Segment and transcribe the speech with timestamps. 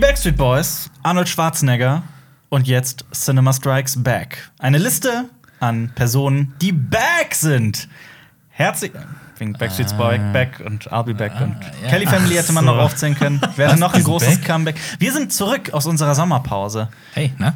[0.00, 2.02] Backstreet Boys, Arnold Schwarzenegger
[2.48, 4.50] und jetzt Cinema Strikes Back.
[4.58, 5.28] Eine Liste
[5.60, 7.86] an Personen, die back sind.
[8.48, 8.92] Herzlich.
[9.36, 11.90] Wegen Backstreet's Boy Back und I'll Be Back und ja.
[11.90, 12.72] Kelly Family hätte man so.
[12.72, 13.42] noch aufzählen können.
[13.56, 14.46] Wäre noch ein großes back?
[14.46, 14.76] Comeback.
[14.98, 16.88] Wir sind zurück aus unserer Sommerpause.
[17.12, 17.54] Hey, na?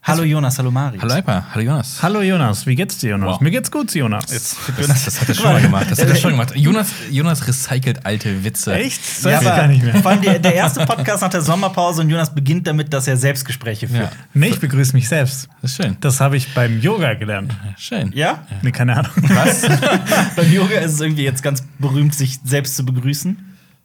[0.00, 0.96] Hallo Jonas, hallo Mari.
[0.98, 1.98] Hallo Alper, hallo Jonas.
[2.02, 3.28] Hallo Jonas, wie geht's dir, Jonas?
[3.28, 3.40] Wow.
[3.40, 4.26] Mir geht's gut, Jonas.
[4.26, 4.56] Das,
[5.04, 5.86] das hat er schon mal gemacht.
[5.90, 6.52] Das hat er schon gemacht.
[6.56, 8.72] Jonas, Jonas recycelt alte Witze.
[8.74, 9.00] Echt?
[9.02, 9.94] Das Ja, weiß ich aber gar nicht mehr.
[9.96, 13.18] Vor allem der, der erste Podcast nach der Sommerpause und Jonas beginnt damit, dass er
[13.18, 14.00] Selbstgespräche führt.
[14.04, 15.48] Ja, Nee, ich begrüße mich selbst.
[15.60, 15.96] das ist schön.
[16.00, 17.54] Das habe ich beim Yoga gelernt.
[17.76, 18.12] Schön.
[18.14, 18.44] Ja?
[18.62, 19.12] Nee, keine Ahnung.
[19.16, 19.62] Was?
[20.36, 23.36] Beim Yoga ist es irgendwie jetzt ganz berühmt, sich selbst zu begrüßen.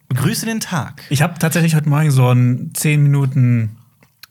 [0.08, 1.02] Begrüße den Tag.
[1.10, 3.76] Ich habe tatsächlich heute Morgen so einen 10 Minuten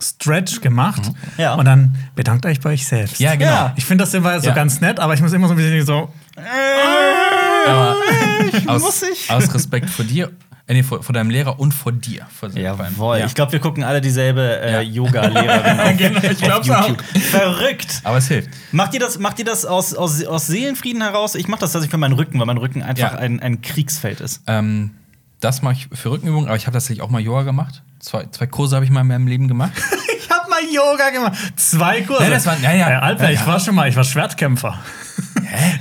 [0.03, 1.01] Stretch gemacht.
[1.37, 1.55] Ja.
[1.55, 3.19] Und dann bedankt euch bei euch selbst.
[3.19, 3.51] Ja, genau.
[3.51, 3.73] Ja.
[3.75, 4.53] Ich finde das immer so Ja.
[4.53, 6.09] ganz nett, aber ich muss immer so ein bisschen so.
[7.65, 7.95] Aber
[8.67, 9.29] aus, muss ich?
[9.31, 10.31] aus Respekt vor dir,
[10.67, 12.25] äh, nee, vor, vor deinem Lehrer und vor dir.
[12.37, 13.19] Vor Jawohl.
[13.19, 13.25] Ja.
[13.25, 14.81] Ich glaube, wir gucken alle dieselbe äh.
[14.81, 17.01] Yoga-Lehrerin Genau, ich glaub's YouTube.
[17.31, 18.01] Verrückt.
[18.03, 18.49] Aber es hilft.
[18.71, 21.35] Macht ihr das, macht ihr das aus, aus, aus Seelenfrieden heraus?
[21.35, 23.17] Ich mache das tatsächlich für meinen Rücken, weil mein Rücken einfach Ja.
[23.19, 24.41] ein, ein Kriegsfeld ist.
[24.47, 24.91] Ähm,
[25.39, 27.83] das mache ich für Rückenübungen, aber ich habe tatsächlich auch mal Yoga gemacht.
[28.03, 29.71] Zwei, zwei Kurse habe ich mal in meinem Leben gemacht.
[30.25, 31.33] Ich habe mal Yoga gemacht.
[31.57, 32.23] Zwei Kurse.
[32.23, 32.89] Nein, das war- ja, ja.
[32.89, 33.45] Äh, Alter, Ja, ich ja.
[33.47, 34.79] war schon mal, ich war Schwertkämpfer.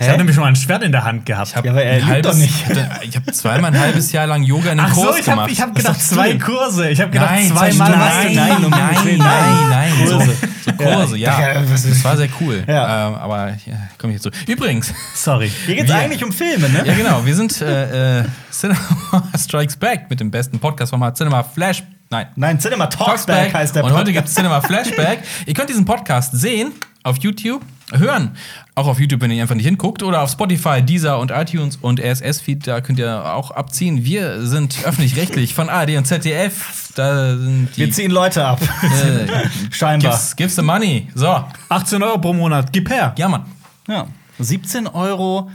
[0.01, 1.49] Ich hatte nämlich schon mal ein Schwert in der Hand gehabt.
[1.49, 2.53] Ich habe Ja, aber er lügt doch nicht.
[3.03, 5.37] Ich habe zweimal ein halbes Jahr lang Yoga in einem Ach so, Kurs ich habe
[5.37, 5.51] gemacht.
[5.53, 6.41] ich hab Was gedacht, zwei denn?
[6.41, 6.91] Kurse.
[6.91, 8.15] Ich habe gedacht, Nein, zweimal zwei- was.
[8.25, 10.27] nein, nein, nein, nein, nein, nein, Kurse.
[10.27, 11.41] So, so Kurse, ja.
[11.41, 12.65] Ja, Das war sehr cool.
[12.67, 13.09] Ja.
[13.09, 14.51] Ähm, aber ja, komme ich jetzt zu.
[14.53, 15.51] Übrigens, Sorry.
[15.67, 16.83] Hier geht es Wir- eigentlich um Filme, ne?
[16.85, 18.79] ja genau, wir sind äh, äh, Cinema
[19.39, 21.83] Strikes Back mit dem besten Podcast-Format Cinema Flash.
[22.13, 24.17] Nein, Nein, Cinema Talks Back heißt der Und heute Podcast.
[24.17, 25.21] gibt es Cinema Flashback.
[25.47, 26.73] ihr könnt diesen Podcast sehen
[27.05, 28.37] auf YouTube, hören.
[28.75, 30.03] Auch auf YouTube, wenn ihr einfach nicht hinguckt.
[30.03, 32.67] Oder auf Spotify, Deezer und iTunes und RSS-Feed.
[32.67, 34.05] Da könnt ihr auch abziehen.
[34.05, 36.91] Wir sind öffentlich-rechtlich von ARD und ZDF.
[36.97, 37.81] Da sind die.
[37.81, 38.61] Wir ziehen Leute ab.
[38.61, 40.13] äh, Scheinbar.
[40.13, 41.09] gives, gives the money.
[41.15, 41.43] So.
[41.71, 43.15] 18 Euro pro Monat, gib her.
[43.17, 43.47] Ja, Mann.
[43.89, 44.07] Ja.
[44.39, 45.49] 17,53 Euro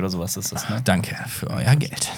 [0.00, 0.82] oder sowas ist das, ne?
[0.84, 2.10] Danke für euer Geld.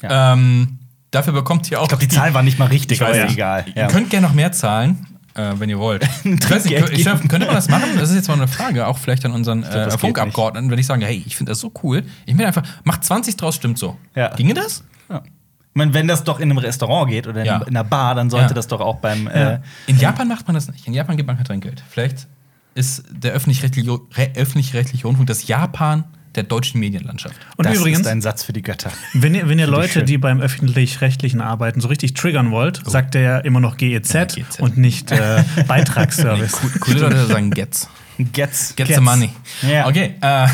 [0.00, 0.32] Ja.
[0.32, 0.78] Ähm,
[1.12, 1.84] dafür bekommt ihr auch.
[1.84, 3.34] Ich glaube, die Zahl war nicht mal richtig, aber nicht.
[3.34, 3.64] egal.
[3.74, 5.06] Ihr könnt gerne noch mehr zahlen.
[5.34, 6.06] Äh, wenn ihr wollt.
[6.24, 7.84] Ich weiß nicht, ich, könnte man das machen?
[7.96, 10.84] Das ist jetzt mal eine Frage, auch vielleicht an unseren das äh, Funkabgeordneten, wenn ich
[10.86, 12.02] sage, hey, ich finde das so cool.
[12.26, 13.96] Ich will einfach, macht 20 draus, stimmt so.
[14.14, 14.28] Ja.
[14.34, 14.84] Ginge das?
[15.08, 15.22] Ja.
[15.24, 15.30] Ich
[15.72, 17.56] meine, wenn das doch in einem Restaurant geht oder in, Ja.
[17.62, 18.52] in einer Bar, dann sollte Ja.
[18.54, 19.26] das doch auch beim.
[19.26, 20.86] Äh, In Japan macht man das nicht.
[20.86, 21.82] In Japan gibt man kein Trinkgeld.
[21.88, 22.28] Vielleicht
[22.74, 27.34] ist der öffentlich-rechtliche re- öffentlich-rechtliche Rundfunk das Japan der deutschen Medienlandschaft.
[27.56, 28.90] Und das übrigens, ist ein Satz für die Götter.
[29.14, 30.06] wenn ihr, wenn ihr Leute, schön.
[30.06, 34.24] die beim öffentlich-rechtlichen arbeiten, so richtig triggern wollt, sagt er ja immer noch GEZ, Ja,
[34.24, 34.60] GEZ.
[34.60, 36.58] und nicht äh, Beitragsservice.
[36.62, 37.88] Cool, coole Leute sagen Gets.
[38.18, 38.74] Getz.
[38.76, 38.98] Get Gets.
[38.98, 39.30] the money.
[39.62, 39.86] Ja.
[39.86, 40.14] Okay.
[40.20, 40.46] Äh,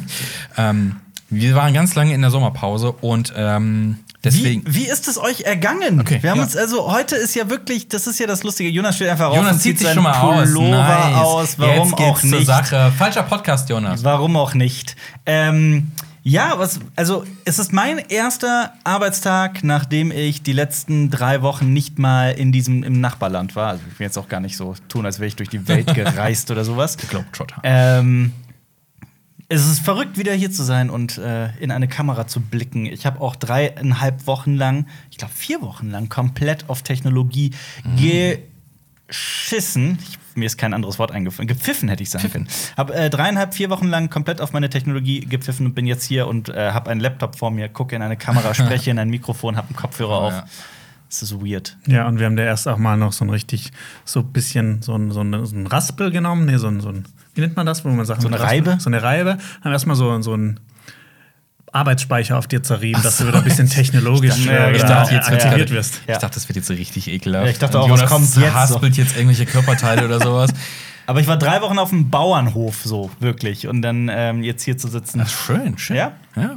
[0.56, 0.96] ähm,
[1.28, 4.62] wir waren ganz lange in der Sommerpause und ähm, deswegen.
[4.66, 6.00] Wie, wie ist es euch ergangen?
[6.00, 6.44] Okay, wir haben ja.
[6.44, 8.70] uns, also heute ist ja wirklich, das ist ja das Lustige.
[8.70, 10.52] Jonas steht einfach auf Jonas und zieht sich schon mal aus.
[10.52, 11.16] Pullover Nice.
[11.16, 11.58] aus.
[11.58, 12.46] Warum Jetzt geht's auch zur nicht?
[12.46, 12.92] Sache.
[12.96, 14.04] Falscher Podcast, Jonas.
[14.04, 14.96] Warum auch nicht?
[15.26, 15.92] Ähm,
[16.22, 21.98] ja, was, also es ist mein erster Arbeitstag, nachdem ich die letzten drei Wochen nicht
[21.98, 23.70] mal in diesem im Nachbarland war.
[23.70, 25.86] Also ich will jetzt auch gar nicht so tun, als wäre ich durch die Welt
[25.94, 26.98] gereist oder sowas.
[27.08, 27.56] Globetrotter.
[27.62, 28.32] Ähm,
[29.52, 32.86] es ist verrückt, wieder hier zu sein und äh, in eine Kamera zu blicken.
[32.86, 37.50] Ich habe auch dreieinhalb Wochen lang, ich glaube vier Wochen lang, komplett auf Technologie
[39.08, 39.98] geschissen.
[40.02, 41.48] Ich, mir ist kein anderes Wort eingefallen.
[41.48, 42.48] Gepfiffen hätte ich sagen können.
[42.76, 46.28] Habe äh, dreieinhalb, vier Wochen lang komplett auf meine Technologie gepfiffen und bin jetzt hier
[46.28, 49.56] und äh, habe einen Laptop vor mir, gucke in eine Kamera, spreche in ein Mikrofon,
[49.56, 50.32] habe einen Kopfhörer Oh, auf.
[50.32, 50.44] ja.
[51.12, 51.76] Es ist weird.
[51.88, 53.72] Ja, und wir haben da erst auch mal noch so ein richtig,
[54.04, 56.46] so ein bisschen, so ein, so ein, so ein Raspel genommen.
[56.46, 58.22] Nee, so ein, so ein, wie nennt man das, wo man sagt?
[58.22, 58.40] So eine?
[58.40, 58.76] Reibe?
[58.80, 59.38] So eine Reibe.
[59.62, 60.60] Haben erstmal so, so ein
[61.72, 64.88] Arbeitsspeicher auf dir zerrieben, dass du wieder ein bisschen technologisch Ich dachte- äh, ich da
[64.88, 66.00] dachte, jetzt aktiviert wirst.
[66.06, 67.44] Ich dachte, das wird jetzt so richtig ekelhaft.
[67.46, 70.50] Ja, ich dachte auch, was Jonas kommt jetzt haspelt jetzt irgendwelche Körperteile oder sowas.
[71.06, 73.66] Aber ich war drei Wochen auf dem Bauernhof, so wirklich.
[73.68, 75.20] Und dann ähm, jetzt hier zu sitzen.
[75.24, 75.96] Ach, schön, schön.
[75.96, 76.12] Ja?
[76.36, 76.56] Ja.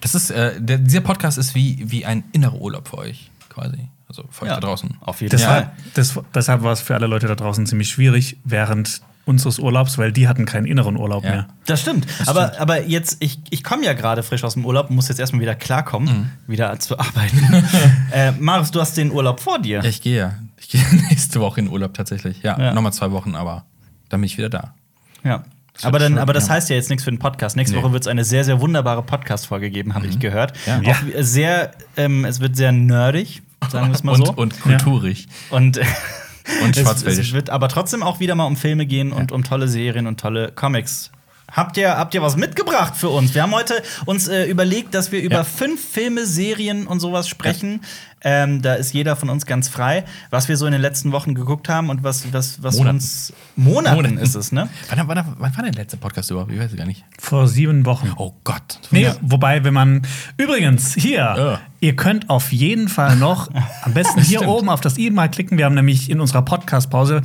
[0.00, 3.88] Das ist, äh, der, dieser Podcast ist wie, wie ein innerer Urlaub für euch, quasi.
[4.08, 4.96] Also für euch Ja, da draußen.
[5.00, 5.72] Auf jeden Deshalb, Fall.
[5.94, 10.12] das, deshalb war es für alle Leute da draußen ziemlich schwierig während unseres Urlaubs, weil
[10.12, 11.30] die hatten keinen inneren Urlaub Ja.
[11.30, 11.46] mehr.
[11.66, 12.06] Das stimmt.
[12.26, 15.18] aber, aber jetzt, ich, ich komme ja gerade frisch aus dem Urlaub und muss jetzt
[15.18, 17.64] erstmal wieder klarkommen, wieder zu arbeiten.
[18.12, 19.78] äh, Marius, du hast den Urlaub vor dir.
[19.82, 20.34] Ja, ich gehe ja.
[20.58, 22.42] Ich gehe nächste Woche in Urlaub tatsächlich.
[22.42, 22.74] Ja, Ja.
[22.74, 23.64] nochmal zwei Wochen, aber
[24.10, 24.74] dann bin ich wieder da.
[25.24, 25.44] Ja.
[25.72, 27.56] Das Aber, dann, schön, aber das heißt ja jetzt nichts für den Podcast.
[27.56, 27.82] Nächste Nee.
[27.82, 30.52] Woche wird es eine sehr, sehr wunderbare Podcast-Folge geben, habe ich gehört.
[30.66, 30.80] Ja.
[30.88, 33.42] Auch sehr, ähm, es wird sehr nerdig,
[33.72, 34.32] sagen wir es mal und, so.
[34.34, 35.26] und kulturig.
[35.50, 35.80] Und,
[36.62, 37.28] Und es, schwarzwäldisch.
[37.28, 40.20] es wird aber trotzdem auch wieder mal um Filme gehen und um tolle Serien und
[40.20, 41.10] tolle Comics.
[41.54, 43.32] Habt ihr, habt ihr was mitgebracht für uns?
[43.34, 45.44] Wir haben heute uns äh, überlegt, dass wir über Ja.
[45.44, 47.80] fünf Filme, Serien und sowas sprechen.
[48.26, 51.34] Ähm, da ist jeder von uns ganz frei, was wir so in den letzten Wochen
[51.34, 52.96] geguckt haben und was, was, was Monaten.
[52.96, 53.32] uns.
[53.54, 54.18] Monaten, Monaten.
[54.18, 54.68] ist es, ne?
[54.88, 56.50] Wann, wann, wann war der letzte Podcast überhaupt?
[56.50, 57.04] Ich weiß es gar nicht.
[57.20, 58.12] Vor sieben Wochen.
[58.16, 58.80] Oh Gott.
[58.90, 59.16] Nee, Ja.
[59.20, 60.02] wobei, wenn man.
[60.38, 61.60] Übrigens, hier, Ja.
[61.80, 63.48] ihr könnt auf jeden Fall noch
[63.82, 65.56] am besten hier oben auf das i mal klicken.
[65.58, 67.22] Wir haben nämlich in unserer Podcast-Pause.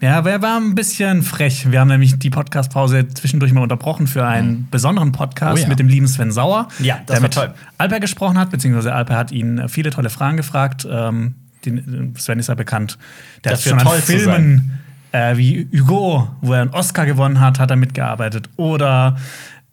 [0.00, 1.70] Ja, wir waren ein bisschen frech.
[1.70, 5.68] Wir haben nämlich die Podcast-Pause zwischendurch mal unterbrochen für einen besonderen Podcast Oh ja.
[5.68, 6.68] mit dem lieben Sven Sauer.
[6.80, 7.54] Ja, das der war mit toll.
[7.78, 10.86] Alper gesprochen hat, beziehungsweise Alper hat ihn viele tolle Fragen gefragt.
[10.90, 11.34] Ähm,
[11.64, 12.98] den, Sven ist ja bekannt.
[13.44, 14.78] Der Dafür hat schon an Filmen
[15.12, 18.50] äh, wie Hugo, wo er einen Oscar gewonnen hat, hat er mitgearbeitet.
[18.56, 19.16] Oder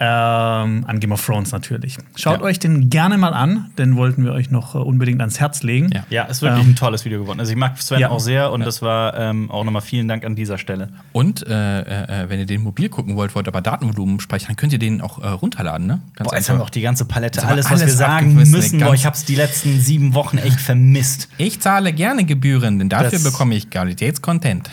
[0.03, 1.97] ähm, an Game of Thrones natürlich.
[2.15, 2.43] Schaut Ja.
[2.45, 5.89] euch den gerne mal an, den wollten wir euch noch äh, unbedingt ans Herz legen.
[5.93, 6.03] Ja.
[6.09, 7.39] Ja, ist wirklich Ähm, ein tolles Video geworden.
[7.39, 8.09] Also ich mag Sven ja.
[8.09, 10.89] auch sehr und das war ähm, auch nochmal vielen Dank an dieser Stelle.
[11.13, 14.79] Und äh, äh, wenn ihr den mobil gucken wollt, wollt aber Datenvolumen speichern, könnt ihr
[14.79, 16.01] den auch äh, runterladen, ne?
[16.15, 17.41] Ganz Boah, jetzt haben wir auch die ganze Palette.
[17.41, 18.79] Wir Alles, was wir alles sagen müssen.
[18.79, 21.29] Boah, ich hab's die letzten sieben Wochen echt vermisst.
[21.37, 24.69] Ich zahle gerne Gebühren, denn dafür Das- bekomme ich Qualitätscontent.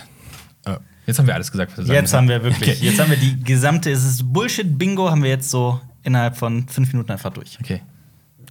[1.10, 2.86] Äh, jetzt haben wir alles gesagt, was wir sagen Jetzt haben wir wirklich, Okay.
[2.86, 6.92] jetzt haben wir die gesamte, es ist Bullshit-Bingo, haben wir jetzt so innerhalb von fünf
[6.92, 7.58] Minuten einfach durch.
[7.60, 7.82] Okay.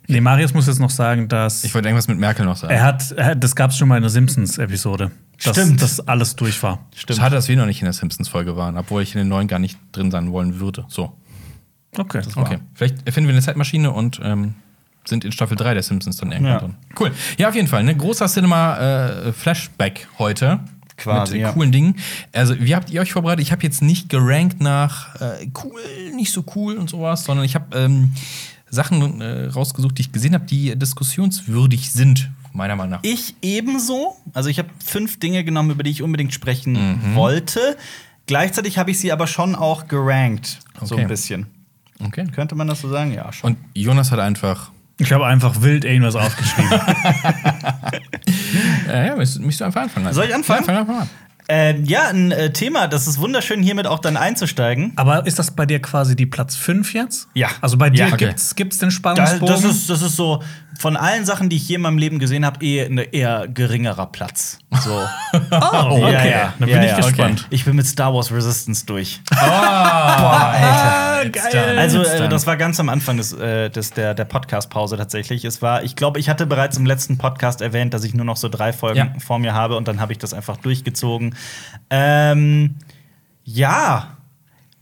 [0.08, 2.74] Nee, Marius muss jetzt noch sagen, dass Ich wollte irgendwas mit Merkel noch sagen.
[2.74, 5.12] er hat, er hat, das gab es schon mal in der Simpsons-Episode.
[5.38, 5.82] Stimmt.
[5.82, 6.80] Dass alles durch war.
[6.96, 9.60] Schade, dass wir noch nicht in der Simpsons-Folge waren, obwohl ich in den neuen gar
[9.60, 10.86] nicht drin sein wollen würde.
[10.90, 11.14] So.
[11.98, 12.22] Okay.
[12.36, 12.58] Okay.
[12.74, 14.56] Vielleicht erfinden wir eine Zeitmaschine und ähm,
[15.06, 16.60] sind in Staffel 3 der Simpsons dann irgendwann Ja.
[16.60, 16.76] drin.
[17.00, 17.12] Cool.
[17.38, 17.84] Ja, auf jeden Fall.
[17.84, 17.96] Ne?
[17.96, 20.60] Großer Cinema-Flashback heute.
[21.00, 21.52] Quasi, Mit ja.
[21.54, 21.96] coolen Dingen.
[22.34, 23.44] Also, wie habt ihr euch vorbereitet?
[23.44, 25.82] Ich habe jetzt nicht gerankt nach äh, cool,
[26.16, 28.12] nicht so cool und sowas, sondern ich habe ähm,
[28.70, 33.00] Sachen äh, rausgesucht, die ich gesehen habe, die diskussionswürdig sind, meiner Meinung nach.
[33.04, 34.16] Ich ebenso.
[34.34, 37.16] Also ich habe fünf Dinge genommen, über die ich unbedingt sprechen Mhm.
[37.16, 37.78] wollte.
[38.28, 40.60] Gleichzeitig habe ich sie aber schon auch gerankt.
[40.84, 41.02] So Okay.
[41.04, 41.48] ein bisschen.
[42.00, 42.28] Okay.
[42.34, 43.12] Könnte man das so sagen?
[43.14, 43.52] Ja, schon.
[43.54, 44.72] Und Jonas hat einfach.
[45.00, 46.72] Ich habe einfach wild irgendwas aufgeschrieben.
[48.90, 50.14] Äh, ja, mich, mich so einfach anfangen.
[50.14, 50.66] Soll ich anfangen?
[50.68, 51.10] Ja, fang an.
[51.52, 54.92] Ähm, ja, ein äh, Thema, das ist wunderschön, hiermit auch dann einzusteigen.
[54.98, 57.28] Aber ist das bei dir quasi die Platz 5 jetzt?
[57.34, 57.48] Ja.
[57.62, 58.14] Also bei dir Ja.
[58.14, 58.28] Okay.
[58.28, 59.48] gibt's, gibt's den Da, Spannungsbogen?
[59.48, 60.44] das, ist, das ist so
[60.80, 64.06] von allen Sachen, die ich je in meinem Leben gesehen habe, eher ein eher geringerer
[64.06, 64.60] Platz.
[64.82, 64.92] So.
[65.34, 66.12] oh, okay.
[66.14, 66.54] Ja, ja.
[66.58, 66.96] Dann bin Ja, ich ja.
[66.96, 67.48] gespannt.
[67.50, 69.20] Ich bin mit Star Wars Resistance durch.
[69.32, 71.78] Ah, geil.
[71.78, 75.44] Also, äh, das war ganz am Anfang des, äh, des, der, der Podcast-Pause tatsächlich.
[75.44, 78.38] Es war, ich glaube, ich hatte bereits im letzten Podcast erwähnt, dass ich nur noch
[78.38, 81.36] so drei Folgen vor mir habe und dann habe ich das einfach durchgezogen.
[81.90, 82.76] Ähm,
[83.44, 84.18] ja.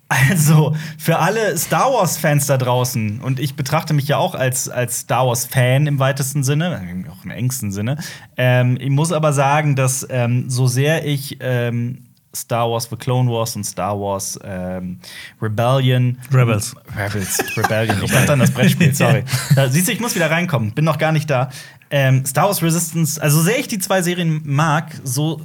[0.09, 5.01] Also, für alle Star Wars-Fans da draußen, und ich betrachte mich ja auch als, als
[5.01, 7.98] Star Wars-Fan im weitesten Sinne, auch im engsten Sinne.
[8.38, 12.07] Ähm, ich muss aber sagen, dass ähm, so sehr ich ähm,
[12.38, 15.00] Star Wars The Clone Wars und Star Wars ähm,
[15.42, 16.75] Rebellion Rebels.
[16.95, 18.01] Rebels, Rebellion.
[18.03, 19.24] Ich dachte an das Brettspiel, sorry.
[19.56, 20.71] Da, siehst du, ich muss wieder reinkommen.
[20.71, 21.50] Bin noch gar nicht da.
[21.89, 25.42] Ähm, Star Wars Resistance, also so sehr ich die zwei Serien mag, so.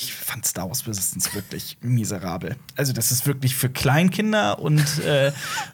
[0.00, 2.54] Ich fand Star Wars Resistance wirklich miserabel.
[2.76, 5.32] Also, das ist wirklich für Kleinkinder und äh,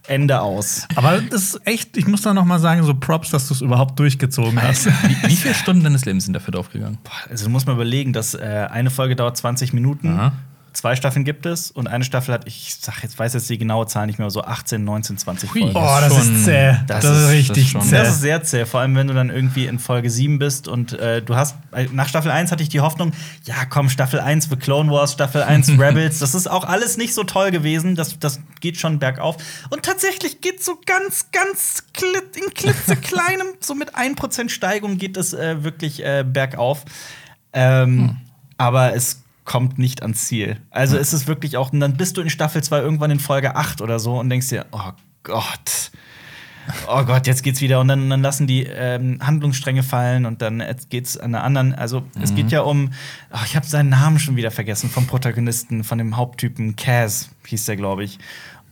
[0.09, 0.89] Ende aus.
[0.95, 3.61] Aber das ist echt, ich muss da noch mal sagen, so Props, dass du es
[3.61, 4.87] überhaupt durchgezogen hast.
[4.87, 6.97] Wie, wie viele Stunden deines Lebens sind dafür draufgegangen?
[7.05, 10.09] Boah, Also, du musst mal überlegen, dass äh, eine Folge dauert 20 Minuten.
[10.09, 10.33] Aha.
[10.75, 13.87] Zwei Staffeln gibt es und eine Staffel hat, ich sag jetzt, weiß jetzt die genaue
[13.87, 15.61] Zahl nicht mehr, so 18, 19, 20 Hui.
[15.61, 15.77] Folgen.
[15.77, 16.77] Oh, das ist zäh.
[16.87, 17.97] das Das, ist- ist das richtig schon- zäh.
[17.97, 20.93] Das ist sehr zäh, vor allem wenn du dann irgendwie in Folge 7 bist und
[20.95, 23.13] äh, du hast, äh, nach Staffel 1 hatte ich die Hoffnung,
[23.45, 27.15] ja komm, Staffel 1 für Clone Wars, Staffel 1 Rebels, das ist auch alles nicht
[27.15, 29.37] so toll gewesen, das, das geht schon bergauf.
[29.71, 35.33] Und tatsächlich geht so ganz, ganz klit, in klitzekleinem, so mit 1% Steigung geht es
[35.35, 36.85] äh, wirklich äh, bergauf.
[37.53, 38.17] Ähm,
[38.57, 40.57] Aber es kommt nicht ans Ziel.
[40.71, 43.57] Also es ist wirklich auch, und dann bist du in Staffel 2 irgendwann in Folge
[43.57, 45.91] 8 oder so und denkst dir, oh Gott.
[46.89, 50.63] Oh Gott, jetzt geht's wieder und dann, dann lassen die ähm, Handlungsstränge fallen und dann
[50.89, 51.75] geht's an einer anderen.
[51.75, 52.91] Also es geht ja um,
[53.33, 57.67] oh, ich habe seinen Namen schon wieder vergessen vom Protagonisten, von dem Haupttypen Kaz hieß
[57.67, 58.19] der, glaube ich.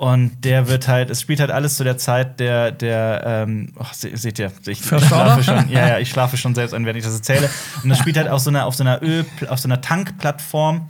[0.03, 3.85] Und der wird halt, es spielt halt alles zu der Zeit der, der, ähm, oh,
[3.93, 6.99] se, seht ihr, ich, ich schlafe schon, ja, ja, ich schlafe schon selbst ein, während
[6.99, 7.49] ich das erzähle.
[7.85, 10.89] Und das spielt halt auf so einer, auf so einer Öl, auf so einer Tankplattform.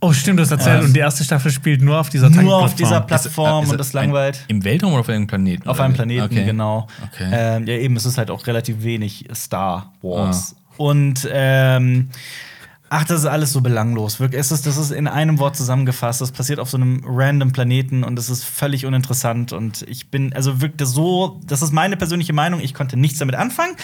[0.00, 0.80] Oh, stimmt, das erzählt.
[0.80, 0.84] Ja.
[0.86, 3.44] Und die erste Staffel spielt nur auf dieser Nur auf dieser Tankplattform.
[3.46, 4.44] Plattform Ist- und ist das langweilt.
[4.48, 5.68] Im Weltraum oder auf irgendeinem Planeten?
[5.68, 5.94] Auf einem?
[5.94, 6.44] Planeten, Okay.
[6.44, 6.88] genau.
[7.12, 7.28] Okay.
[7.30, 10.56] Ähm, ja, eben, es ist halt auch relativ wenig Star Wars.
[10.76, 12.10] Und ähm,
[12.90, 14.20] ach, das ist alles so belanglos.
[14.20, 16.20] Wirklich, es ist, das ist in einem Wort zusammengefasst.
[16.20, 19.52] Das passiert auf so einem random Planeten und das ist völlig uninteressant.
[19.52, 23.34] Und ich bin, also wirklich so, das ist meine persönliche Meinung, ich konnte nichts damit
[23.34, 23.74] anfangen.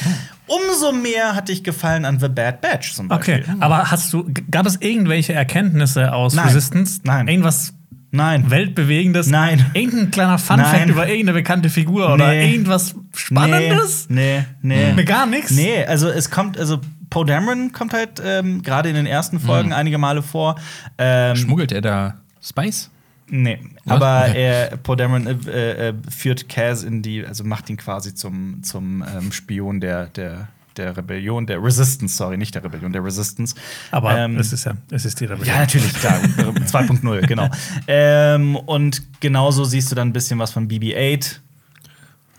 [0.46, 3.42] Umso mehr hatte ich gefallen an The Bad Batch zum Beispiel.
[3.44, 6.46] Okay, aber hast du, gab es irgendwelche Erkenntnisse aus Nein.
[6.46, 7.00] Resistance?
[7.04, 7.28] Nein.
[7.28, 7.74] Irgendwas
[8.10, 8.48] Nein.
[8.48, 9.26] Weltbewegendes?
[9.26, 9.66] Nein.
[9.74, 12.52] Irgendein kleiner Fun-Fact über irgendeine bekannte Figur oder Nee.
[12.52, 14.06] irgendwas Spannendes?
[14.08, 14.92] Nee, nee.
[14.92, 15.50] Nee, gar nichts?
[15.50, 16.80] Nee, also es kommt, also
[17.14, 20.56] Poe Dameron kommt halt ähm, gerade in den ersten Folgen einige Male vor.
[20.98, 22.90] Ähm, Schmuggelt er da Spice?
[23.28, 23.94] Nee, Was?
[24.02, 24.42] aber Okay.
[24.70, 29.02] er, Poe Dameron äh, äh, führt Kaz in die, also macht ihn quasi zum, zum
[29.16, 33.54] ähm, Spion der, der, der Rebellion, der Resistance, sorry, nicht der Rebellion, der Resistance.
[33.92, 35.54] Aber Ähm, es ist ja, es ist die Rebellion.
[35.54, 36.18] ja, natürlich, klar.
[36.38, 37.48] 2.0, genau.
[37.86, 41.36] Ähm, und genauso siehst du dann ein bisschen was von BB-8.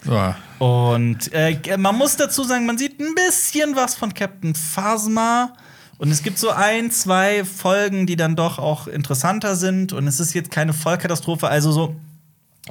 [0.10, 0.36] Ja.
[0.60, 5.54] Und äh, man muss dazu sagen, man sieht ein bisschen was von Captain Phasma.
[5.98, 9.94] Und es gibt so ein, zwei Folgen, die dann doch auch interessanter sind.
[9.94, 11.48] Und es ist jetzt keine Vollkatastrophe.
[11.48, 11.96] Also so,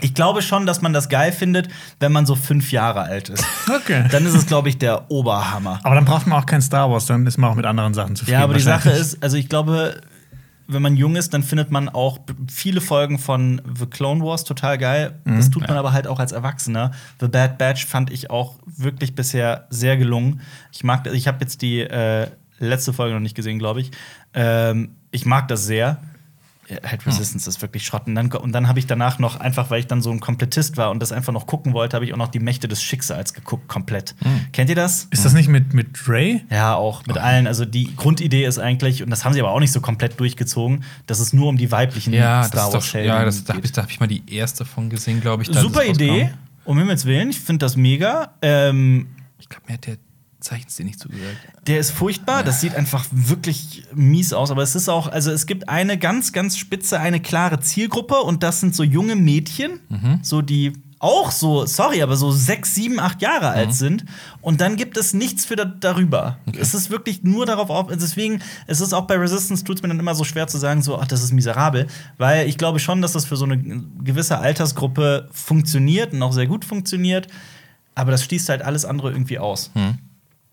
[0.01, 1.69] ich glaube schon, dass man das geil findet,
[2.01, 3.45] wenn man so fünf Jahre alt ist.
[3.75, 4.05] Okay.
[4.11, 5.81] Dann ist es, glaube ich, der Oberhammer.
[5.83, 8.15] Aber dann braucht man auch kein Star Wars, dann ist man auch mit anderen Sachen
[8.15, 8.39] zufrieden.
[8.39, 10.01] Ja, aber die Sache ist, also ich glaube,
[10.67, 12.19] wenn man jung ist, dann findet man auch
[12.51, 15.19] viele Folgen von The Clone Wars total geil.
[15.25, 16.93] Das tut man aber halt auch als Erwachsener.
[17.21, 20.41] The Bad Batch fand ich auch wirklich bisher sehr gelungen.
[20.73, 22.29] Ich mag, ich habe jetzt die äh,
[22.59, 23.91] letzte Folge noch nicht gesehen, glaube ich.
[24.33, 26.01] Ähm, ich mag das sehr.
[26.85, 28.07] Halt Resistance ist wirklich Schrott.
[28.07, 30.77] Und dann, und dann habe ich danach noch, einfach weil ich dann so ein Komplettist
[30.77, 33.35] war und das einfach noch gucken wollte, habe ich auch noch die Mächte des Schicksals
[33.35, 34.15] geguckt, komplett.
[34.53, 35.07] Kennt ihr das?
[35.11, 36.43] Ist das nicht mit, mit Ray?
[36.51, 37.47] Ja, auch mit allen.
[37.47, 40.85] Also die Grundidee ist eigentlich, und das haben sie aber auch nicht so komplett durchgezogen,
[41.07, 43.55] dass es nur um die weiblichen Ja, Star ist Wars doch, Heldinnen ja, das, da
[43.55, 45.49] habe ich, da hab ich mal die erste von gesehen, glaube ich.
[45.53, 46.31] Super Idee,
[46.65, 47.31] um Himmels Willen.
[47.31, 48.33] Ich finde das mega.
[48.43, 49.97] Ähm, Ich glaube, mir hat der
[50.45, 51.37] Zeichenstil nicht zugesagt.
[51.67, 52.43] der ist furchtbar.
[52.45, 54.51] Das sieht einfach wirklich mies aus.
[54.51, 58.43] Aber es ist auch, also es gibt eine ganz, ganz spitze, eine klare Zielgruppe und
[58.43, 60.21] das sind so junge Mädchen, Mhm.
[60.23, 63.73] so die auch so, sorry, aber so sechs, sieben, acht Jahre alt Mhm.
[63.73, 64.05] sind.
[64.41, 66.39] Und dann gibt es nichts für da darüber.
[66.59, 67.89] Es ist wirklich nur darauf auf.
[67.91, 70.81] Deswegen ist es auch bei Resistance, tut es mir dann immer so schwer zu sagen,
[70.81, 71.89] so, ach, das ist miserabel.
[72.17, 73.59] Weil ich glaube schon, dass das für so eine
[74.03, 77.27] gewisse Altersgruppe funktioniert und auch sehr gut funktioniert.
[77.95, 79.71] Aber das schließt halt alles andere irgendwie aus.
[79.75, 79.99] Hm.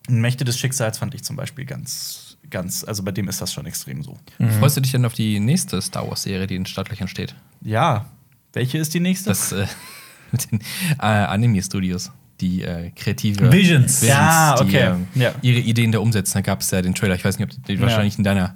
[0.09, 3.65] Mächte des Schicksals fand ich zum Beispiel ganz, ganz, also bei dem ist das schon
[3.65, 4.17] extrem so.
[4.59, 7.35] Freust du dich denn auf die nächste Star Wars-Serie, die in Startlöchern steht?
[7.61, 8.05] Ja.
[8.53, 9.29] Welche ist die nächste?
[9.29, 9.65] Das äh,
[10.31, 10.59] mit den
[10.99, 14.01] äh, Anime-Studios, die äh, kreative Visions.
[14.01, 14.81] Ja, die, okay.
[14.91, 15.33] ähm, Ja.
[15.41, 16.33] ihre Ideen da umsetzen.
[16.35, 17.15] Da gab es ja den Trailer.
[17.15, 17.83] Ich weiß nicht, ob du den Ja.
[17.83, 18.55] wahrscheinlich in deiner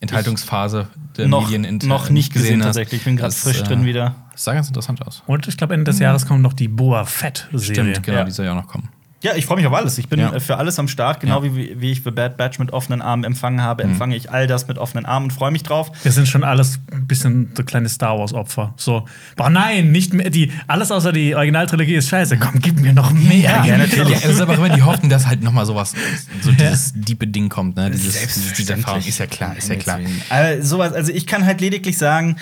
[0.00, 2.66] Enthaltungsphase der noch, Medien noch nicht gesehen, hast.
[2.68, 3.00] tatsächlich.
[3.00, 4.14] Ich bin gerade frisch äh, drin wieder.
[4.32, 5.22] Das sah ganz interessant aus.
[5.26, 7.60] Und ich glaube, Ende des Jahres kommt noch die Boa Fett-Serie.
[7.94, 8.24] Stimmt, genau, Ja.
[8.24, 8.88] die soll ja auch noch kommen.
[9.24, 9.96] Ja, ich freue mich auf alles.
[9.98, 10.32] Ich bin Ja.
[10.34, 11.20] äh, für alles am Start.
[11.20, 11.54] Genau Ja.
[11.56, 13.92] wie, wie ich The Bad Batch mit offenen Armen empfangen habe, Mhm.
[13.92, 15.90] empfange ich all das mit offenen Armen und freue mich drauf.
[16.02, 18.74] Wir sind schon alles ein bisschen so kleine Star Wars-Opfer.
[18.76, 20.28] So, boah, nein, nicht mehr.
[20.30, 22.36] Die, alles außer die Originaltrilogie ist scheiße.
[22.36, 23.64] Komm, gib mir noch mehr.
[23.66, 24.20] Ja, natürlich.
[24.20, 25.94] Ja, es ist aber immer die Hoffnung, dass halt noch mal sowas,
[26.42, 27.90] so dieses diepe Ding kommt, ne?
[27.90, 29.00] Dieses, dieses, diese Erfahrung.
[29.00, 30.00] Ist ja klar, ist ja klar.
[30.28, 32.36] Äh, sowas, also ich kann halt lediglich sagen,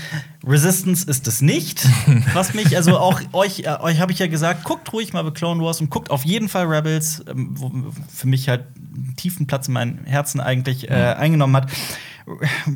[0.44, 1.87] Resistance ist es nicht.
[2.34, 5.30] Was mich, also auch euch, äh, euch habe ich ja gesagt, guckt ruhig mal The
[5.30, 7.70] Clone Wars und guckt auf jeden Fall Rebels, ähm, wo
[8.12, 11.70] für mich halt einen tiefen Platz in meinem Herzen eigentlich äh, eingenommen hat.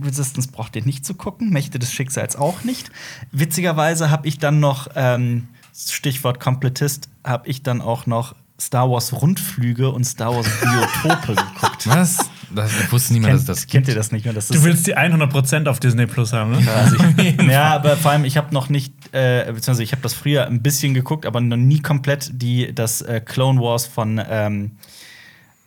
[0.04, 2.90] Resistance braucht ihr nicht zu gucken, Mächte des Schicksals auch nicht.
[3.32, 9.12] Witzigerweise habe ich dann noch, ähm, Stichwort Komplettist, habe ich dann auch noch Star Wars
[9.12, 11.86] Rundflüge und Star Wars Biotope geguckt.
[11.86, 12.30] Was?
[12.54, 14.34] Das, ich wusste niemand, dass das Kennt, ihr das nicht mehr?
[14.34, 16.62] Das Du willst die 100% auf Disney Plus haben, ne?
[16.62, 17.36] quasi.
[17.50, 20.62] ja, aber vor allem, ich habe noch nicht, äh, beziehungsweise ich habe das früher ein
[20.62, 24.20] bisschen geguckt, aber noch nie komplett die, das äh, Clone Wars von.
[24.28, 24.72] Ähm,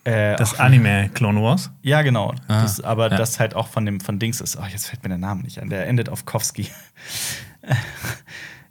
[0.06, 1.72] äh, Das Anime Clone Wars.
[1.84, 2.34] ja, genau.
[2.48, 3.18] Ah, das, aber ja.
[3.18, 4.58] das halt auch von dem von Dings ist.
[4.58, 5.70] Oh, jetzt fällt mir der Name nicht an.
[5.70, 6.68] Der endet auf Kowski.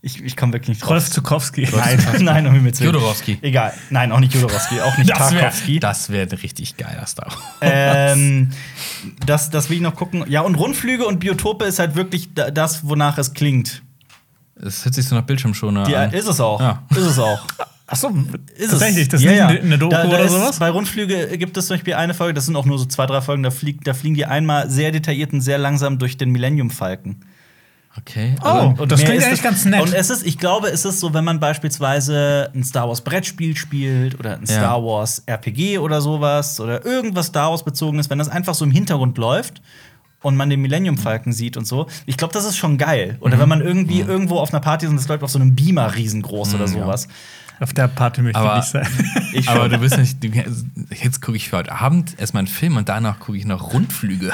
[0.01, 0.91] Ich ich komme wirklich nicht drauf.
[0.91, 1.69] Rolf Zukowski.
[1.75, 2.93] Nein, nein, um Himmels Willen.
[2.95, 3.39] Jodorowsky.
[3.43, 3.73] Egal.
[3.91, 5.81] Nein, auch nicht Jodorowski, auch nicht Das wär- Tarkovsky.
[5.81, 7.37] Das wäre ein richtig geiler Star Wars.
[7.61, 8.51] Ähm,
[9.27, 10.25] das, das will ich noch gucken.
[10.29, 13.83] Ja, und Rundflüge und Biotope ist halt wirklich da- das, wonach es klingt.
[14.61, 16.13] Es hört sich so nach Bildschirmschoner Die, an.
[16.13, 16.61] ist es auch.
[16.61, 16.83] Ja.
[16.91, 17.41] Ist es auch.
[17.91, 18.13] Achso,
[18.55, 19.09] Ist tatsächlich, es.
[19.09, 19.63] das ist Ja, nicht ja.
[19.65, 20.59] eine- Doku da, da oder ist, sowas?
[20.59, 23.21] Bei Rundflüge gibt es zum Beispiel eine Folge, das sind auch nur so zwei, drei
[23.23, 26.71] Folgen, da, fliegt, da fliegen die einmal sehr detailliert und sehr langsam durch den Millennium
[26.71, 27.25] Falken.
[28.01, 28.35] Okay.
[28.41, 29.81] Oh, Also, und das klingt ist eigentlich ganz nett.
[29.83, 33.57] Und es ist, ich glaube, es ist so, wenn man beispielsweise ein Star Wars Brettspiel
[33.57, 34.47] spielt oder ein Ja.
[34.47, 38.71] Star Wars RPG oder sowas oder irgendwas Star Wars bezogenes, wenn das einfach so im
[38.71, 39.61] Hintergrund läuft
[40.23, 41.87] und man den Millennium Falken sieht und so.
[42.07, 43.17] Ich glaube, das ist schon geil.
[43.21, 43.41] Oder Mhm.
[43.41, 45.95] wenn man irgendwie irgendwo auf einer Party ist und das läuft auf so einem Beamer
[45.95, 46.83] riesengroß oder Mhm, ja.
[46.85, 47.09] sowas.
[47.61, 48.87] Auf der Party möchte ich Aber- nicht sein.
[49.33, 50.23] Ich aber du bist nicht.
[50.25, 53.73] Du, jetzt gucke ich für heute Abend erstmal einen Film und danach gucke ich noch
[53.75, 54.33] Rundflüge.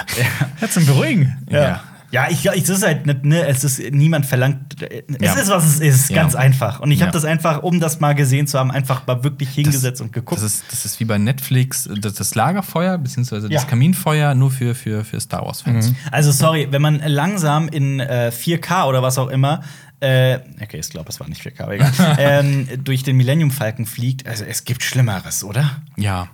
[0.61, 1.37] Ja, zum Beruhigen.
[1.51, 1.61] Ja.
[1.63, 1.81] Ja,
[2.29, 4.81] ich, ich das ist halt nicht, ne, es ist niemand verlangt.
[4.83, 5.35] Es Ja.
[5.35, 6.17] ist was es ist, Ja.
[6.23, 6.81] ganz einfach.
[6.81, 7.13] Und ich habe Ja.
[7.13, 10.41] das einfach, um das mal gesehen zu haben, einfach mal wirklich hingesetzt und geguckt.
[10.41, 13.69] Das ist, das ist wie bei Netflix, das, das Lagerfeuer, beziehungsweise das Ja.
[13.69, 15.93] Kaminfeuer, nur für, für, für Star Wars-Fans.
[16.13, 19.63] Also sorry, wenn man langsam in äh, 4K oder was auch immer,
[20.01, 23.87] äh, okay, ich glaube, es war nicht 4K, aber egal, ähm, durch den Millennium Falcon
[23.87, 25.81] fliegt, also es gibt Schlimmeres, oder?
[25.97, 26.29] Ja.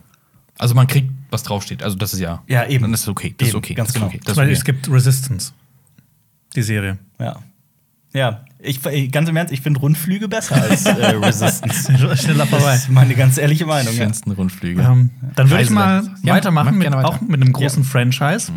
[0.59, 1.83] Also man kriegt, was draufsteht.
[1.83, 2.43] Also das ist ja.
[2.47, 2.83] Ja, eben.
[2.83, 3.35] Dann ist es okay.
[3.39, 3.73] Das ist Eben, okay.
[3.75, 4.07] ganz das ist genau.
[4.09, 4.21] okay.
[4.23, 4.53] Das ist Weil okay.
[4.57, 5.53] es gibt Resistance.
[6.57, 6.99] Die Serie.
[7.19, 7.37] Ja.
[8.13, 11.93] Ja, ich, ganz im Ernst, ich finde Rundflüge besser als äh, Resistance.
[12.17, 12.75] Schneller Das vorbei.
[12.75, 13.95] ist meine ganz ehrliche Meinung.
[13.95, 14.03] Ja.
[14.05, 14.83] schönsten Rundflüge.
[14.83, 17.09] Ähm, dann würde ich mal Ja, weitermachen, mach mit, weiter.
[17.09, 18.53] auch mit einem großen Franchise,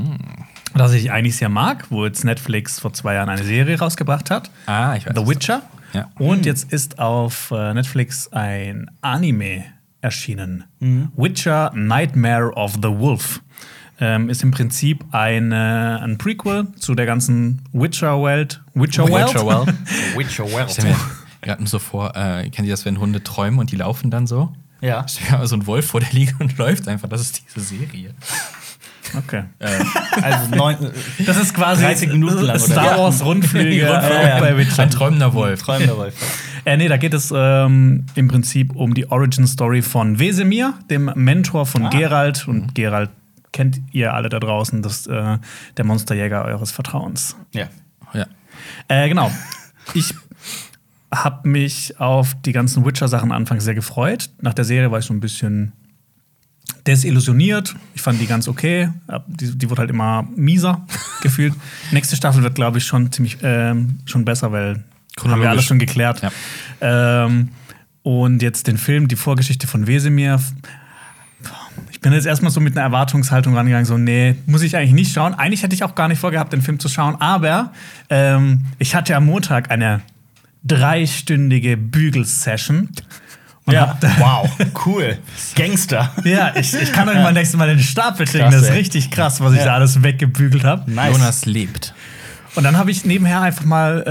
[0.74, 4.50] das ich eigentlich sehr mag, wo jetzt Netflix vor zwei Jahren eine Serie rausgebracht hat.
[4.66, 5.14] Ah, ich weiß.
[5.16, 5.62] The Witcher.
[5.94, 6.10] Ja.
[6.18, 9.66] Und jetzt ist auf äh, Netflix ein Anime
[10.02, 10.64] erschienen.
[11.16, 13.42] Witcher Nightmare of the Wolf.
[14.00, 18.62] Ähm, ist im Prinzip eine, ein Prequel zu der ganzen Witcher-Welt.
[18.74, 19.28] Witcher-Welt?
[19.30, 19.66] Witcher Well.
[20.18, 20.96] Witcher Ich stell mir
[21.42, 24.52] gerade so vor, äh, kennt ihr das, wenn Hunde träumen und die laufen dann so?
[24.82, 25.06] Ja.
[25.08, 27.08] Ich stell mir so ein Wolf vor der Liege und läuft einfach.
[27.08, 28.12] Das ist diese Serie.
[29.16, 29.44] Okay.
[30.22, 30.76] Also neun,
[31.26, 32.58] Das ist quasi 30 Minuten lang?
[32.58, 32.98] Star Ja.
[32.98, 34.84] Wars Rundflüge äh, bei Witcher.
[34.84, 35.62] Ein träumender Wolf.
[35.62, 36.16] träumender Wolf.
[36.66, 41.12] Äh, nee, da geht es ähm, im Prinzip um die Origin Story von Wesemir, dem
[41.14, 41.90] Mentor von Ah.
[41.90, 42.48] Geralt.
[42.48, 43.10] Und Geralt
[43.54, 45.38] kennt ihr alle da draußen, das äh,
[45.78, 47.38] der Monsterjäger eures Vertrauens.
[47.54, 47.70] Ja.
[48.14, 48.28] Ja.
[48.90, 49.32] Äh, genau.
[49.94, 50.14] Ich
[51.14, 54.30] habe mich auf die ganzen Witcher-Sachen anfangs sehr gefreut.
[54.42, 55.72] Nach der Serie war ich so ein bisschen
[56.88, 57.76] desillusioniert.
[57.94, 58.90] Ich fand die ganz okay.
[59.08, 60.86] Ab- Die, die wurde halt immer mieser
[61.22, 61.54] gefühlt.
[61.92, 64.84] Nächste Staffel wird, glaube ich, schon ziemlich ähm, schon besser, weil
[65.24, 66.22] haben wir alles schon geklärt.
[66.22, 67.26] Ja.
[67.26, 67.50] Ähm,
[68.02, 70.42] und jetzt den Film, die Vorgeschichte von Wesemir.
[72.04, 75.14] Ich bin jetzt erstmal so mit einer Erwartungshaltung rangegangen, so, nee, muss ich eigentlich nicht
[75.14, 75.36] schauen.
[75.36, 77.72] Eigentlich hätte ich auch gar nicht vorgehabt, den Film zu schauen, aber
[78.10, 80.02] ähm, ich hatte am Montag eine
[80.66, 82.90] dreistündige Bügelsession.
[83.64, 83.98] Und Ja.
[84.20, 84.50] Wow,
[84.86, 85.18] cool.
[85.56, 86.12] Gangster.
[86.26, 88.44] ja, ich, ich kann euch mal nächstes Mal den Stapel schicken.
[88.50, 88.78] Krass, Das ist ey.
[88.80, 89.66] richtig krass, was ich Ja.
[89.68, 90.92] da alles weggebügelt habe.
[90.92, 91.14] Nice.
[91.16, 91.94] Jonas lebt.
[92.56, 94.02] Und dann habe ich nebenher einfach mal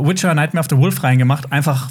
[0.00, 1.90] äh, Witcher Nightmare of the Wolf reingemacht, einfach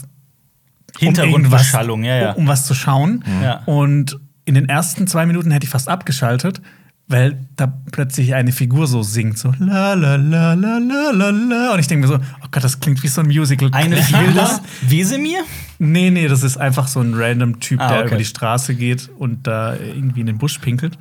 [0.97, 2.31] Hintergrundbeschallung, ja, ja.
[2.31, 3.25] um was zu schauen.
[3.43, 3.63] Ja.
[3.65, 4.17] Und
[4.51, 6.61] in den ersten zwei Minuten hätte ich fast abgeschaltet,
[7.07, 11.73] weil da plötzlich eine Figur so singt, so la la la la la la la.
[11.73, 13.69] Und ich denke mir so, oh Gott, das klingt wie so ein Musical.
[13.71, 14.33] Eine Figur?
[14.35, 14.61] das.
[14.81, 15.39] Wesemir?
[15.79, 18.07] Nee, nee, das ist einfach so ein random Typ, Ah, der okay.
[18.09, 20.97] über die Straße geht und da irgendwie in den Busch pinkelt.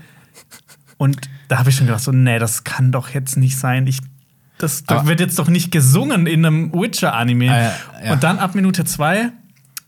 [0.96, 3.86] Und da habe ich schon gedacht, so, nee, das kann doch jetzt nicht sein.
[3.88, 3.98] Ich,
[4.58, 7.50] das da Aber- wird jetzt doch nicht gesungen in einem Witcher-Anime.
[7.50, 7.72] Ah, ja,
[8.04, 8.12] ja.
[8.12, 9.30] Und dann ab Minute zwei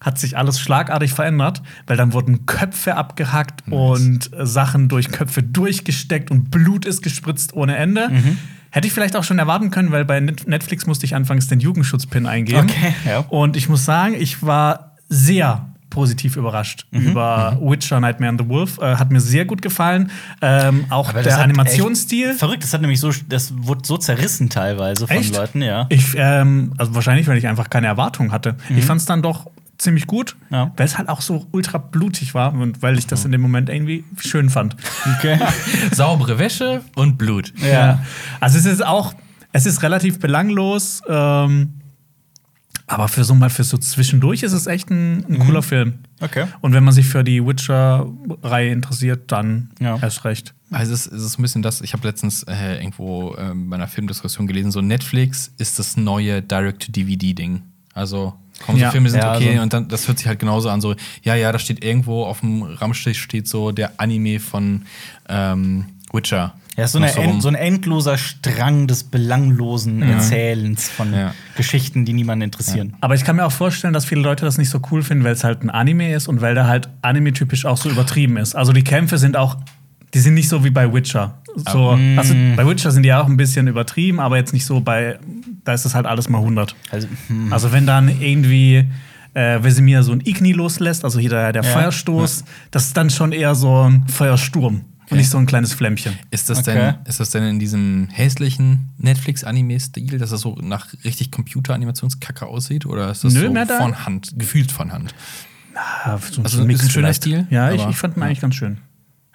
[0.02, 5.42] hat sich alles schlagartig verändert, weil dann wurden Köpfe abgehackt und äh, Sachen durch Köpfe
[5.42, 8.08] durchgesteckt und Blut ist gespritzt ohne Ende.
[8.10, 8.38] Mhm.
[8.70, 11.60] Hätte ich vielleicht auch schon erwarten können, weil bei Net- Netflix musste ich anfangs den
[11.60, 12.68] Jugendschutzpin eingeben.
[12.70, 13.18] Okay, ja.
[13.28, 17.08] Und ich muss sagen, ich war sehr positiv überrascht Mhm.
[17.08, 18.78] über Witcher Nightmare and the Wolf.
[18.78, 20.10] Äh, hat mir sehr gut gefallen.
[20.40, 22.32] Ähm, auch der Animationsstil.
[22.32, 25.36] Verrückt, das hat nämlich so, das wurde so zerrissen teilweise von Echt?
[25.36, 25.84] Leuten, ja.
[25.90, 28.56] Ich, ähm, also wahrscheinlich, weil ich einfach keine Erwartung hatte.
[28.74, 29.50] Ich fand es dann doch
[29.82, 30.54] ziemlich gut, Mhm.
[30.56, 30.64] Ja.
[30.66, 30.70] Mhm.
[30.76, 33.68] weil es halt auch so ultra blutig war und weil ich das in dem Moment
[33.68, 34.76] irgendwie schön fand.
[35.18, 35.38] Okay.
[35.92, 37.52] Saubere Wäsche und Blut.
[37.62, 38.02] ja.
[38.40, 39.14] Also es ist auch,
[39.52, 41.74] es ist relativ belanglos, ähm,
[42.86, 45.88] aber für so mal für so zwischendurch ist es echt ein, ein cooler Film.
[45.88, 45.94] Mhm.
[46.20, 46.44] Okay.
[46.60, 49.98] Und wenn man sich für die Witcher-Reihe interessiert, dann Ja.
[50.00, 50.54] erst recht.
[50.70, 53.76] Also es ist, es ist ein bisschen das, ich habe letztens äh, irgendwo ähm, bei
[53.76, 57.62] einer Filmdiskussion gelesen, so Netflix ist das neue Direct-to-DVD-Ding.
[57.94, 58.34] Also
[58.64, 58.90] kommen so Ja.
[58.90, 59.62] Filme, sind Ja, okay so.
[59.62, 62.40] und dann, das hört sich halt genauso an, so, ja, ja, da steht irgendwo auf
[62.40, 64.82] dem Rammstich steht so der Anime von
[65.28, 66.54] ähm, Witcher.
[66.76, 71.34] Ja, so, eine end, so ein endloser Strang des belanglosen Erzählens von Ja.
[71.54, 72.94] Geschichten, die niemanden interessieren.
[73.02, 75.34] Aber ich kann mir auch vorstellen, dass viele Leute das nicht so cool finden, weil
[75.34, 78.54] es halt ein Anime ist und weil der halt anime-typisch auch so übertrieben ist.
[78.54, 79.58] Also die Kämpfe sind auch,
[80.14, 81.41] die sind nicht so wie bei Witcher.
[81.54, 84.80] So, also bei Witcher sind die ja auch ein bisschen übertrieben, aber jetzt nicht so
[84.80, 85.18] bei,
[85.64, 86.74] da ist das halt alles mal 100.
[86.90, 87.52] Also, hm.
[87.52, 88.86] Also wenn dann irgendwie
[89.34, 91.70] äh, Vesemir so ein Igni loslässt, also hier der, der Ja.
[91.70, 96.14] Feuerstoß, das ist dann schon eher so ein Feuersturm und nicht so ein kleines Flämmchen.
[96.30, 96.72] Ist das, Okay.
[96.74, 102.86] denn, ist das denn in diesem hässlichen Netflix-Anime-Stil, dass das so nach richtig Computer-Animationskacke aussieht?
[102.86, 105.14] Oder ist das Nö, so mehr da- von Hand, gefühlt von Hand?
[105.74, 108.78] Ja, so Also ist ein schöner Stil, Ja, ich, ich fand ihn eigentlich ganz schön.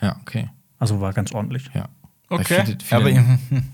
[0.02, 0.50] Ja, okay.
[0.80, 1.70] Also war ganz ordentlich.
[1.74, 1.90] Ja.
[2.30, 2.64] Okay.
[2.66, 3.20] viele- viele-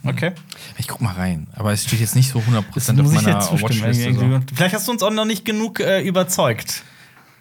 [0.03, 0.31] Aber, okay.
[0.77, 3.39] ich guck mal rein, aber es steht jetzt nicht so 100% Das auf meiner.
[3.61, 4.51] Watchlist.
[4.53, 6.83] Vielleicht hast du uns auch noch nicht genug äh, überzeugt.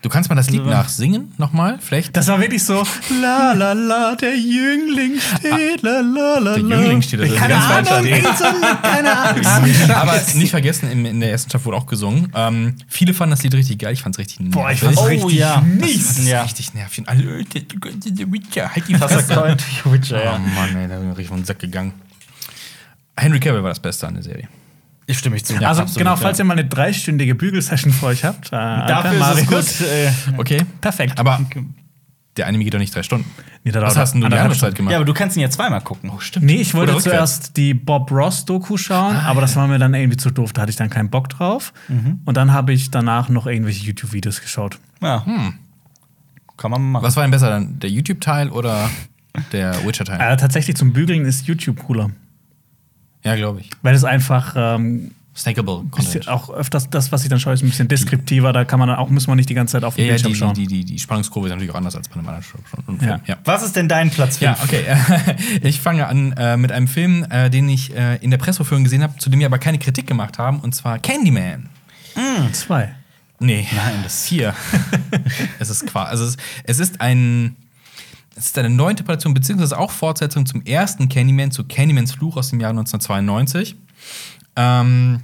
[0.03, 2.17] Du kannst mal das Lied nachsingen nochmal, vielleicht?
[2.17, 2.85] Das war wirklich so,
[3.21, 6.55] la la la, der Jüngling steht, la la la.
[6.55, 7.89] Der Jüngling steht da drin, Keine ganz
[8.43, 9.91] Ahnung, keine Ahnung.
[9.95, 12.33] Aber nicht vergessen, in, in der ersten Staffel wurde auch gesungen.
[12.35, 14.55] Ähm, viele fanden das Lied richtig geil, ich fand es richtig nervig.
[14.61, 15.61] Boah, ich fand's Oh, richtig ja.
[15.61, 16.09] mies.
[16.09, 16.43] Das ist Ja.
[16.43, 17.05] richtig nervig.
[17.09, 19.57] Alle, The Witcher, halt die Das ist Fresse.
[19.85, 20.39] Oh.
[20.55, 21.93] Mann, ey, da bin ich richtig den Sack gegangen.
[23.17, 24.49] Henry Cavill war das Beste an der Serie.
[25.07, 25.55] Ich stimme mich zu.
[25.55, 26.17] Also Absolut, genau, ja.
[26.17, 29.79] falls ihr mal eine dreistündige Bügelsession vor euch habt, äh, Dafür Alter, ist es Marius.
[29.79, 29.87] gut.
[29.89, 31.19] Äh, Okay, Perfekt.
[31.19, 31.41] aber
[32.37, 33.29] der Anime geht doch nicht drei Stunden.
[33.65, 34.91] Nee, der Was hast denn du die andere Zeit gemacht?
[34.93, 36.11] ja, aber du kannst ihn ja zweimal gucken.
[36.15, 36.47] oh, stimmt.
[36.47, 40.17] Nee, ich wollte zuerst die Bob Ross Doku schauen, aber das war mir dann irgendwie
[40.17, 40.53] zu doof.
[40.53, 41.73] Da hatte ich dann keinen Bock drauf.
[41.89, 42.21] Mhm.
[42.25, 44.79] Und dann habe ich danach noch irgendwelche YouTube-Videos geschaut.
[45.03, 45.25] Ja.
[46.57, 47.03] Kann man machen.
[47.05, 47.79] Was war denn besser dann?
[47.81, 48.89] Der YouTube-Teil oder
[49.53, 50.21] der Witcher-Teil?
[50.33, 52.11] Äh, tatsächlich zum Bügeln ist YouTube cooler,
[53.25, 53.71] ja, glaube ich.
[53.83, 56.29] weil es einfach ähm, Snackable ist Content.
[56.29, 58.53] auch öfters das, was ich dann schaue, ist ein bisschen deskriptiver.
[58.53, 60.23] Da kann man dann auch muss man nicht die ganze Zeit auf den Ja, ja,
[60.23, 60.55] Bildschirm die, schauen.
[60.55, 63.09] die, die, die Spannungskurve ist natürlich auch anders als bei einem anderen Show- und Ja.
[63.09, 63.21] Film.
[63.27, 63.37] Ja.
[63.47, 64.43] Was ist denn dein Platz 5?
[64.43, 65.37] Ja, okay.
[65.63, 69.03] Ich fange an äh, mit einem Film, äh, den ich äh, in der Pressevorführung gesehen
[69.03, 71.71] habe, zu dem wir aber keine Kritik gemacht haben, und zwar Candyman.
[72.53, 72.95] Zwei.
[73.41, 74.55] Nee, Nein, das vier.
[75.59, 77.57] es ist quasi, also es, es ist ein,
[78.35, 82.51] es ist eine neue Interpretation beziehungsweise auch Fortsetzung zum ersten Candyman, zu Candymans Fluch aus
[82.51, 83.77] dem Jahr 1992.
[84.57, 85.21] Ähm,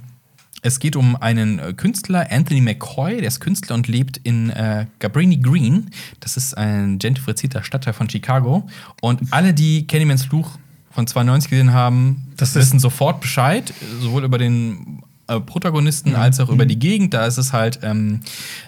[0.61, 4.85] es geht um einen äh, Künstler, Anthony McCoy, der ist Künstler und lebt in äh,
[4.99, 5.89] Cabrini Green.
[6.19, 8.67] Das ist ein gentrifizierter Stadtteil von Chicago.
[9.01, 10.57] Und alle, die Candymans Fluch
[10.91, 16.49] von 92 gesehen haben, Das wissen sofort Bescheid, sowohl über den äh, Protagonisten als auch
[16.49, 17.13] über die Gegend.
[17.13, 18.21] Da ist es halt ähm,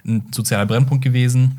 [0.05, 1.57] ein sozialer Brennpunkt gewesen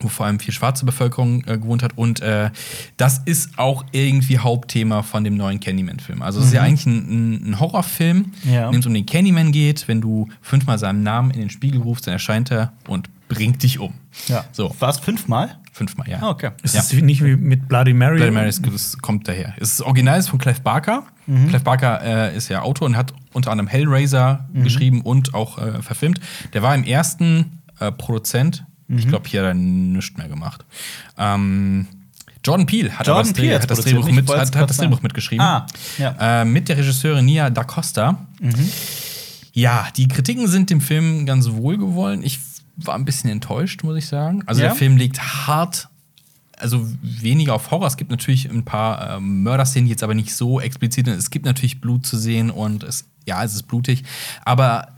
[0.00, 1.96] wo vor allem viel schwarze Bevölkerung äh, gewohnt hat.
[1.96, 2.50] Und äh,
[2.98, 6.20] das ist auch irgendwie Hauptthema von dem neuen Candyman-Film.
[6.22, 8.66] Also es ist ja eigentlich ein, ein- Horrorfilm, Ja.
[8.66, 9.88] in dem es um den Candyman geht.
[9.88, 13.78] Wenn du fünfmal seinen Namen in den Spiegel rufst, dann erscheint er und bringt dich
[13.78, 13.94] um.
[14.28, 14.44] Ja.
[14.52, 15.56] So, War es fünfmal?
[15.72, 16.18] fünfmal, ja.
[16.22, 16.50] Ah, okay.
[16.62, 16.80] Ist Ja.
[16.80, 18.16] es nicht wie mit Bloody Mary?
[18.16, 19.54] Bloody Mary, das, das kommt daher.
[19.58, 21.02] Es ist Original ist von Clive Barker.
[21.26, 25.82] Clive Barker äh, ist ja Autor und hat unter anderem Hellraiser geschrieben und auch äh,
[25.82, 26.20] verfilmt.
[26.54, 27.90] Der war im ersten äh,
[28.86, 29.04] Produzent.
[29.04, 30.64] Ich glaube, hier hat er nichts mehr gemacht.
[31.18, 31.86] Ähm,
[32.44, 34.76] Jordan Peele hat, Jordan das, Peele hat das, Drehbuch, mit, hat, hat das.
[34.76, 35.44] Drehbuch mitgeschrieben.
[35.44, 35.66] Ah,
[35.98, 36.42] ja.
[36.42, 38.26] Äh, mit der Regisseurin Nia Da Costa.
[39.52, 42.22] Ja, die Kritiken sind dem Film ganz wohlgewollen.
[42.22, 42.38] Ich
[42.76, 44.42] war ein bisschen enttäuscht, muss ich sagen.
[44.46, 44.68] Also Ja?
[44.68, 45.88] der Film legt hart,
[46.58, 47.86] also weniger auf Horror.
[47.86, 51.16] Es gibt natürlich ein paar ähm, Mörderszenen, die jetzt aber nicht so explizit sind.
[51.18, 54.04] Es gibt natürlich Blut zu sehen und es, ja, es ist blutig.
[54.44, 54.88] Aber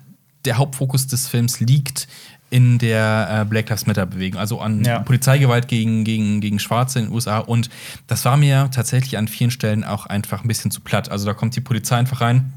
[0.45, 2.09] der Hauptfokus des Films liegt
[2.51, 5.01] in der äh, Black Lives Matter Bewegung, also an Ja.
[5.01, 7.39] Polizeigewalt gegen, gegen, gegen Schwarze in den USA.
[7.39, 7.69] Und
[8.07, 11.11] das war mir tatsächlich an vielen Stellen auch einfach ein bisschen zu platt.
[11.11, 12.53] Also da kommt die Polizei einfach rein,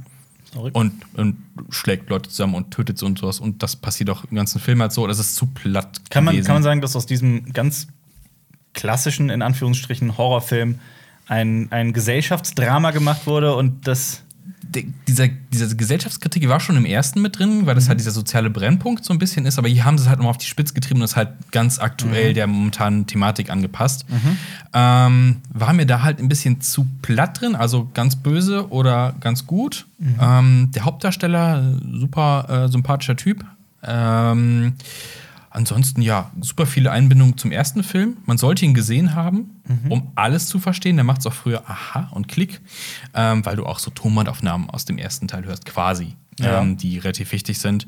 [0.53, 0.71] Sorry.
[0.73, 1.37] und, und
[1.69, 3.39] schlägt Leute zusammen und tötet sie und sowas.
[3.39, 5.05] Und das passiert auch im ganzen Film halt so.
[5.07, 6.01] Das ist zu platt.
[6.09, 6.47] Kann man, gewesen.
[6.47, 7.87] kann man sagen, dass aus diesem ganz
[8.73, 10.79] klassischen, in Anführungsstrichen, Horrorfilm
[11.27, 14.23] ein, ein Gesellschaftsdrama gemacht wurde und das.
[15.07, 19.03] Dieser, diese Gesellschaftskritik war schon im ersten mit drin, weil das halt dieser soziale Brennpunkt
[19.03, 19.57] so ein bisschen ist.
[19.57, 21.79] Aber hier haben sie es halt nochmal auf die Spitze getrieben und das halt ganz
[21.79, 24.05] aktuell der momentanen Thematik angepasst.
[24.73, 29.45] Ähm, war mir da halt ein bisschen zu platt drin, also ganz böse oder ganz
[29.47, 29.87] gut.
[30.21, 33.43] Ähm, der Hauptdarsteller, super äh, sympathischer Typ.
[33.83, 34.73] Ähm,
[35.53, 38.17] Ansonsten ja, super viele Einbindungen zum ersten Film.
[38.25, 40.95] Man sollte ihn gesehen haben, um alles zu verstehen.
[40.95, 42.61] Der macht es auch früher Aha und Klick,
[43.13, 46.61] ähm, weil du auch so Tonbandaufnahmen aus dem ersten Teil hörst, quasi, Ja.
[46.61, 47.85] ähm, die relativ wichtig sind.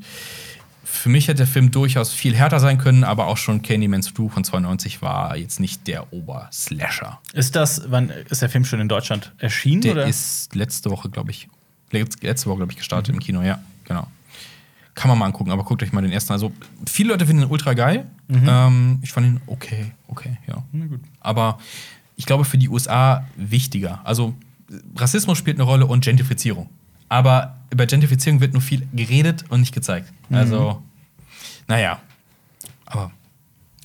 [0.84, 4.30] Für mich hätte der Film durchaus viel härter sein können, aber auch schon Candymans Fluch
[4.32, 7.18] von 92 war jetzt nicht der Oberslasher.
[7.32, 9.80] Ist das, wann ist der Film schon in Deutschland erschienen?
[9.80, 10.06] Der oder?
[10.06, 11.48] ist letzte Woche, glaube ich,
[11.90, 14.06] letzte Woche, glaube ich, gestartet im Kino, ja, genau.
[14.94, 16.32] Kann man mal angucken, aber guckt euch mal den ersten.
[16.32, 16.52] Also,
[16.88, 18.06] viele Leute finden ihn ultra geil.
[18.30, 20.62] Ähm, ich fand ihn okay, okay, ja.
[21.20, 21.58] Aber
[22.16, 24.00] ich glaube, für die USA wichtiger.
[24.04, 24.34] Also,
[24.96, 26.68] Rassismus spielt eine Rolle und Gentrifizierung.
[27.08, 30.12] Aber über Gentrifizierung wird nur viel geredet und nicht gezeigt.
[30.30, 30.80] Also,
[31.66, 31.98] naja.
[32.86, 33.10] Aber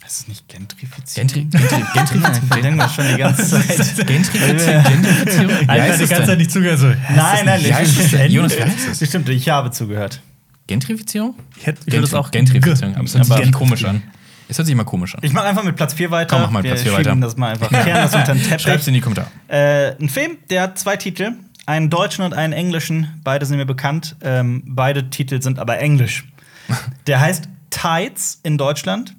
[0.01, 1.27] Das ist nicht Gentrifizierung.
[1.27, 1.45] Gentri
[1.93, 2.49] Gentri Gentrifizierung.
[2.55, 4.07] Ich denke mal schon die ganze Zeit.
[4.07, 4.83] Gentrifizierung.
[4.83, 5.69] Gentrifizierung.
[5.69, 6.25] Alter, die ganze?
[6.27, 6.79] Zeit nicht zugehört.
[6.79, 8.31] So, Nein, nein, denn?
[8.31, 9.01] Jonas, wie heißt?
[9.01, 10.21] Das stimmt, ich habe zugehört.
[10.69, 11.35] Gentrifizierung?
[11.57, 12.95] Ich, hätte, ich würde es auch Gentrifizierung.
[12.95, 14.03] Aber es hört sich komisch an.
[14.47, 15.21] Es hört sich immer komisch an.
[15.23, 16.35] Ich mache einfach mit Platz 4 weiter.
[16.35, 17.21] Komm, mach mal Wir Platz vier schieben weiter.
[17.21, 17.69] das mal einfach.
[17.69, 18.87] Kehren das unter den Schreib's Teppich.
[18.87, 19.27] in die Kommentare.
[19.47, 21.33] Äh, ein Film, der hat zwei Titel.
[21.65, 23.19] Einen deutschen und einen englischen.
[23.23, 24.15] Beide sind mir bekannt.
[24.21, 26.25] Ähm, beide Titel sind aber englisch.
[27.07, 29.15] Der heißt Tides in Deutschland.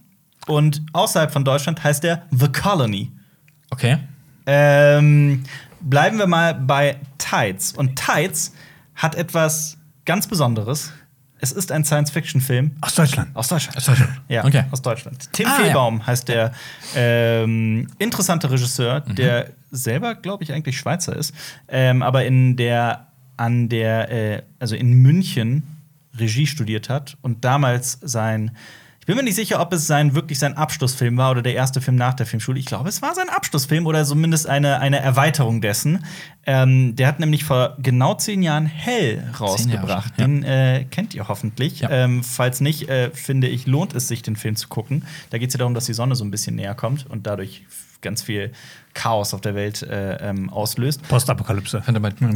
[0.46, 3.12] Und außerhalb von Deutschland heißt er The Colony.
[3.70, 3.98] Okay.
[4.46, 5.44] Ähm,
[5.80, 7.72] bleiben wir mal bei Tides.
[7.72, 8.52] Und Tides
[8.96, 10.92] hat etwas ganz Besonderes.
[11.42, 13.34] Es ist ein Science-Fiction-Film Aus Deutschland.
[13.34, 13.76] aus Deutschland.
[13.78, 14.20] Aus Deutschland.
[14.28, 14.64] Ja, Okay.
[14.70, 15.32] aus Deutschland.
[15.32, 16.52] Tim Ah, Fehlbaum heißt der
[16.94, 19.14] ähm, interessante Regisseur, Mhm.
[19.14, 21.34] der selber, glaube ich, eigentlich Schweizer ist,
[21.68, 25.62] ähm, aber in der an der äh, also in München
[26.18, 28.50] Regie studiert hat und damals sein
[29.10, 31.96] bin mir nicht sicher, ob es sein wirklich sein Abschlussfilm war oder der erste Film
[31.96, 32.60] nach der Filmschule.
[32.60, 36.04] Ich glaube, es war sein Abschlussfilm oder zumindest eine, eine Erweiterung dessen.
[36.46, 40.14] Ähm, der hat nämlich vor genau zehn Jahren Hell rausgebracht.
[40.16, 40.42] schon, ja.
[40.42, 41.80] Den äh, kennt ihr hoffentlich.
[41.80, 41.90] Ja.
[41.90, 45.04] Ähm, falls nicht, äh, finde ich, lohnt es sich, den Film zu gucken.
[45.30, 47.64] Da geht es ja darum, dass die Sonne so ein bisschen näher kommt und dadurch
[48.02, 48.52] ganz viel
[48.94, 51.06] Chaos auf der Welt äh, ähm, auslöst.
[51.08, 51.82] Postapokalypse.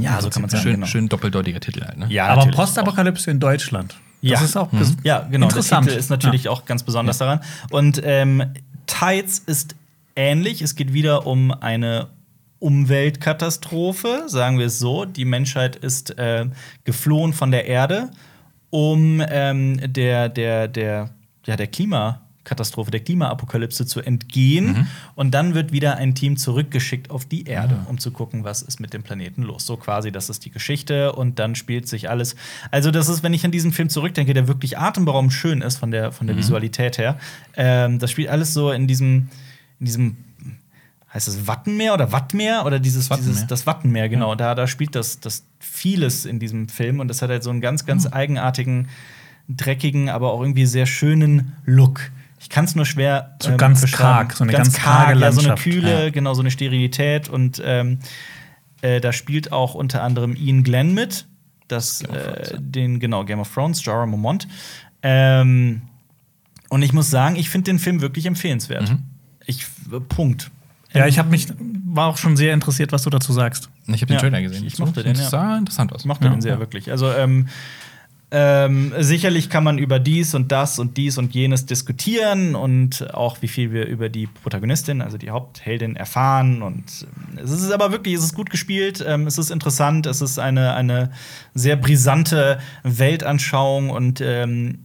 [0.00, 0.87] Ja, so kann man sagen, Schön, genau.
[0.87, 2.06] schön doppeldeutiger Titel halt, ne?
[2.08, 2.50] Ja, Aber.
[2.50, 3.96] Postapokalypse in Deutschland.
[4.24, 4.34] Ja.
[4.34, 4.96] Das ist auch Mhm.
[5.02, 5.46] Ja, genau.
[5.46, 5.87] Interessant.
[5.87, 7.40] Der Titel ist natürlich auch ganz besonders daran.
[7.70, 8.42] Und ähm,
[8.87, 9.76] Tides ist
[10.16, 10.62] ähnlich.
[10.62, 12.08] Es geht wieder um eine
[12.58, 15.04] Umweltkatastrophe, sagen wir es so.
[15.04, 16.46] Die Menschheit ist äh,
[16.84, 18.10] geflohen von der Erde,
[18.70, 21.10] um ähm, der, der, der,
[21.44, 21.66] ja, der
[22.44, 24.87] Klimakatastrophe, der Klimaapokalypse zu entgehen.
[25.14, 28.80] Und dann wird wieder ein Team zurückgeschickt auf die Erde, um zu gucken, was ist
[28.80, 29.66] mit dem Planeten los.
[29.66, 32.37] So quasi, das ist die Geschichte und dann spielt sich alles.
[32.70, 35.90] Also, das ist, wenn ich an diesen Film zurückdenke, der wirklich atemberaubend schön ist von
[35.90, 37.18] der, von der Visualität her.
[37.57, 39.28] Ähm, das spielt alles so in diesem,
[39.80, 40.16] in diesem
[41.12, 43.33] heißt es Wattenmeer oder Wattmeer oder dieses, Wattenmeer.
[43.33, 44.35] dieses das Wattenmeer, genau.
[44.35, 47.61] Da, da spielt das, das vieles in diesem Film und das hat halt so einen
[47.61, 48.88] ganz, ganz eigenartigen,
[49.48, 52.11] dreckigen, aber auch irgendwie sehr schönen Look.
[52.44, 54.28] Ich kann es nur schwer So ganz beschreiben.
[54.28, 55.54] karg, so eine ganz karge ja, so eine.
[55.54, 56.11] Kühle, Ja.
[56.11, 58.00] genau, so eine Sterilität und ähm,
[58.83, 61.26] äh, da spielt auch unter anderem Ian Glenn mit,
[61.68, 62.59] das, äh, ja.
[62.61, 64.46] den, genau, Game of Thrones, Jorah Mormont.
[65.02, 65.80] Ähm,
[66.68, 68.90] und ich muss sagen, ich finde den Film wirklich empfehlenswert.
[68.90, 69.02] Mhm.
[69.46, 70.50] Ich, äh, Punkt.
[70.92, 71.48] Ja, ich habe mich
[71.87, 73.70] war auch schon sehr interessiert, was du dazu sagst.
[73.87, 74.64] Ich habe den Ja, Trailer gesehen.
[74.66, 75.30] ich mochte den, Das ja.
[75.30, 76.02] sah interessant aus.
[76.02, 76.30] Ich mochte Ja.
[76.30, 76.90] den sehr wirklich.
[76.90, 77.48] Also ähm,
[78.37, 83.40] ähm, sicherlich kann man über dies und das und dies und jenes diskutieren und auch
[83.42, 86.61] wie viel wir über die Protagonistin, also die Hauptheldin, erfahren.
[86.62, 90.20] Und ähm, es ist aber wirklich, es ist gut gespielt, ähm, es ist interessant, es
[90.20, 91.12] ist eine, eine
[91.55, 94.81] sehr brisante Weltanschauung und ähm,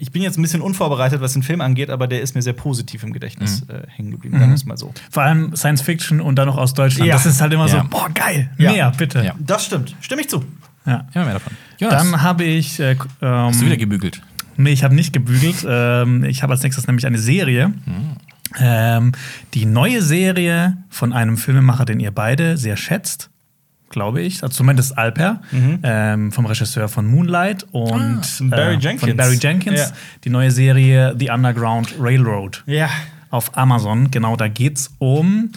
[0.00, 2.52] ich bin jetzt ein bisschen unvorbereitet, was den Film angeht, aber der ist mir sehr
[2.52, 3.74] positiv im Gedächtnis Mhm.
[3.74, 4.94] äh, hängen geblieben, sagen wir es mal so.
[5.10, 7.08] Vor allem Science Fiction und dann noch aus Deutschland.
[7.08, 7.14] Ja.
[7.16, 7.82] Das ist halt immer Ja.
[7.82, 8.72] so, boah, geil, Ja.
[8.72, 9.34] mehr, bitte.
[9.40, 10.44] Das stimmt, stimme ich zu.
[10.88, 11.06] Ja.
[11.14, 11.52] Immer mehr davon.
[11.78, 12.80] Jonas, Dann habe ich.
[12.80, 14.20] Äh, ähm, hast du wieder gebügelt?
[14.56, 15.64] Nee, ich habe nicht gebügelt.
[15.68, 17.72] ähm, ich habe als nächstes nämlich eine Serie.
[18.58, 19.12] Ähm,
[19.54, 23.30] die neue Serie von einem Filmemacher, den ihr beide sehr schätzt,
[23.90, 24.42] glaube ich.
[24.42, 29.00] Also zumindest Alper, ähm, vom Regisseur von Moonlight und Ah, Barry äh, Jenkins.
[29.02, 29.78] Von Barry Jenkins.
[29.80, 29.86] Ja.
[30.24, 32.88] Die neue Serie The Underground Railroad Ja.
[33.30, 34.10] auf Amazon.
[34.10, 35.50] Genau, da geht's um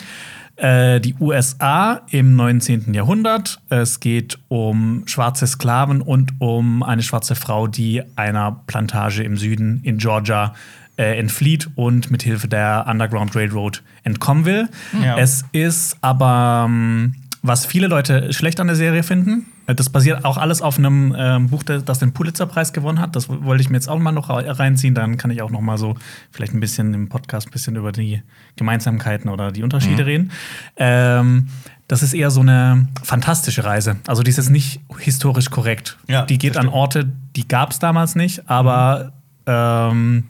[0.61, 2.93] äh, die USA im 19.
[2.93, 3.59] Jahrhundert.
[3.69, 9.81] Es geht um schwarze Sklaven und um eine schwarze Frau, die einer Plantage im Süden
[9.83, 10.53] in Georgia
[10.97, 14.69] äh, entflieht und mit Hilfe der Underground Railroad entkommen will.
[15.03, 15.17] Ja.
[15.17, 20.25] Es ist aber, ähm, was viele Leute schlecht an der Serie finden, äh, das basiert
[20.25, 23.15] auch alles auf einem ähm, Buch, das den Pulitzerpreis gewonnen hat.
[23.15, 24.93] Das wollte ich mir jetzt auch mal noch reinziehen.
[24.93, 25.95] Dann kann ich auch noch mal so
[26.31, 28.21] vielleicht ein bisschen im Podcast ein bisschen über die
[28.55, 30.31] Gemeinsamkeiten oder die Unterschiede reden.
[30.77, 31.47] Ähm,
[31.87, 33.97] das ist eher so eine fantastische Reise.
[34.07, 35.97] Also die ist jetzt nicht historisch korrekt.
[36.07, 36.69] Ja, die geht an.
[36.69, 39.11] Orte, die gab es damals nicht, aber
[39.45, 40.25] ähm,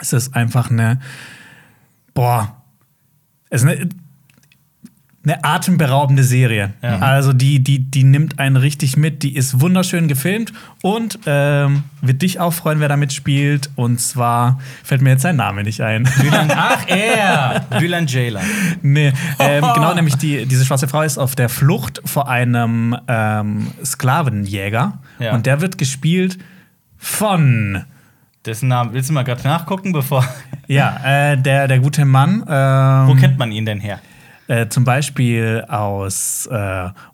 [0.00, 1.00] es ist einfach eine,
[2.14, 2.56] boah,
[3.48, 3.88] es ist eine,
[5.26, 6.74] eine atemberaubende Serie.
[6.82, 7.00] Ja.
[7.00, 12.22] Also die, die, die nimmt einen richtig mit, die ist wunderschön gefilmt und ähm, wird
[12.22, 13.70] dich auch freuen, wer da mitspielt.
[13.74, 16.08] Und zwar fällt mir jetzt sein Name nicht ein.
[16.54, 17.66] Ach, er!
[17.78, 18.44] Bülent Ceylan.
[18.82, 23.72] nee, ähm, genau, nämlich die, diese schwarze Frau ist auf der Flucht vor einem ähm,
[23.84, 24.98] Sklavenjäger.
[25.18, 25.34] Ja.
[25.34, 26.38] Und der wird gespielt
[26.98, 27.84] von
[28.44, 30.24] Dessen Namen willst du mal gerade nachgucken, bevor.
[30.68, 32.44] Ja, äh, der, der gute Mann.
[32.48, 33.98] Ähm, Wo kennt man ihn denn her?
[34.48, 36.54] Äh, zum Beispiel aus äh,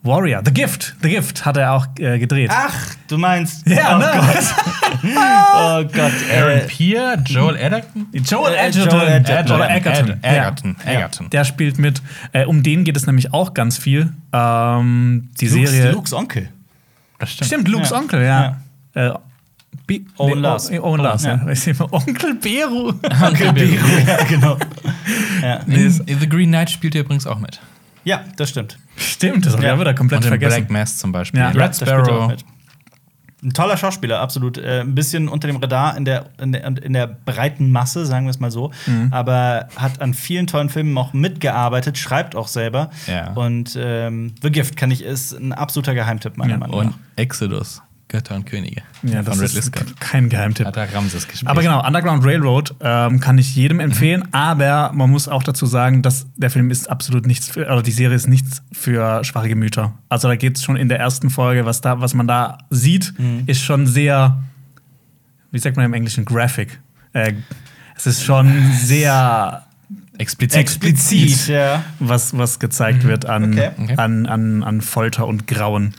[0.03, 0.43] Warrior.
[0.45, 0.95] The Gift.
[1.03, 2.51] The Gift hat er auch äh, gedreht.
[2.53, 2.75] Ach,
[3.09, 3.67] du meinst.
[3.67, 4.11] Ja, oh ne?
[4.15, 4.55] Gott.
[5.05, 6.13] oh Gott.
[6.35, 8.07] Aaron Äh, Pierre, Joel Edgerton?
[8.13, 8.99] Joel Äh, Edgerton.
[9.01, 9.57] Joel Edgerton.
[9.57, 10.11] Oder Egerton.
[10.11, 10.77] Ed- Egerton.
[10.87, 11.29] Ja.
[11.29, 12.03] Der spielt mit.
[12.33, 14.13] Äh, um den geht es nämlich auch ganz viel.
[14.33, 15.93] Ähm, die Lukes, Serie.
[15.93, 16.49] Lukes Onkel.
[17.19, 17.47] Das stimmt.
[17.47, 17.97] Stimmt, Lukes Ja.
[17.99, 18.57] Onkel, ja.
[18.95, 19.11] Äh,
[19.87, 20.71] Bi- Owen nee, Lars.
[20.71, 21.41] Owen Lars, ja.
[21.47, 21.87] Ja.
[21.91, 22.89] Onkel Beru.
[23.23, 23.77] Onkel Beru.
[24.07, 24.57] ja, genau.
[25.43, 25.57] Ja.
[25.67, 27.61] In The Green Knight spielt er übrigens auch mit.
[28.05, 28.79] ja, das stimmt.
[28.97, 29.75] Stimmt, das habe ich Ja.
[29.75, 30.67] auch wieder komplett Und in vergessen.
[30.67, 31.41] Black Mass zum Beispiel.
[31.41, 31.49] Ja.
[31.49, 32.29] Red Ja, da spielt auch Sparrow.
[32.29, 32.45] mit.
[33.45, 34.57] Ein toller Schauspieler, absolut.
[34.57, 38.27] Äh, ein bisschen unter dem Radar in der, in der, in der breiten Masse, sagen
[38.27, 38.71] wir es mal so.
[38.87, 39.09] Mhm.
[39.13, 42.91] Aber hat an vielen tollen Filmen auch mitgearbeitet, schreibt auch selber.
[43.09, 43.33] Ja.
[43.33, 46.59] Und ähm, The Gift kann ich, ist ein absoluter Geheimtipp, meiner Ja.
[46.59, 46.95] Meinung Und nach.
[47.17, 47.83] Exodus.
[48.13, 48.83] Götter und Könige.
[49.03, 49.99] Ja, das Ridley ist Scott.
[49.99, 50.67] kein Geheimtipp.
[50.67, 51.51] Hat er Ramses gespielt.
[51.51, 53.85] Aber genau, Underground Railroad ähm, kann ich jedem Mhm.
[53.85, 57.83] empfehlen, aber man muss auch dazu sagen, dass der Film ist absolut nichts für, oder
[57.83, 59.95] die Serie ist nichts für schwache Gemüter.
[60.09, 63.15] Also da geht es schon in der ersten Folge, was da, was man da sieht,
[63.19, 63.45] Mhm.
[63.47, 64.39] ist schon sehr,
[65.51, 66.79] wie sagt man im Englischen, graphic.
[67.15, 67.33] Äh,
[67.97, 69.63] es ist schon sehr
[70.19, 70.61] Explizit.
[70.61, 71.83] explizit, ja.
[71.99, 73.71] was, was gezeigt wird an, Okay.
[73.79, 73.95] Okay.
[73.97, 75.95] An, an, an Folter und Grauen.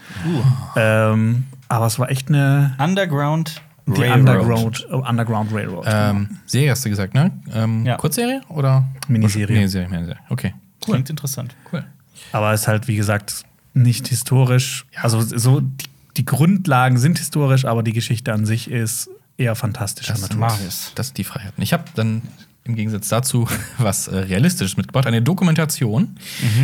[0.76, 4.20] Ähm, aber es war echt eine Underground die Railroad.
[4.20, 5.86] Underground, oh, Underground Railroad.
[5.88, 7.32] Ähm, Serie hast du gesagt, ne?
[7.54, 7.98] Ähm, Ja.
[7.98, 8.86] Kurzserie oder?
[9.08, 9.56] Miniserie.
[9.56, 10.20] Miniserie, Miniserie.
[10.30, 11.56] Okay, Klingt interessant.
[11.72, 11.84] cool.
[12.32, 14.86] Aber es ist halt, wie gesagt, nicht historisch.
[15.02, 15.86] Also so die,
[16.18, 20.22] die Grundlagen sind historisch, aber die Geschichte an sich ist eher fantastischer Das
[20.66, 20.92] es.
[20.96, 21.54] Das ist die Freiheit.
[21.58, 22.22] Ich habe dann
[22.64, 23.48] im Gegensatz dazu
[23.80, 25.08] was äh, Realistisches mitgebracht.
[25.08, 26.18] Eine Dokumentation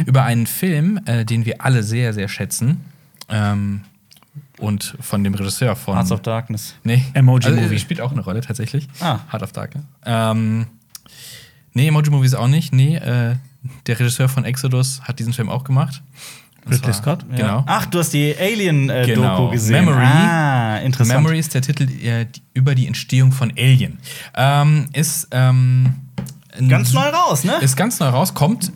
[0.05, 2.85] über einen Film, äh, den wir alle sehr, sehr schätzen.
[3.27, 3.81] Ähm,
[4.59, 5.95] und von dem Regisseur von.
[5.95, 6.75] Hearts of Darkness.
[6.83, 7.03] Nee.
[7.13, 7.79] Emoji also, Movie.
[7.79, 8.87] Spielt auch eine Rolle tatsächlich.
[8.99, 9.19] Ah.
[9.31, 9.83] Heart of Darkness.
[10.05, 10.67] Ähm,
[11.73, 12.73] nee, Emoji Movie ist auch nicht.
[12.73, 13.35] Nee, äh,
[13.87, 16.01] der Regisseur von Exodus hat diesen Film auch gemacht.
[16.69, 17.25] Ridley Scott?
[17.35, 17.63] Genau.
[17.65, 19.49] Ach, du hast die Alien-Doku Genau.
[19.49, 19.85] gesehen.
[19.85, 20.05] Memory.
[20.05, 21.21] Ah, interessant.
[21.21, 23.97] Memory ist der Titel äh, über die Entstehung von Alien.
[24.35, 25.95] Ähm, ist ähm,
[26.67, 27.53] Ganz neu raus, ne?
[27.61, 28.71] Ist ganz neu raus, kommt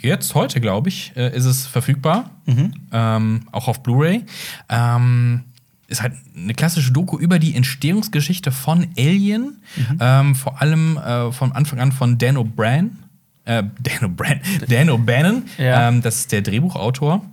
[0.00, 2.30] jetzt heute, glaube ich, äh, ist es verfügbar.
[2.46, 2.72] Mhm.
[2.92, 4.24] Ähm, auch auf Blu-ray.
[4.68, 5.42] Ähm,
[5.88, 9.60] ist halt eine klassische Doku über die Entstehungsgeschichte von Alien.
[9.76, 9.98] Mhm.
[10.00, 12.90] Ähm, vor allem äh, von Anfang an von Dan O'Brien.
[13.44, 14.40] Äh, Dan O'Brien.
[14.68, 15.42] Dan O'Bannon.
[15.58, 15.88] Ja.
[15.88, 17.24] Ähm, das ist der Drehbuchautor.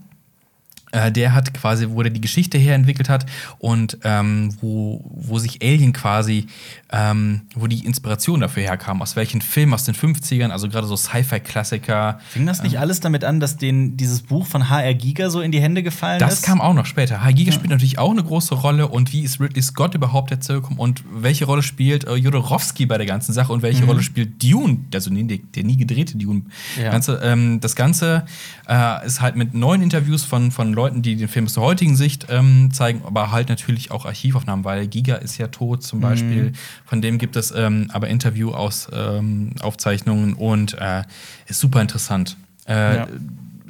[0.94, 3.26] Äh, der hat quasi, wo der die Geschichte herentwickelt hat
[3.58, 6.46] und ähm, wo, wo sich Alien quasi,
[6.92, 10.96] ähm, wo die Inspiration dafür herkam, aus welchen Filmen aus den 50ern, also gerade so
[10.96, 12.20] Sci-Fi-Klassiker.
[12.30, 15.52] Fing das nicht alles damit an, dass denen dieses Buch von HR Giga so in
[15.52, 16.46] die Hände gefallen Das ist?
[16.46, 17.24] kam auch noch später.
[17.24, 17.32] H.
[17.32, 20.78] Giga spielt natürlich auch eine große Rolle und wie ist Ridley Scott überhaupt dazu gekommen
[20.78, 24.78] und welche Rolle spielt äh, Jodorowsky bei der ganzen Sache und welche Rolle spielt Dune,
[24.94, 26.44] also nee, der, der nie gedrehte Dune.
[26.80, 26.92] Ja.
[26.92, 28.26] Ganze, ähm, das Ganze
[28.70, 31.96] äh, ist halt mit neuen Interviews von, von Leuten, die den Film aus der heutigen
[31.96, 36.54] Sicht ähm, zeigen, aber halt natürlich auch Archivaufnahmen, weil Giga ist ja tot zum Beispiel.
[36.86, 41.04] Von dem gibt es ähm, aber Interview aus ähm, Aufzeichnungen und äh,
[41.48, 42.38] ist super interessant.
[42.68, 43.08] Äh, Ja.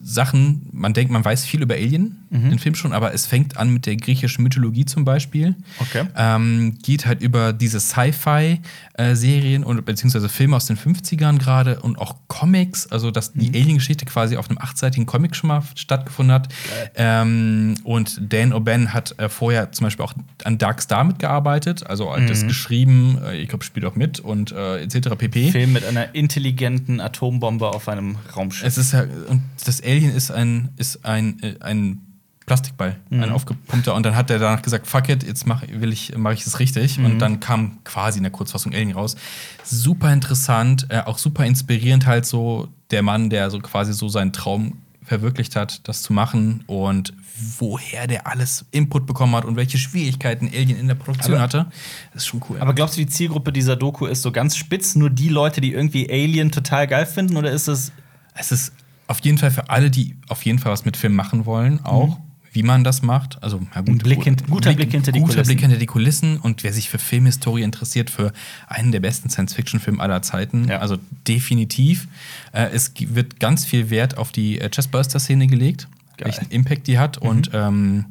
[0.04, 3.72] Sachen, man denkt, man weiß viel über Alien, den Film schon, aber es fängt an
[3.72, 5.56] mit der griechischen Mythologie zum Beispiel.
[5.78, 6.06] Okay.
[6.18, 12.16] Ähm, geht halt über diese Sci-Fi-Serien und beziehungsweise Filme aus den 50ern gerade und auch
[12.28, 16.50] Comics, also dass die Alien-Geschichte quasi auf einem achtseitigen Comic schon mal stattgefunden hat.
[16.96, 20.14] Ähm, und Dan O'Bannon hat äh, vorher zum Beispiel auch
[20.44, 24.52] an Dark Star mitgearbeitet, also hat das geschrieben, äh, ich glaube, spielt auch mit und
[24.52, 25.10] äh, etc.
[25.18, 25.52] pp.
[25.52, 28.66] Film mit einer intelligenten Atombombe auf einem Raumschiff.
[28.66, 32.02] Es ist ja, und das Alien ist ein, ist ein, äh, ein
[32.46, 33.96] Plastikball, ein aufgepumpter.
[33.96, 36.60] Und dann hat er danach gesagt, fuck it, jetzt mach, will ich, mache ich es
[36.60, 37.00] richtig.
[37.00, 39.16] Und dann kam quasi in der Kurzfassung Alien raus.
[39.64, 44.34] Super interessant, äh, auch super inspirierend halt so der Mann, der so quasi so seinen
[44.34, 47.14] Traum verwirklicht hat, das zu machen und
[47.60, 51.66] woher der alles Input bekommen hat und welche Schwierigkeiten Alien in der Produktion Aber- hatte.
[52.14, 52.60] Das ist schon cool.
[52.60, 55.72] Aber glaubst du, die Zielgruppe dieser Doku ist so ganz spitz, nur die Leute, die
[55.74, 57.38] irgendwie Alien total geil finden?
[57.38, 57.92] Oder ist es.
[58.36, 58.74] Es ist
[59.14, 62.18] auf jeden Fall für alle, die auf jeden Fall was mit Film machen wollen, auch.
[62.56, 63.42] Wie man das macht.
[63.42, 65.48] Also, ja, gut, Blick hint- guter Blick hinter die guter Kulissen.
[65.50, 66.38] Blick hinter die Kulissen.
[66.38, 68.32] Und wer sich für Filmhistorie interessiert, für
[68.68, 70.78] einen der besten Science-Fiction-Filme aller Zeiten, Ja.
[70.78, 70.98] also
[71.28, 72.08] definitiv.
[72.52, 76.28] Äh, es wird ganz viel Wert auf die äh, Chestburster-Szene gelegt, Geil.
[76.28, 77.18] welchen Impact die hat.
[77.18, 78.06] Und ähm,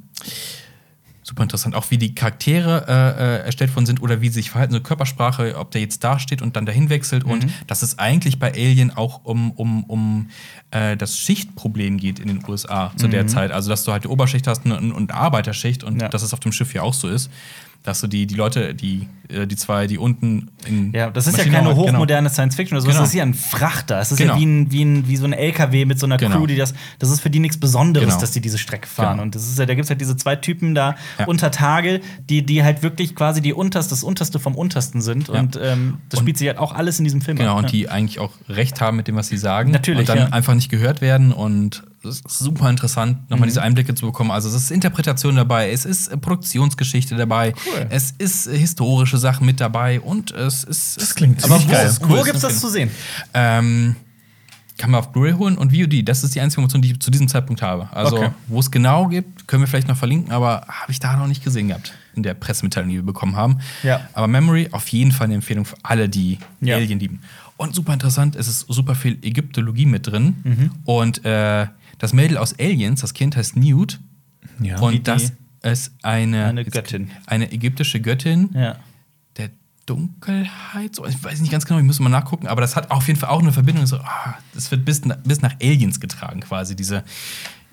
[1.24, 2.92] super interessant, auch wie die Charaktere äh,
[3.42, 6.18] äh, erstellt worden sind oder wie sie sich verhalten, so Körpersprache, ob der jetzt da
[6.18, 10.30] steht und dann dahin wechselt und dass es eigentlich bei Alien auch um, um, um
[10.72, 13.52] äh, das Schichtproblem geht in den USA zu der Zeit.
[13.52, 16.08] Also, dass du halt die Oberschicht hast und, und Arbeiterschicht und Ja.
[16.08, 17.30] dass es auf dem Schiff ja auch so ist.
[17.82, 21.36] Dass du die, die Leute, die, äh, die zwei, die unten in Ja, das ist
[21.36, 21.82] ja Maschinenraum- keine genau.
[21.94, 22.86] hochmoderne Science Fiction oder so.
[22.88, 23.00] Genau.
[23.00, 23.98] Das ist ja ein Frachter.
[23.98, 24.34] Es ist Genau.
[24.34, 26.36] ja wie, ein, wie, ein, wie so ein LKW mit so einer Genau.
[26.36, 26.74] Crew, die das.
[27.00, 28.20] Das ist für die nichts Besonderes, Genau.
[28.20, 29.14] dass die diese Strecke fahren.
[29.14, 29.22] Genau.
[29.24, 31.26] Und das ist ja, da gibt es halt diese zwei Typen da Ja.
[31.26, 35.26] unter Tage, die, die halt wirklich quasi die unterste, das unterste vom untersten sind.
[35.26, 35.40] Ja.
[35.40, 37.64] Und ähm, das Und- spielt sich halt auch alles in diesem Film Genau, ab, und
[37.64, 37.70] ne?
[37.72, 39.72] die eigentlich auch recht haben mit dem, was sie sagen.
[39.72, 40.26] Natürlich, Und dann ja.
[40.26, 41.32] einfach nicht gehört werden.
[41.32, 44.30] Und super interessant, nochmal diese Einblicke zu bekommen.
[44.30, 47.86] Also, es ist Interpretation dabei, es ist Produktionsgeschichte dabei, Cool.
[47.90, 51.00] es ist äh, historische Sachen mit dabei und es ist.
[51.00, 51.86] Das klingt Aber wo, geil.
[51.86, 52.90] ist cool, wo gibt's das zu sehen?
[53.34, 53.96] Ähm,
[54.78, 56.02] kann man auf Blu-ray holen und VOD.
[56.08, 57.88] Das ist die einzige Information, die ich zu diesem Zeitpunkt habe.
[57.92, 58.30] Also, Okay.
[58.48, 61.44] wo es genau gibt, können wir vielleicht noch verlinken, aber habe ich da noch nicht
[61.44, 63.58] gesehen gehabt in der Pressemitteilung, die wir bekommen haben.
[63.83, 64.00] Ja.
[64.14, 66.77] Aber Memory auf jeden Fall eine Empfehlung für alle, die Ja.
[66.77, 67.20] Alien lieben.
[67.58, 70.37] Und super interessant, es ist super viel Ägyptologie mit drin.
[70.42, 70.70] Mhm.
[70.85, 71.66] Und äh,
[72.03, 74.00] das Mädel aus Aliens, das Kind heißt Newt.
[74.61, 74.79] Ja.
[74.81, 77.13] Und das es eine, Eine Göttin.
[77.27, 78.77] eine ägyptische Göttin Ja.
[79.37, 79.50] der
[79.87, 80.96] Dunkelheit.
[80.96, 83.21] So, ich weiß nicht ganz genau, ich muss mal nachgucken, aber das hat auf jeden
[83.21, 83.87] Fall auch eine Verbindung.
[83.87, 87.05] So, ah, das wird bis, bis nach Aliens getragen, quasi, diese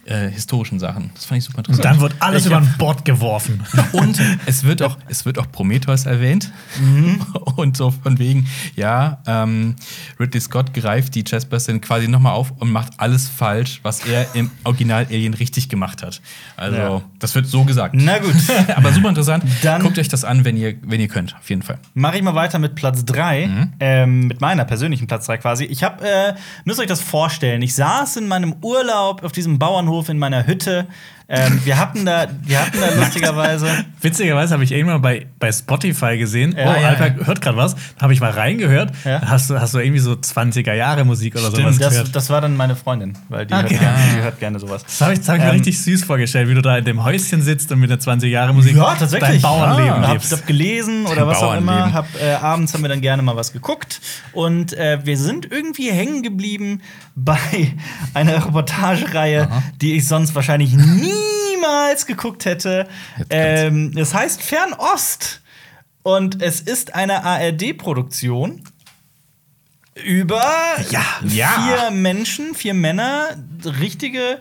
[0.10, 1.12] äh, historischen Sachen.
[1.14, 1.96] Das fand ich super Und interessant.
[1.96, 3.64] dann wird alles Ich über ein Bord geworfen.
[3.94, 6.52] Und es wird auch, es wird auch Prometheus erwähnt.
[7.56, 9.76] Und so von wegen, ja, ähm,
[10.20, 14.50] Ridley Scott greift die Chessbustin quasi nochmal auf und macht alles falsch, was er im
[14.64, 16.22] Original Alien richtig gemacht hat.
[16.58, 17.02] Also, Ja.
[17.20, 17.96] das wird so gesagt.
[17.98, 18.34] Na gut.
[18.76, 19.44] Aber super interessant.
[19.62, 21.78] Dann- Guckt euch das an, wenn ihr, wenn ihr könnt, auf jeden Fall.
[21.94, 23.74] Mache ich mal weiter mit Platz 3, Mhm.
[23.80, 25.66] ähm, mit meiner persönlichen Platz 3 quasi.
[25.66, 26.34] Ich habe, äh,
[26.66, 30.88] müsst euch das vorstellen, ich saß in meinem Urlaub auf diesem Bauernhof in meiner Hütte.
[31.32, 33.68] Ähm, wir hatten da, wir hatten da lustigerweise.
[34.02, 37.76] Witzigerweise habe ich irgendwann bei, bei Spotify gesehen, Ja, oh, ja, Alper hört gerade was.
[37.76, 38.92] Da habe ich mal reingehört.
[39.06, 39.22] Ja.
[39.26, 42.16] Hast, du, hast du irgendwie so 20er Jahre Musik oder sowas Das, gehört?
[42.16, 43.70] das war dann meine Freundin, weil die, Okay.
[43.78, 44.84] hört, gerne, die hört gerne sowas.
[44.84, 46.86] Das habe ich, das hab ich mir Ähm, richtig süß vorgestellt, wie du da in
[46.86, 49.30] dem Häuschen sitzt und mit der 20 Jahre Musik Ja, tatsächlich.
[49.30, 50.32] dein Bauernleben ja, hab, lebst.
[50.32, 51.94] hab gelesen oder was auch immer.
[51.94, 54.02] Hab, äh, abends haben wir dann gerne mal was geguckt.
[54.34, 56.82] Und äh, wir sind irgendwie hängen geblieben
[57.16, 57.38] bei
[58.16, 59.50] einer Reportagereihe,
[59.82, 60.74] die ich sonst wahrscheinlich
[61.52, 62.88] niemals geguckt hätte.
[63.30, 65.42] Ähm, das heißt Fernost.
[66.02, 68.64] Und es ist eine ARD-Produktion
[69.96, 70.42] über
[70.90, 71.50] Ja, ja.
[71.50, 73.36] vier Menschen, vier Männer,
[73.80, 74.40] richtige.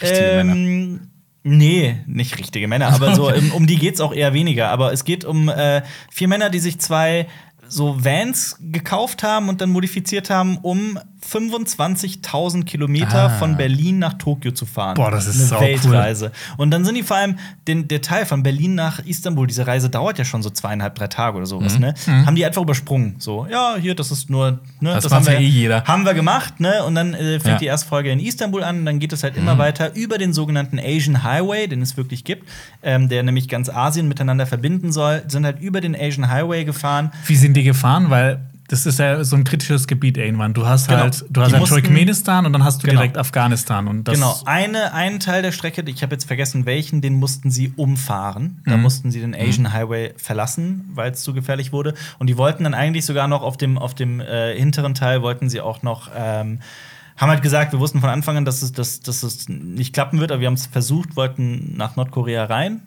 [0.00, 1.10] Richtige ähm,
[1.42, 4.68] Nee, nicht richtige Männer, aber so um, um die geht's auch eher weniger.
[4.68, 7.28] Aber es geht um äh, vier Männer, die sich zwei
[7.66, 13.28] so Vans gekauft haben und dann modifiziert haben, um 25.000 Kilometer Ah.
[13.38, 14.94] von Berlin nach Tokio zu fahren.
[14.94, 15.60] Boah, das ist eine.
[15.60, 16.32] Weltreise.
[16.56, 17.36] Und dann sind die vor allem
[17.68, 19.46] den, der Teil von Berlin nach Istanbul.
[19.46, 21.78] Diese Reise dauert ja schon so zweieinhalb, drei Tage oder sowas.
[21.78, 21.94] Ne?
[22.06, 23.16] Haben die einfach übersprungen.
[23.18, 24.60] So, ja, hier, das ist nur.
[24.80, 25.84] Ne, Das haben macht wir ja eh jeder.
[25.84, 26.84] Haben wir gemacht, ne?
[26.84, 27.58] Und dann äh, fängt Ja.
[27.58, 28.84] die erste Folge in Istanbul an.
[28.84, 32.48] Dann geht es halt immer weiter über den sogenannten Asian Highway, den es wirklich gibt,
[32.82, 35.22] ähm, der nämlich ganz Asien miteinander verbinden soll.
[35.28, 37.12] Sind halt über den Asian Highway gefahren.
[37.26, 38.10] Wie sind die gefahren?
[38.10, 38.40] Weil
[38.70, 40.54] das ist ja so ein kritisches Gebiet irgendwann.
[40.54, 41.00] Du hast Genau.
[41.00, 43.00] halt, du hast halt Turkmenistan und dann hast du Genau.
[43.00, 43.88] direkt Afghanistan.
[43.88, 47.50] Und das genau, eine, einen Teil der Strecke, ich habe jetzt vergessen, welchen, den mussten
[47.50, 48.62] sie umfahren.
[48.66, 48.82] Da Mhm.
[48.82, 51.94] mussten sie den Asian Highway verlassen, weil es zu gefährlich wurde.
[52.20, 55.50] Und die wollten dann eigentlich sogar noch auf dem, auf dem äh, hinteren Teil, wollten
[55.50, 56.08] sie auch noch.
[56.16, 56.60] Ähm,
[57.16, 60.20] haben halt gesagt, wir wussten von Anfang an, dass es, dass, dass es nicht klappen
[60.20, 62.80] wird, aber wir haben es versucht, wollten nach Nordkorea rein.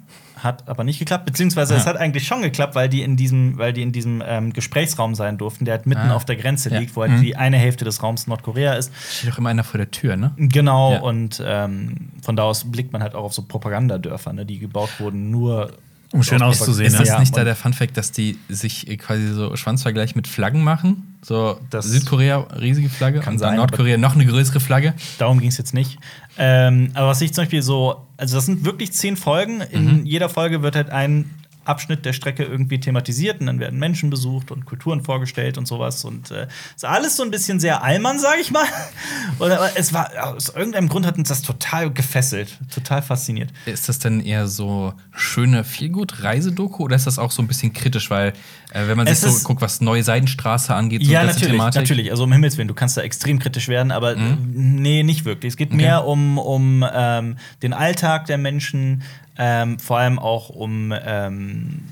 [0.44, 1.92] Hat aber nicht geklappt, beziehungsweise es Ja.
[1.92, 5.38] hat eigentlich schon geklappt, weil die in diesem, weil die in diesem ähm, Gesprächsraum sein
[5.38, 6.16] durften, der halt mitten Ah.
[6.16, 6.80] auf der Grenze Ja.
[6.80, 8.92] liegt, wo halt die eine Hälfte des Raums Nordkorea ist.
[9.20, 10.32] Steht doch immer einer vor der Tür, ne?
[10.38, 11.00] Genau, Ja.
[11.02, 14.90] und ähm, von da aus blickt man halt auch auf so Propagandadörfer, ne, die gebaut
[15.00, 15.72] wurden, nur
[16.14, 16.88] um schön auszusehen.
[16.88, 20.64] Ist das Ja, nicht da der Funfact, dass die sich quasi so Schwanzvergleich mit Flaggen
[20.64, 21.16] machen?
[21.22, 24.94] So Das- Südkorea, riesige Flagge, Kann und sein, Nordkorea noch eine größere Flagge.
[25.18, 25.98] darum ging es jetzt nicht.
[26.38, 29.62] Ähm, aber was ich zum Beispiel so, also das sind wirklich zehn Folgen.
[29.62, 31.30] In jeder Folge wird halt ein
[31.66, 36.04] Abschnitt der Strecke irgendwie thematisiert und dann werden Menschen besucht und Kulturen vorgestellt und sowas.
[36.06, 38.66] Und äh, ist alles so ein bisschen sehr Allmann, sag ich mal.
[39.40, 43.52] Oder aber es war aus irgendeinem Grund hat uns das total gefesselt, total fasziniert.
[43.66, 48.10] Ist das denn eher so schöne Feelgood-Reisedoku oder ist das auch so ein bisschen kritisch?
[48.10, 48.30] Weil,
[48.72, 51.48] äh, wenn man sich Es so ist- guckt, was Neue Seidenstraße angeht, so Ja, natürlich,
[51.52, 51.82] Thematik.
[51.82, 52.12] natürlich.
[52.12, 55.54] Also um Himmels Willen, du kannst da extrem kritisch werden, aber äh, nee, nicht wirklich.
[55.54, 59.04] Es geht mehr um, um ähm, den Alltag der Menschen,
[59.38, 61.84] ähm, vor allem auch um ähm,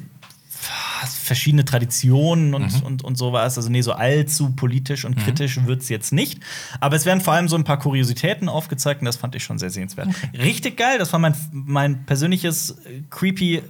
[1.07, 3.57] verschiedene Traditionen und, und, und sowas.
[3.57, 6.39] Also nee, so allzu politisch und kritisch wird's jetzt nicht.
[6.79, 9.57] Aber es werden vor allem so ein paar Kuriositäten aufgezeigt und das fand ich schon
[9.57, 10.09] sehr sehenswert.
[10.37, 12.77] Richtig geil, das war mein, mein persönliches
[13.09, 13.63] creepy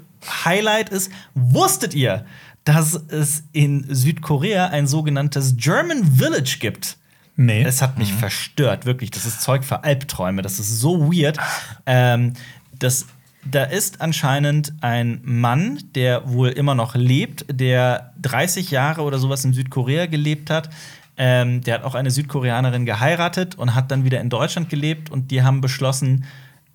[0.46, 2.26] Highlight ist, wusstet ihr,
[2.64, 6.98] dass es in Südkorea ein sogenanntes German Village gibt?
[7.36, 7.64] Nee.
[7.64, 9.10] Es hat mich verstört, wirklich.
[9.10, 10.42] Das ist Zeug für Albträume.
[10.42, 11.40] Das ist so weird.
[11.86, 12.34] Ähm,
[12.78, 13.08] das,
[13.50, 19.44] da ist anscheinend ein Mann, der wohl immer noch lebt, der 30 Jahre oder sowas
[19.46, 20.70] in Südkorea gelebt hat.
[21.18, 25.10] Ähm, der hat auch eine Südkoreanerin geheiratet und hat dann wieder in Deutschland gelebt.
[25.10, 26.26] Und die haben beschlossen,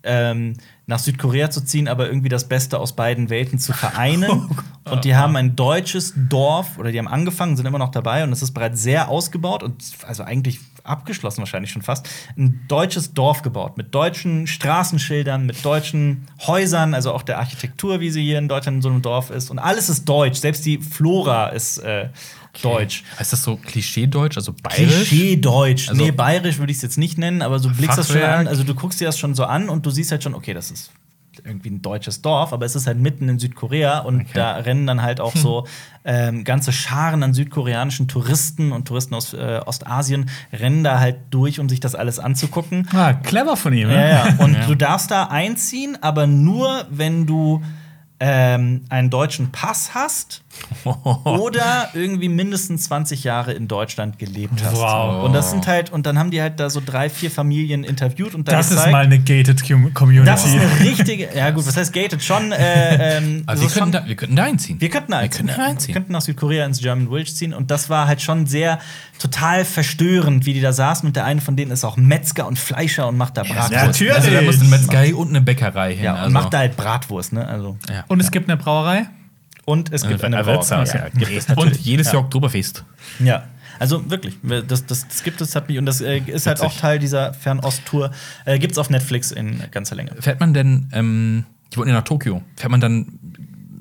[0.03, 0.55] ähm,
[0.87, 4.49] nach Südkorea zu ziehen, aber irgendwie das Beste aus beiden Welten zu vereinen.
[4.89, 8.31] und die haben ein deutsches Dorf, oder die haben angefangen, sind immer noch dabei und
[8.31, 13.41] es ist bereits sehr ausgebaut und also eigentlich abgeschlossen wahrscheinlich schon fast, ein deutsches Dorf
[13.41, 18.47] gebaut mit deutschen Straßenschildern, mit deutschen Häusern, also auch der Architektur, wie sie hier in
[18.47, 19.51] Deutschland in so einem Dorf ist.
[19.51, 22.07] Und alles ist deutsch, selbst die Flora ist äh,
[22.63, 23.03] deutsch.
[23.19, 25.07] Ist das so Klischee-Deutsch, also bayerisch?
[25.09, 25.89] Klischee-Deutsch.
[25.89, 28.47] Also- nee, bayerisch würde ich es jetzt nicht nennen, aber du blickst das schon an.
[28.47, 30.71] Also du guckst dir das schon so an und du siehst halt schon, okay, das
[30.71, 30.91] ist
[31.45, 35.03] irgendwie ein deutsches Dorf, aber es ist halt mitten in Südkorea und da rennen dann
[35.03, 35.67] halt auch so
[36.03, 41.59] ähm, ganze Scharen an südkoreanischen Touristen und Touristen aus äh, Ostasien rennen da halt durch,
[41.59, 42.87] um sich das alles anzugucken.
[42.91, 44.09] Ah, clever von ihm, Ja, ne?
[44.09, 44.35] ja.
[44.43, 47.61] Und du darfst da einziehen, aber nur, wenn du
[48.19, 50.41] ähm, einen deutschen Pass hast
[51.23, 54.75] oder irgendwie mindestens 20 Jahre in Deutschland gelebt hast.
[54.75, 55.23] Wow.
[55.25, 58.35] Und das sind halt, und dann haben die halt da so drei, vier Familien interviewt
[58.35, 60.25] und da Das ist gezeigt, mal eine gated Com- Community.
[60.25, 62.23] das ist eine richtige, ja gut, was heißt gated?
[62.23, 64.81] Schon, äh, ähm, Also so wir könnten, schon- da, wir könnten da einziehen.
[64.81, 65.45] wir könnten da Wir einziehen.
[65.47, 65.87] könnten da einziehen.
[65.87, 67.53] Wir könnten nach Südkorea ins German Village ziehen.
[67.53, 68.79] Und das war halt schon sehr
[69.19, 71.07] total verstörend, wie die da saßen.
[71.07, 73.71] Und der eine von denen ist auch Metzger und Fleischer und macht da Bratwurst.
[73.71, 74.13] Ja, natürlich.
[74.13, 76.03] Also da muss eine Metzgerei und eine Bäckerei hin.
[76.05, 76.31] Ja, und also.
[76.33, 77.47] macht da halt Bratwurst, ne?
[77.47, 77.77] Also.
[77.89, 78.03] Ja.
[78.07, 79.07] Und es gibt eine Brauerei.
[79.67, 80.53] Und es gibt Äh, eine Brauerei.
[80.53, 81.07] Wirtshaus, Ja,
[81.57, 82.13] Und jedes ja.
[82.13, 82.85] Jahr Oktoberfest.
[83.19, 83.43] Ja.
[83.79, 86.73] Also wirklich, das, das, das gibt es, hat mich, und das äh, ist halt auch.
[86.73, 88.11] Teil dieser Fernost-Tour.
[88.45, 90.11] Äh, gibt es auf Netflix in ganzer Länge.
[90.21, 91.43] Fährt man denn, ähm,
[91.73, 93.16] die wollten ja nach Tokio, fährt man dann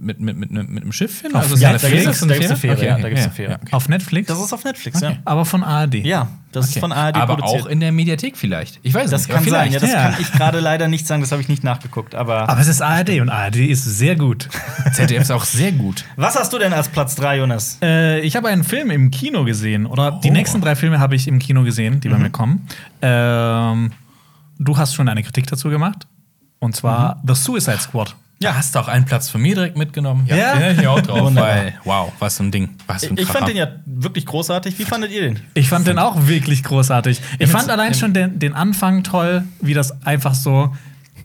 [0.06, 1.34] mit, mit, mit, mit, einem Schiff hin?
[1.34, 1.96] Auf ist ja, da Fähre?
[1.96, 3.50] da gibt's eine Fähre, Okay, ja, okay, da gibt's eine Fähre.
[3.52, 3.72] ja, okay.
[3.72, 4.28] Auf Netflix.
[4.28, 5.16] Das ist auf Netflix, ja.
[5.24, 5.96] aber von ARD.
[5.96, 6.80] Ja, das ist Okay.
[6.80, 7.62] von ARD Aber produziert.
[7.62, 8.80] auch in der Mediathek vielleicht.
[8.82, 9.34] Ich weiß es das nicht.
[9.34, 11.64] kann aber sein, ja, das kann ich gerade leider nicht sagen, das habe ich nicht
[11.64, 12.14] nachgeguckt.
[12.14, 14.48] Aber, Aber es ist ARD und ARD ist sehr gut.
[14.92, 16.04] ZDF ist auch sehr gut.
[16.16, 17.78] was hast du denn als Platz 3, Jonas?
[17.82, 19.86] äh, ich habe einen Film im Kino gesehen.
[19.86, 20.32] Oder die Oh.
[20.32, 22.66] nächsten drei Filme habe ich im Kino gesehen, die bei mir kommen.
[23.02, 23.92] Ähm,
[24.58, 26.06] du hast schon eine Kritik dazu gemacht.
[26.58, 28.16] Und zwar The Suicide Squad.
[28.42, 30.26] Ja, hast du auch einen Platz von mir direkt mitgenommen?
[30.28, 30.56] Ja.
[30.56, 31.20] bin ich auch drauf.
[31.22, 31.56] Wunderbar.
[31.56, 32.70] weil, wow, was so ein Ding.
[32.86, 34.78] Was so ein Ich fand den ja wirklich großartig.
[34.78, 35.40] Wie fandet ihr den?
[35.54, 37.20] Ich fand den auch wirklich großartig.
[37.38, 40.74] Ich fand allein schon den, den Anfang toll, wie das einfach so.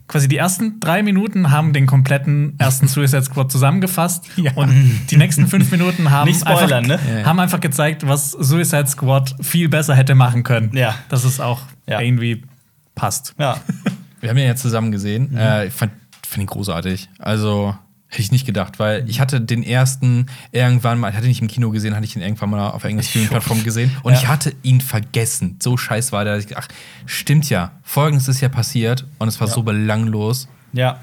[0.08, 4.24] Quasi die ersten drei Minuten haben den kompletten ersten Suicide Squad zusammengefasst.
[4.56, 7.20] Und die nächsten fünf Minuten haben, Nicht spoilern, einfach, ne?
[7.20, 7.26] Ja.
[7.26, 10.70] haben einfach gezeigt, was Suicide Squad viel besser hätte machen können.
[10.74, 10.94] Ja.
[11.08, 12.00] Dass es auch Ja.
[12.00, 12.42] irgendwie
[12.94, 13.34] passt.
[13.38, 13.58] Ja.
[14.20, 14.92] Wir haben ihn ja zusammen Mhm.
[14.92, 15.36] gesehen.
[15.36, 15.92] Äh, ich fand,
[16.32, 17.08] fand ihn großartig.
[17.18, 17.76] Also
[18.08, 21.40] hätte ich nicht gedacht, weil ich hatte den ersten irgendwann mal, ich hatte ihn nicht
[21.40, 24.18] im Kino gesehen, hatte ich ihn irgendwann mal auf irgendeiner Streaming-Plattform gesehen und Ja.
[24.18, 25.56] ich hatte ihn vergessen.
[25.62, 26.36] So scheiß war der.
[26.36, 26.68] dass ich- Ach,
[27.06, 27.72] stimmt ja.
[27.82, 30.46] Folgendes ist ja passiert und es war so belanglos.
[30.74, 30.98] Ja.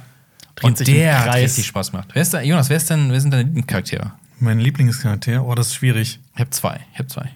[0.56, 2.10] Dreht Und der hat richtig Spaß gemacht.
[2.14, 4.12] Wer ist da, Jonas, wer, ist denn, wer sind deine Lieblingscharaktere?
[4.40, 6.20] Mein Lieblingscharakter, oh, das ist schwierig.
[6.36, 6.80] Ich habe zwei.
[6.94, 7.30] Ich habe zwei.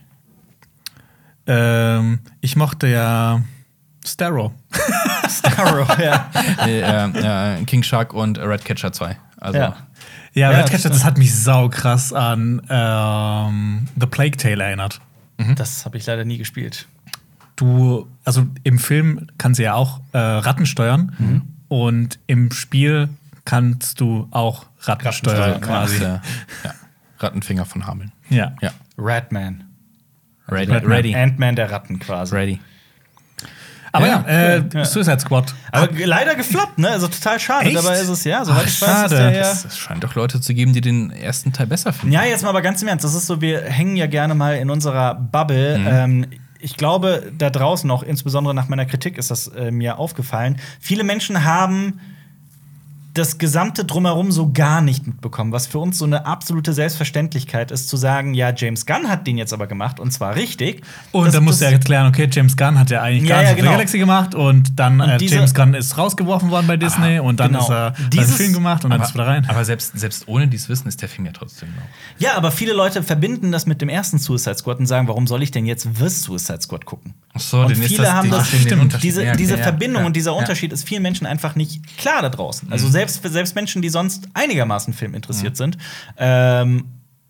[1.48, 3.42] Ähm, ich mochte ja
[4.06, 4.54] Starro.
[5.40, 6.30] Starro, ja.
[6.66, 9.18] äh, äh, äh, King Shark und Redcatcher 2.
[9.38, 9.76] Also, ja.
[10.34, 10.96] Ja, Ja, Redcatcher, stimmt.
[10.96, 15.00] das hat mich sau krass an ähm, The Plague Tale erinnert.
[15.56, 16.88] Das habe ich leider nie gespielt.
[17.56, 23.10] Du, also im Film kann sie ja auch äh, Ratten steuern und im Spiel
[23.46, 25.98] kannst du auch Ratten, Ratten steuern steuern, quasi.
[25.98, 26.06] Quasi.
[26.64, 26.74] Ja.
[27.20, 28.12] Rattenfinger von Hameln.
[28.30, 28.54] Ja.
[28.62, 28.72] Ja.
[28.98, 29.64] Ratman.
[30.48, 30.72] Ready.
[30.72, 30.92] Batman.
[30.92, 31.16] Ready.
[31.16, 32.36] Ant-Man der Ratten quasi.
[32.36, 32.60] Ready.
[33.96, 34.86] Aber Ja, ja, äh, Ja.
[34.86, 35.54] Suicide Squad.
[35.72, 36.90] Aber ge- leider gefloppt, ne?
[36.90, 37.68] Also total schade.
[37.68, 37.78] Echt?
[37.78, 39.16] Dabei ist es ja, soweit Ach, ich weiß, ist schade.
[39.32, 39.42] der.
[39.52, 42.12] Es, scheint doch Leute zu geben, die den ersten Teil besser finden.
[42.12, 43.06] Ja, jetzt mal aber ganz im Ernst.
[43.06, 45.78] Das ist so, wir hängen ja gerne mal in unserer Bubble.
[45.78, 45.88] Mhm.
[45.90, 46.26] Ähm,
[46.60, 50.58] ich glaube, da draußen auch, insbesondere nach meiner Kritik, ist das äh, mir aufgefallen.
[50.80, 52.00] Viele Menschen haben
[53.14, 57.88] das gesamte Drumherum so gar nicht mitbekommen, was für uns so eine absolute Selbstverständlichkeit ist,
[57.90, 60.82] zu sagen, ja, James Gunn hat den jetzt aber gemacht und zwar richtig.
[61.12, 63.36] Und Das- dann musst du das- ja erklären, okay, James Gunn hat ja eigentlich Ja,
[63.36, 63.72] Guardians ja, of the genau.
[63.74, 67.40] Galaxy gemacht und dann Und äh, diese- James Gunn ist rausgeworfen worden bei Disney und
[67.40, 67.64] dann genau.
[67.64, 69.46] ist er Dieses- einen Film gemacht und dann aber, ist er wieder rein.
[69.48, 71.84] aber selbst, selbst ohne dieses Wissen ist der Film ja trotzdem noch.
[72.20, 75.44] Ja, aber viele Leute verbinden das mit dem ersten Suicide Squad und sagen, warum soll
[75.44, 77.14] ich denn jetzt The Suicide Squad gucken?
[77.36, 79.04] Ach so, und dann ist viele das- haben das den stimmt, Unterschied.
[79.04, 80.38] diese, diese ja, Verbindung ja, und dieser ja.
[80.38, 82.72] Unterschied ist vielen Menschen einfach nicht klar da draußen.
[82.72, 85.78] Also selbst selbst Menschen, die sonst einigermaßen Film interessiert sind.
[86.18, 86.86] Ähm,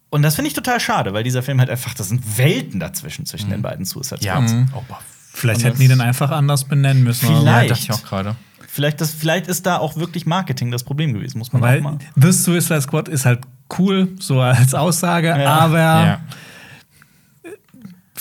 [0.10, 3.26] und das finde ich total schade, weil dieser Film halt einfach, das sind Welten dazwischen
[3.26, 4.36] zwischen den beiden Suicide Ja.
[4.36, 4.56] Squads.
[4.76, 5.00] Oh, boah.
[5.34, 7.26] Vielleicht hätten die den einfach anders benennen müssen.
[7.28, 7.46] Vielleicht.
[7.46, 8.36] Ja, dachte ich auch gerade.
[8.68, 11.82] Vielleicht, das, vielleicht ist da auch wirklich Marketing das Problem gewesen, muss man auch Weil
[11.82, 11.98] mal.
[12.16, 13.40] The Suicide Squad ist halt
[13.80, 15.60] cool, so als Aussage, Ja.
[15.60, 16.22] aber Ja.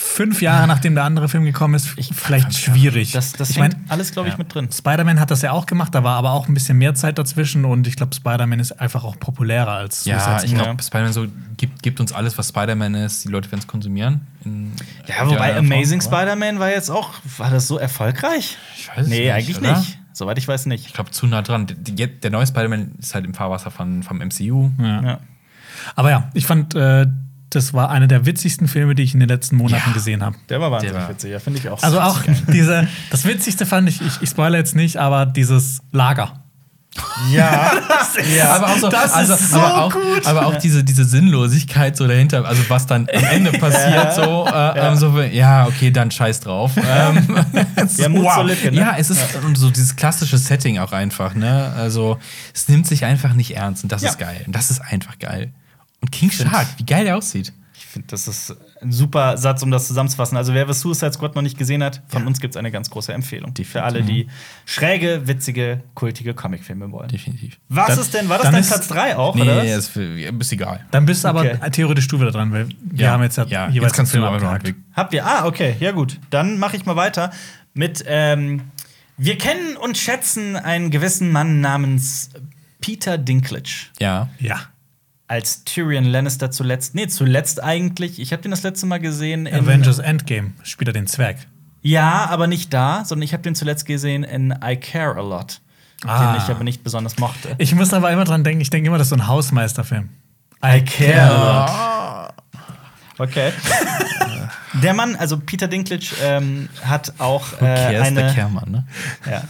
[0.02, 3.12] Fünf Jahre nachdem der andere Film gekommen ist, Ich- vielleicht schwierig.
[3.12, 4.38] Das, das ich hängt meine, alles, glaube ich, ja.
[4.38, 4.68] mit drin.
[4.70, 7.64] Spider-Man hat das ja auch gemacht, da war aber auch ein bisschen mehr Zeit dazwischen
[7.64, 11.26] und ich glaube, Spider-Man ist einfach auch populärer als Ja, Suicide ich glaube, Spider-Man so
[11.56, 13.24] gibt, gibt uns alles, was Spider-Man ist.
[13.24, 14.22] Die Leute werden es konsumieren.
[14.44, 14.72] In
[15.06, 18.56] Ja, wobei Amazing Spider-Man war jetzt auch, war das so erfolgreich?
[18.76, 19.78] Ich weiß es Nee, nicht, eigentlich oder?
[19.78, 19.98] nicht.
[20.12, 20.86] Soweit ich weiß nicht.
[20.88, 21.66] Ich glaube, zu nah dran.
[21.68, 24.70] Der, der neue Spider-Man ist halt im Fahrwasser von, vom MCU.
[24.78, 25.02] Ja.
[25.02, 25.20] Ja.
[25.96, 27.06] Aber ja, ich fand, äh,
[27.54, 29.92] das war einer der witzigsten Filme, die ich in den letzten Monaten Ja.
[29.92, 30.36] gesehen habe.
[30.48, 31.82] Der war wahnsinnig Der war- witzig, ja, finde ich auch.
[31.82, 32.20] Also auch
[32.52, 36.32] diese, das Witzigste fand ich, ich, ich spoilere jetzt nicht, aber dieses Lager.
[37.30, 37.72] Ja,
[38.36, 38.50] ja.
[38.56, 40.26] Aber auch so, Das also, ist so aber auch, gut.
[40.26, 44.78] Aber auch diese, diese Sinnlosigkeit so dahinter, also was dann am Ende passiert, so, äh,
[44.78, 46.72] ähm, so, ja, okay, dann scheiß drauf.
[46.76, 47.34] ähm,
[47.76, 48.78] es Ja, Mut zur Lücke, ne?
[48.78, 49.22] Ja, es ist
[49.54, 51.72] so dieses klassische Setting auch einfach, ne?
[51.78, 52.18] Also,
[52.54, 54.10] es nimmt sich einfach nicht ernst und das Ja.
[54.10, 54.42] ist geil.
[54.46, 55.50] Und das ist einfach geil.
[56.02, 57.52] Und King Shark, wie geil der aussieht.
[57.74, 60.36] Ich finde, das ist ein super Satz, um das zusammenzufassen.
[60.38, 62.26] Also, wer The Suicide Squad noch nicht gesehen hat, von Ja.
[62.28, 63.52] uns gibt es eine ganz große Empfehlung.
[63.64, 64.28] Für alle, die
[64.64, 67.08] schräge, witzige, kultige Comicfilme wollen.
[67.08, 67.58] Definitiv.
[67.68, 68.28] Was Dann- ist denn?
[68.30, 69.66] War das dann dein Platz 3 auch, Nee, oder was?
[69.66, 70.86] ist, ist egal.
[70.90, 71.70] Dann bist du aber Okay.
[71.70, 74.24] theoretisch du wieder dran, weil wir haben jetzt ja, ja, jeweils jetzt kannst du Film
[74.24, 74.78] aber noch abgehakt.
[74.94, 75.26] Habt ihr?
[75.26, 76.18] Ah, okay, ja gut.
[76.30, 77.30] Dann mache ich mal weiter
[77.74, 78.62] mit ähm,
[79.18, 82.30] Wir kennen und schätzen einen gewissen Mann namens
[82.80, 83.68] Peter Dinklage.
[84.00, 84.30] Ja.
[84.38, 84.60] Ja.
[85.32, 88.20] Als Tyrion Lannister zuletzt, nee, zuletzt eigentlich.
[88.20, 91.38] Ich habe den das letzte Mal gesehen in Avengers Endgame spielt er den Zwerg.
[91.80, 95.62] Ja, aber nicht da, sondern ich habe den zuletzt gesehen in I Care a Lot,
[96.04, 96.34] Ah.
[96.34, 97.54] den ich aber nicht besonders mochte.
[97.56, 100.10] Ich muss aber immer dran denken, ich denke immer, das ist so ein Hausmeisterfilm.
[100.62, 102.26] I Care a
[103.16, 103.30] Lot.
[103.30, 103.52] Okay.
[104.82, 108.86] Der Mann, also Peter Dinklage, ähm, hat auch äh, ist der eine, Kermann, ne?
[109.30, 109.44] ja,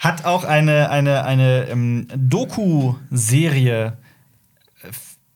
[0.00, 3.98] hat auch eine, eine, eine ähm, Doku-Serie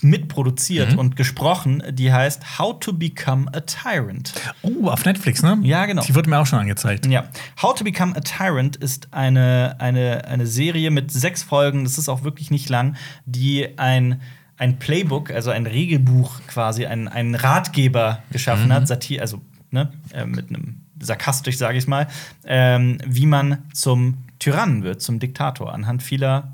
[0.03, 0.99] mitproduziert Mhm.
[0.99, 4.33] und gesprochen, die heißt How to Become a Tyrant.
[4.63, 5.59] Oh, auf Netflix, ne?
[5.63, 6.03] Ja, genau.
[6.03, 7.07] Die wurde mir auch schon angezeigt.
[7.07, 7.25] Ja.
[7.63, 12.09] How to Become a Tyrant ist eine, eine, eine Serie mit sechs Folgen, das ist
[12.09, 14.21] auch wirklich nicht lang, die ein,
[14.59, 19.41] ein Playbook, also ein Regelbuch quasi, ein, ein Ratgeber geschaffen hat, Satir, also
[19.71, 22.07] ne, äh, mit einem sarkastisch, sage ich mal,
[22.47, 26.53] ähm, wie man zum Tyrannen wird, zum Diktator, anhand vieler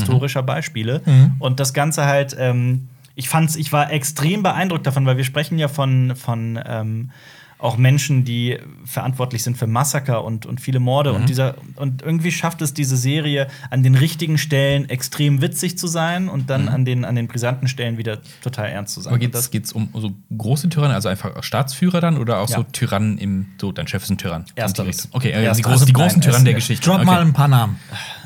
[0.00, 1.00] historischer Beispiele.
[1.38, 5.58] Und das Ganze halt, ähm, ich fand's, ich war extrem beeindruckt davon, weil wir sprechen
[5.58, 7.10] ja von, von ähm,
[7.58, 11.12] auch Menschen, die verantwortlich sind für Massaker und, und viele Morde.
[11.12, 15.86] Und, dieser, und irgendwie schafft es diese Serie an den richtigen Stellen extrem witzig zu
[15.86, 19.12] sein und dann an, den, an den brisanten Stellen wieder total ernst zu sein.
[19.12, 22.56] Aber geht's, geht's um so große Tyrannen, also einfach Staatsführer dann oder auch Ja.
[22.56, 24.44] so Tyrannen im, so dein Chef ist ein Tyrann?
[24.56, 25.08] Ersteres.
[25.12, 26.84] Okay, äh, die, großen, die großen Tyrannen der es- Geschichte.
[26.84, 27.04] Drop okay.
[27.06, 27.76] mal ein paar Namen.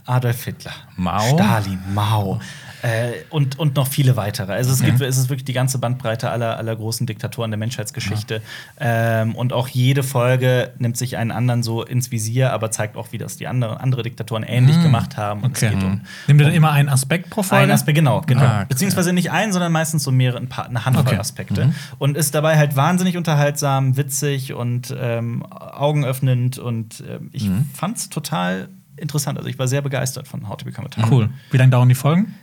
[0.06, 1.20] Adolf Hitler, Mao.
[1.34, 2.40] Stalin, Mao
[2.82, 4.52] äh, und, und noch viele weitere.
[4.52, 8.42] Also es, gibt, es ist wirklich die ganze Bandbreite aller, aller großen Diktatoren der Menschheitsgeschichte.
[8.78, 13.12] Ähm, und auch jede Folge nimmt sich einen anderen so ins Visier, aber zeigt auch,
[13.12, 15.42] wie das die andere, andere Diktatoren ähnlich gemacht haben.
[15.42, 15.66] Und Okay.
[15.66, 17.64] es geht um Nimm dir dann immer einen Aspekt pro Folge?
[17.64, 18.42] ein Aspekt, genau, genau.
[18.42, 18.66] Ah, okay.
[18.68, 21.16] Beziehungsweise nicht einen, sondern meistens so mehrere, ein paar, eine Handvoll Okay.
[21.18, 21.72] Aspekte.
[21.98, 26.58] Und ist dabei halt wahnsinnig unterhaltsam, witzig und ähm, augenöffnend.
[26.58, 29.38] Und ähm, ich fand's total interessant.
[29.38, 31.12] Also ich war sehr begeistert von How to Become a Tyrant.
[31.12, 31.30] Cool.
[31.50, 32.34] Wie lange dauern die Folgen?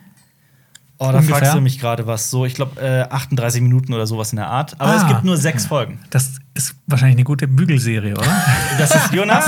[1.00, 1.38] Oh, da Ungefähr?
[1.38, 2.30] fragst du mich gerade was.
[2.30, 4.80] So, ich glaube, äh, 38 Minuten oder sowas in der Art.
[4.80, 6.00] Aber es Ah, gibt nur sechs Folgen.
[6.12, 8.28] Das ist wahrscheinlich eine gute Bügelserie, oder?
[8.78, 9.46] Das ist Jonas.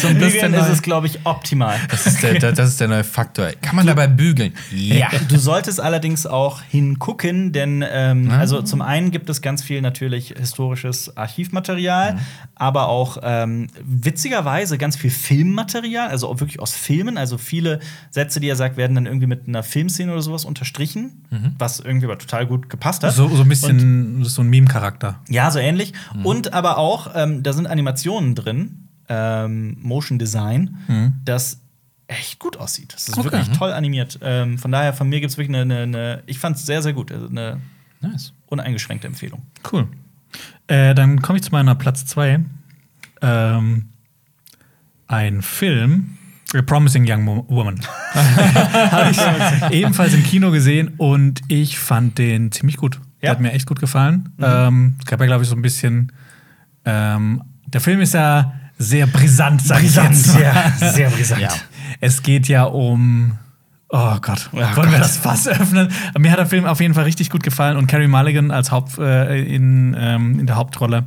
[0.00, 1.76] Zum Bügeln ist es, glaube ich, optimal.
[1.90, 3.50] Das ist, der, das ist der neue Faktor.
[3.62, 4.52] Kann man dabei bügeln?
[4.72, 5.08] Ja.
[5.28, 10.34] Du solltest allerdings auch hingucken, denn ähm, also zum einen gibt es ganz viel natürlich
[10.36, 12.18] historisches Archivmaterial,
[12.56, 17.16] aber auch ähm, witzigerweise ganz viel Filmmaterial, also auch wirklich aus Filmen.
[17.16, 17.80] Also viele
[18.10, 21.24] Sätze, die er sagt, werden dann irgendwie mit einer Filmszene oder sowas unterstrichen,
[21.58, 23.12] was irgendwie aber total gut gepasst hat.
[23.14, 25.20] so, so ein Und- bisschen ist so ein Meme-Charakter.
[25.28, 25.92] ja, so ähnlich.
[26.22, 30.76] Und aber auch, ähm, da sind Animationen drin, ähm, Motion Design,
[31.24, 31.60] das
[32.06, 32.92] echt gut aussieht.
[32.94, 33.32] Das ist Okay.
[33.32, 34.18] wirklich toll animiert.
[34.22, 36.92] Ähm, von daher, von mir gibt es wirklich eine, eine, ich fand es sehr, sehr
[36.92, 37.10] gut.
[37.12, 37.60] Also eine
[38.00, 38.32] Nice.
[38.46, 39.42] uneingeschränkte Empfehlung.
[39.72, 39.88] Cool.
[40.66, 42.40] Äh, dann komme ich zu meiner Platz 2.
[43.22, 43.88] Ähm,
[45.06, 46.18] ein Film,
[46.54, 47.80] A Promising Young Woman.
[48.14, 53.00] Habe ich ebenfalls im Kino gesehen und ich fand den ziemlich gut.
[53.22, 53.30] Der Ja?
[53.32, 54.30] hat mir echt gut gefallen.
[54.40, 56.12] Ähm, es gab ja, glaube ich, so ein bisschen.
[56.84, 60.38] Ähm, der Film ist ja sehr brisant, sag ich jetzt.
[60.38, 61.40] ja, sehr brisant.
[61.42, 61.48] Ja.
[62.00, 63.38] Es geht ja um.
[63.90, 64.90] Oh Gott, Oh wollen Gott.
[64.90, 65.88] wir das Fass öffnen?
[66.18, 68.98] Mir hat der Film auf jeden Fall richtig gut gefallen und Carrie Mulligan als Haupt,
[68.98, 71.04] äh, in, ähm, in der Hauptrolle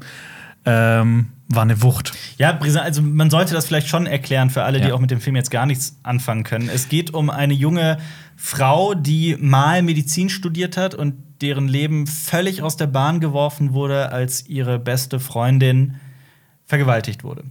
[0.66, 2.14] ähm, war eine Wucht.
[2.38, 2.86] Ja, brisant.
[2.86, 4.94] Also man sollte das vielleicht schon erklären für alle, die Ja.
[4.94, 6.70] auch mit dem Film jetzt gar nichts anfangen können.
[6.74, 7.98] Es geht um eine junge
[8.38, 14.12] Frau, die mal Medizin studiert hat und deren Leben völlig aus der Bahn geworfen wurde,
[14.12, 15.96] als ihre beste Freundin
[16.66, 17.44] vergewaltigt wurde.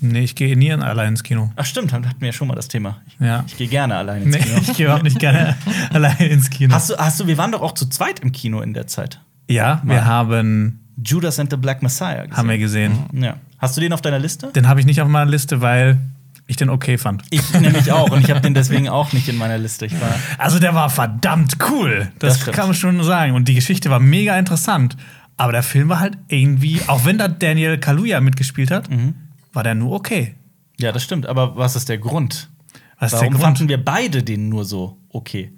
[0.00, 1.50] Nee, ich gehe nie allein ins Kino.
[1.56, 2.98] Ach, stimmt, hatten wir ja schon mal das Thema.
[3.06, 3.44] Ich, Ja.
[3.46, 4.58] ich gehe gerne alleine ins Nee, Kino.
[4.60, 5.56] ich gehe überhaupt nicht gerne
[5.92, 6.74] allein ins Kino.
[6.74, 9.20] Hast du, hast du, wir waren doch auch zu zweit im Kino in der Zeit.
[9.48, 10.04] ja, wir Mal.
[10.04, 12.36] haben, Judas and the Black Messiah gesehen.
[12.36, 12.92] haben wir gesehen.
[13.12, 13.36] Ja.
[13.58, 14.48] Hast du den auf deiner Liste?
[14.52, 15.98] Den habe ich nicht auf meiner Liste, weil
[16.46, 17.22] ich den okay fand.
[17.30, 19.86] Ich nämlich auch und ich habe den deswegen auch nicht in meiner Liste.
[19.86, 22.12] Ich war Also der war verdammt cool.
[22.18, 23.32] Das Das, kann man schon sagen.
[23.34, 24.96] Und die Geschichte war mega interessant.
[25.38, 29.14] Aber der Film war halt irgendwie, auch wenn da Daniel Kaluuya mitgespielt hat, Mhm.
[29.54, 30.34] War der nur okay.
[30.78, 31.26] ja, das stimmt.
[31.26, 32.50] Aber was ist der Grund?
[32.98, 33.42] Was Warum der Grund?
[33.42, 35.52] fanden wir beide den nur so okay?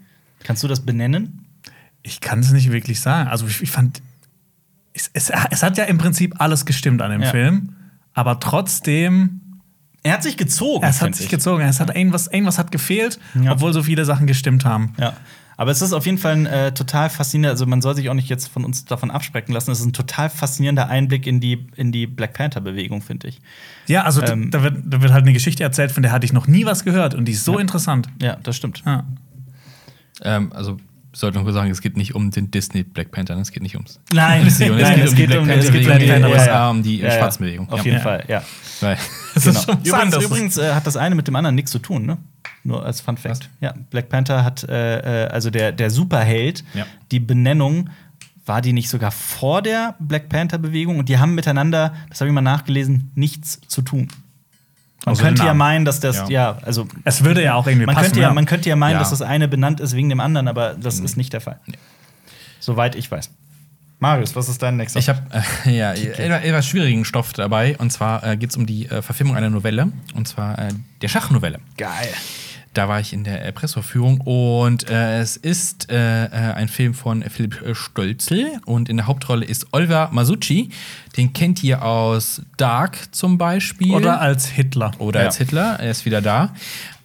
[0.45, 1.47] Kannst du das benennen?
[2.03, 3.29] Ich kann es nicht wirklich sagen.
[3.29, 4.01] Also ich, ich fand,
[4.93, 7.31] es, es, es hat ja im Prinzip alles gestimmt an dem Ja.
[7.31, 7.75] Film.
[8.15, 9.41] Aber trotzdem,
[10.03, 10.85] Er hat sich gezogen.
[10.87, 11.31] es hat sich ich.
[11.31, 11.63] gezogen.
[11.63, 13.53] Es hat irgendwas, irgendwas hat gefehlt, Ja.
[13.53, 14.93] obwohl so viele Sachen gestimmt haben.
[14.99, 15.15] Ja.
[15.59, 18.15] Aber es ist auf jeden Fall ein äh, total faszinierender, also man soll sich auch
[18.15, 19.71] nicht jetzt von uns davon absprechen lassen.
[19.71, 23.41] Es ist ein total faszinierender Einblick in die, in die Black Panther-Bewegung, finde ich.
[23.87, 24.51] Ja, also da- Ähm.
[24.51, 26.85] da, wird, da wird halt eine Geschichte erzählt, von der hatte ich noch nie was
[26.85, 27.15] gehört.
[27.15, 27.61] Und die ist so Ja.
[27.61, 28.09] interessant.
[28.21, 28.83] Ja, das stimmt.
[28.85, 29.05] Ja.
[30.23, 30.79] Ähm, also,
[31.13, 33.41] ich sollte noch sagen, es geht nicht um den Disney Black Panther, ne?
[33.41, 33.99] es geht nicht ums.
[34.13, 36.71] Nein, und nein, es geht um die Black es geht den ja, USA, ja.
[36.71, 37.13] um die Ja, ja.
[37.19, 37.71] Schwarzenbewegung.
[37.71, 38.03] Auf jeden Ja.
[38.03, 38.43] Fall, ja.
[38.81, 38.99] Weil,
[39.35, 39.59] Das Genau.
[39.61, 42.05] ist schon was Übrigens, übrigens äh, hat das eine mit dem anderen nichts zu tun,
[42.05, 42.19] ne?
[42.67, 43.49] Nur als Fun Fact.
[43.61, 46.85] Ja, Black Panther hat, äh, äh, also der, der Superheld, Ja.
[47.13, 47.91] die Benennung,
[48.45, 50.99] war die nicht sogar vor der Black Panther-Bewegung?
[50.99, 54.09] Und die haben miteinander, das habe ich mal nachgelesen, nichts zu tun.
[55.05, 56.29] Man Außer könnte ja meinen, dass das, Ja.
[56.29, 58.07] ja, also Es würde ja auch irgendwie man passen.
[58.07, 58.99] könnte, ja, man könnte ja meinen, Ja.
[58.99, 61.61] dass das eine benannt ist wegen dem anderen, aber das ist nicht der Fall.
[62.61, 63.31] Soweit ich weiß.
[63.99, 64.99] Marius, was ist dein nächster?
[64.99, 65.23] Ich habe
[65.65, 67.77] äh, ja, etwas, etwas schwierigen Stoff dabei.
[67.79, 69.91] Und zwar äh, geht es um die äh, Verfilmung einer Novelle.
[70.15, 70.69] Und zwar äh,
[71.03, 71.61] der Schachnovelle.
[71.77, 72.09] geil.
[72.77, 77.23] Da war ich in der Presseverführung und äh, es ist äh, äh, ein Film von
[77.23, 80.69] Philipp äh, Stölzel und in der Hauptrolle ist Oliver Masucci.
[81.17, 83.95] Den kennt ihr aus Dark zum Beispiel.
[83.95, 84.91] Oder als Hitler.
[84.99, 85.27] Oder Ja.
[85.27, 86.53] als Hitler, er ist wieder da.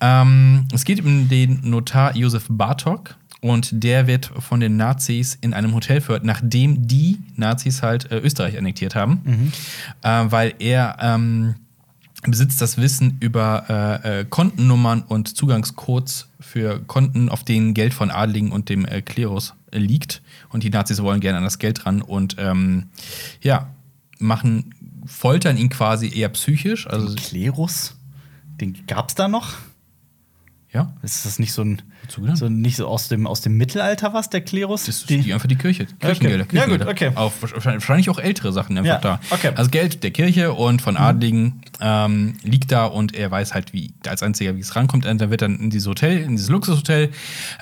[0.01, 5.53] Ähm, es geht um den Notar Josef Bartok und der wird von den Nazis in
[5.53, 9.51] einem Hotel verhört, nachdem die Nazis halt äh, Österreich annektiert haben,
[10.03, 11.55] äh, weil er ähm,
[12.21, 13.65] besitzt das Wissen über
[14.03, 19.01] äh, äh, Kontennummern und Zugangscodes für Konten, auf denen Geld von Adligen und dem äh,
[19.01, 20.21] Klerus äh, liegt.
[20.49, 22.87] Und die Nazis wollen gerne an das Geld ran und ähm,
[23.41, 23.71] ja,
[24.19, 26.87] machen, foltern ihn quasi eher psychisch.
[26.87, 27.95] Also Klerus?
[28.59, 29.57] Den gab's da noch?
[30.73, 32.35] ja, Ist das nicht so ein, Wozu denn?
[32.35, 34.85] so nicht so aus dem, aus dem Mittelalter was, der Klerus?
[34.85, 35.87] Das ist die, einfach die Kirche.
[35.99, 36.45] Kirchengelder.
[36.51, 37.11] Ja, gut, okay.
[37.15, 39.19] Auch, wahrscheinlich auch ältere Sachen einfach Ja, da.
[39.29, 39.51] okay.
[39.51, 39.57] Mhm.
[39.57, 43.93] Also Geld der Kirche und von Adligen ähm, liegt da und er weiß halt, wie
[44.07, 45.05] als einziger, wie es rankommt.
[45.05, 47.09] Und dann wird dann in dieses Hotel, in dieses Luxushotel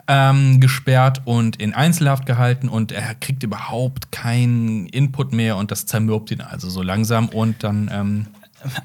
[0.07, 5.85] ähm, gesperrt und in Einzelhaft gehalten und er kriegt überhaupt keinen Input mehr und das
[5.85, 8.25] zermürbt ihn also so langsam und dann ähm,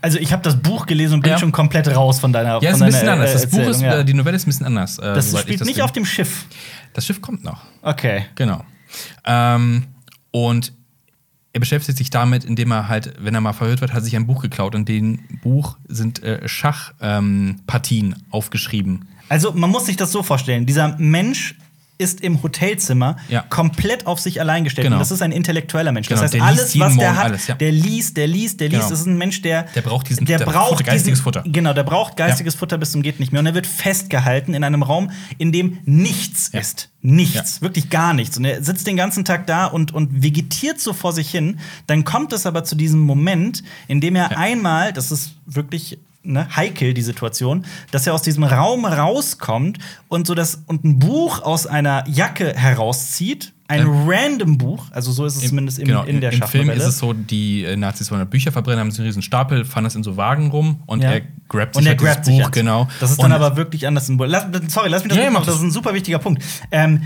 [0.01, 1.39] Also ich habe das Buch gelesen und bin Ja.
[1.39, 3.31] schon komplett raus von deiner ja, ist von ein bisschen deiner, anders.
[3.31, 3.99] äh, Das Buch ist, ja.
[3.99, 4.99] äh, die Novelle ist ein bisschen anders.
[4.99, 6.47] Äh, Das ich spielt das nicht Ding- auf dem Schiff.
[6.93, 7.61] Das Schiff kommt noch.
[7.83, 8.25] Okay.
[8.37, 8.64] Genau.
[9.25, 9.85] Ähm,
[10.31, 10.72] und
[11.53, 14.27] er beschäftigt sich damit, indem er halt, wenn er mal verhört wird, hat sich ein
[14.27, 14.75] Buch geklaut.
[14.75, 19.09] Und in dem Buch sind äh, Schachpartien ähm, aufgeschrieben.
[19.29, 20.66] Also man muss sich das so vorstellen.
[20.66, 21.55] Dieser Mensch
[21.97, 23.43] ist im Hotelzimmer Ja.
[23.43, 24.87] komplett auf sich allein gestellt.
[24.87, 24.97] Genau.
[24.97, 26.09] Und das ist ein intellektueller Mensch.
[26.09, 27.55] Genau, das heißt, alles, was der hat, alles, ja.
[27.55, 28.81] der liest, der liest, der liest.
[28.81, 28.91] Genau.
[28.91, 31.45] Das ist ein Mensch, der Der braucht diesen- der braucht Futter, geistiges diesen, Futter.
[31.47, 33.41] Genau, der braucht geistiges Futter bis zum geht nicht mehr.
[33.41, 36.61] Und er wird festgehalten in einem Raum, in dem nichts Ja.
[36.61, 36.91] ist.
[37.01, 38.37] Nichts, wirklich gar nichts.
[38.39, 41.59] Und er sitzt den ganzen Tag da und, und vegetiert so vor sich hin.
[41.87, 44.37] Dann kommt es aber zu diesem Moment, in dem er Ja.
[44.39, 50.27] einmal, das ist wirklich ne, heikel, die Situation, dass er aus diesem Raum rauskommt und
[50.27, 53.53] so das und ein Buch aus einer Jacke herauszieht.
[53.66, 56.68] Ein Ähm, random Buch, also so ist es zumindest im, genau, in der Im Film
[56.68, 59.85] ist es so, die äh, Nazis wollen Bücher verbrennen, haben so einen riesen Stapel, fahren
[59.85, 61.12] das in so Wagen rum und Ja.
[61.12, 62.55] er grabt und sich er halt grabt sich Buch, ans.
[62.55, 62.89] genau.
[63.01, 64.11] Das ist dann Und- aber wirklich anders.
[64.11, 65.33] Lass, sorry, lass mich das Ja, machen.
[65.33, 66.43] mach Das ist ein super wichtiger Punkt.
[66.70, 67.01] Ähm,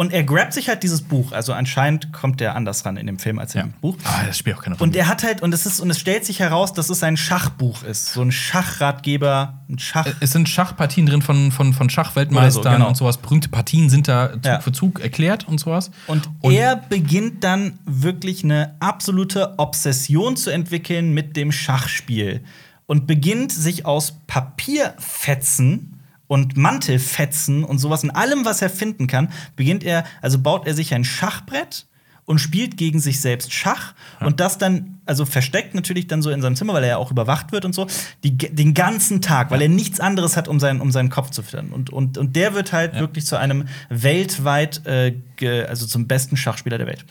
[0.00, 1.32] Und er grabt sich halt dieses Buch.
[1.32, 3.60] Also anscheinend kommt er anders ran in dem Film als Ja.
[3.60, 3.98] im Buch.
[4.04, 4.88] Ah, das spielt auch keine Rolle.
[4.88, 7.18] Und er hat halt, und es ist, und es stellt sich heraus, dass es ein
[7.18, 8.14] Schachbuch ist.
[8.14, 10.06] So ein Schachratgeber, ein Schach.
[10.20, 12.88] es sind Schachpartien drin von, von, von Schachweltmeistern so, genau.
[12.88, 13.18] und sowas.
[13.18, 14.60] Berühmte Partien sind da Zug Ja.
[14.60, 15.90] für Zug erklärt und sowas.
[16.06, 22.42] Und, er beginnt dann wirklich eine absolute Obsession zu entwickeln mit dem Schachspiel.
[22.86, 25.89] Und beginnt sich aus Papierfetzen
[26.30, 30.74] und Mantelfetzen und sowas und allem, was er finden kann, beginnt er, also baut er
[30.74, 31.86] sich ein Schachbrett
[32.24, 36.40] und spielt gegen sich selbst Schach und das dann, also versteckt natürlich dann so in
[36.40, 37.88] seinem Zimmer, weil er ja auch überwacht wird und so,
[38.22, 41.42] die, den ganzen Tag, weil er nichts anderes hat, um seinen, um seinen Kopf zu
[41.42, 41.72] füttern.
[41.72, 46.36] Und, und, und der wird halt wirklich zu einem weltweit, äh, ge, also zum besten
[46.36, 47.04] Schachspieler der Welt.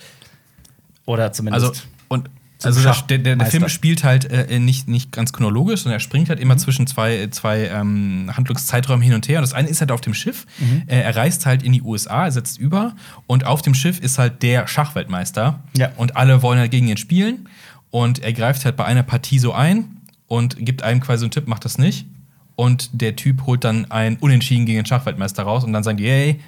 [1.06, 1.66] Oder zumindest.
[1.66, 2.30] Also, und
[2.64, 3.48] also das, der, der, der.
[3.48, 7.28] Film spielt halt äh, nicht, nicht ganz chronologisch, sondern er springt halt immer zwischen zwei,
[7.28, 9.40] zwei ähm, Handlungszeiträumen hin und her.
[9.40, 10.46] Und das eine ist halt auf dem Schiff.
[10.88, 12.96] Äh, er reist halt in die USA, er setzt über.
[13.28, 15.62] Und auf dem Schiff ist halt der Schachweltmeister.
[15.78, 15.92] Ja.
[15.96, 17.48] Und alle wollen halt gegen ihn spielen.
[17.92, 19.98] Und er greift halt bei einer Partie so ein
[20.28, 22.08] und gibt einem quasi so einen Tipp, macht das nicht.
[22.56, 25.64] Und der Typ holt dann ein Unentschieden gegen den Schachweltmeister raus.
[25.64, 26.40] Und dann sagen die, hey,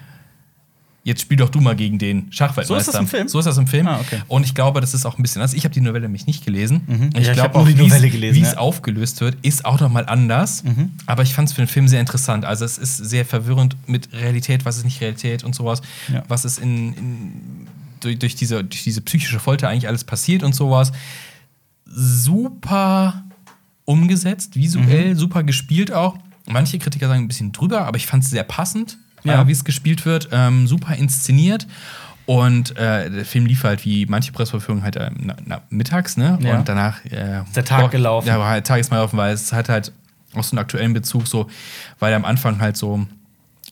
[1.04, 2.74] jetzt spiel doch du mal gegen den Schachweltmeister.
[2.76, 3.28] So ist das im Film?
[3.28, 3.88] So ist das im Film.
[3.88, 4.22] Ah, okay.
[4.28, 5.56] Und ich glaube, das ist auch ein bisschen anders.
[5.56, 6.82] Ich habe die Novelle nämlich nicht gelesen.
[7.14, 8.58] Ja, Ich ich glaube auch, wie es- Novelle gelesen, wie es ja.
[8.60, 10.64] aufgelöst wird, ist auch noch mal anders.
[11.08, 12.46] Aber ich fand es für den Film sehr interessant.
[12.46, 15.82] Also es ist sehr verwirrend mit Realität, was ist nicht Realität und sowas.
[16.14, 16.24] Ja.
[16.28, 17.34] Was ist in, in
[18.00, 20.92] durch, durch, diese, durch diese psychische Folter eigentlich alles passiert und sowas.
[21.86, 23.24] Super
[23.86, 24.62] umgesetzt, Mhm.
[24.62, 26.18] visuell, super gespielt auch.
[26.48, 29.42] Manche Kritiker sagen ein bisschen drüber, aber ich fand es sehr passend, Ja.
[29.42, 30.30] äh, wie es gespielt wird.
[30.32, 31.68] Ähm, super inszeniert.
[32.26, 36.38] Und äh, der Film lief halt wie manche Presseverführungen halt äh, na, na, mittags, ne?
[36.42, 36.58] Ja.
[36.60, 38.28] Und danach äh, Ist der Tag gelaufen.
[38.28, 39.92] Ja, war halt Tagesmal gelaufen, weil es hat halt
[40.36, 41.50] auch so einen aktuellen Bezug, so,
[42.00, 43.06] weil er am Anfang halt so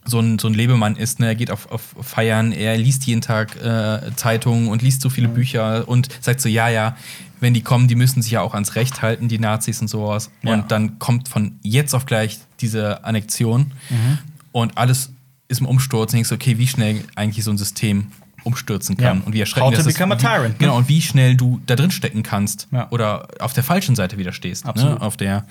[0.05, 1.27] so ein, so ein Lebemann ist, ne?
[1.27, 5.27] er geht auf, auf Feiern, er liest jeden Tag äh, Zeitungen und liest so viele
[5.27, 5.33] Mhm.
[5.33, 6.95] Bücher und sagt so, ja, ja,
[7.41, 10.31] wenn die kommen, die müssen sich ja auch ans Recht halten, die Nazis und sowas.
[10.41, 10.53] Ja.
[10.53, 14.17] Und dann kommt von jetzt auf gleich diese Annexion Mhm.
[14.51, 15.11] und alles
[15.49, 16.11] ist im Umsturz.
[16.13, 18.07] Und denkst du, okay, wie schnell eigentlich so ein System
[18.45, 19.25] umstürzen kann Ja.
[19.25, 20.01] und wie erschreckend How das ist.
[20.01, 20.55] a tyrant, ne?
[20.59, 22.87] Genau, und wie schnell du da drin stecken kannst Ja.
[22.89, 24.65] oder auf der falschen Seite wieder stehst.
[24.65, 25.01] Ne?
[25.01, 25.45] Auf, der,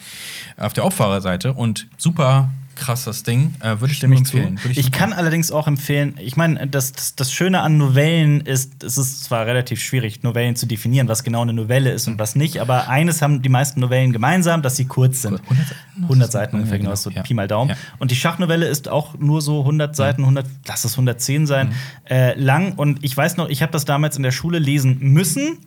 [0.56, 1.52] auf der Opfererseite.
[1.52, 2.48] Und super
[2.78, 3.54] krasses Ding.
[3.60, 4.36] Äh, Würde ich ich zu.
[4.38, 4.58] empfehlen.
[4.70, 8.82] Ich, super- kann allerdings auch empfehlen, ich meine, das, das, das Schöne an Novellen ist,
[8.82, 12.34] es ist zwar relativ schwierig, Novellen zu definieren, was genau eine Novelle ist und was
[12.36, 15.40] nicht, aber eines haben die meisten Novellen gemeinsam, dass sie kurz sind.
[15.40, 16.02] 100 Seiten?
[16.02, 17.22] 100 Seiten ungefähr, genau, genau, so ja.
[17.22, 17.70] Pi mal Daumen.
[17.70, 17.76] Ja.
[17.98, 21.72] Und die Schachnovelle ist auch nur so 100 Seiten, 100, lass es 110 sein,
[22.08, 22.72] äh, lang.
[22.74, 25.58] Und ich weiß noch, ich habe das damals in der Schule lesen müssen.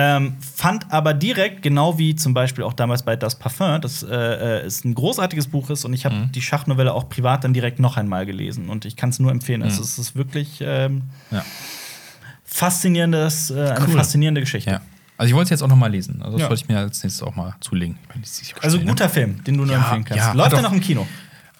[0.00, 4.14] Ähm, fand aber direkt, genau wie zum Beispiel auch damals bei Das Parfum, das äh,
[4.62, 7.80] äh, ist ein großartiges Buch ist und ich habe die Schachnovelle auch privat dann direkt
[7.80, 9.60] noch einmal gelesen und ich kann es nur empfehlen.
[9.64, 11.42] Also es ist wirklich ähm, Ja.
[12.44, 13.96] faszinierendes, äh, eine Cool.
[13.96, 14.70] faszinierende Geschichte.
[14.70, 14.80] ja.
[15.16, 16.22] Also ich wollte es jetzt auch noch mal lesen.
[16.22, 16.48] Also das Ja.
[16.50, 17.98] wollte ich mir als nächstes auch mal zulegen.
[18.22, 18.92] Ich sich auch Also schnell, ne?
[18.92, 20.24] guter Film, den du nur Ja, empfehlen kannst.
[20.26, 21.08] ja, Läuft er noch im Kino?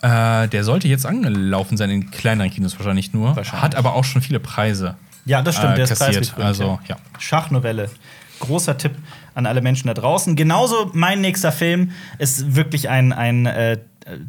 [0.01, 3.35] Äh, der sollte jetzt angelaufen sein in kleineren Kinos wahrscheinlich nur.
[3.35, 3.63] Wahrscheinlich.
[3.63, 6.15] Hat aber auch schon viele Preise Ja, das stimmt, äh, der ist kassiert.
[6.19, 6.97] preisgekrönt, Also ja.
[7.19, 7.91] Schachnovelle.
[8.41, 8.93] Großer Tipp
[9.35, 10.37] an alle Menschen da draußen.
[10.37, 13.79] Genauso mein nächster Film ist wirklich ein, ein äh,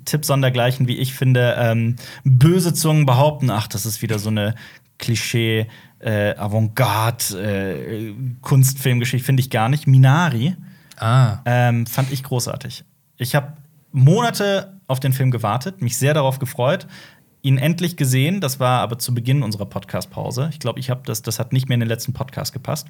[0.05, 1.55] Tipp sondergleichen, wie ich finde.
[1.57, 4.55] Ähm, böse Zungen behaupten, ach, das ist wieder so eine
[4.97, 5.67] Klischee,
[5.99, 9.87] äh, Avantgarde, äh, Kunstfilmgeschichte, finde ich gar nicht.
[9.87, 10.55] Minari
[10.97, 11.39] Ah.
[11.45, 12.83] ähm, fand ich großartig.
[13.17, 13.53] Ich habe
[13.91, 16.87] Monate auf den Film gewartet, mich sehr darauf gefreut,
[17.41, 18.41] ihn endlich gesehen.
[18.41, 20.49] Das war aber zu Beginn unserer Podcast-Pause.
[20.51, 22.87] Ich glaube, ich habe das, das hat nicht mehr in den letzten Podcast gepasst.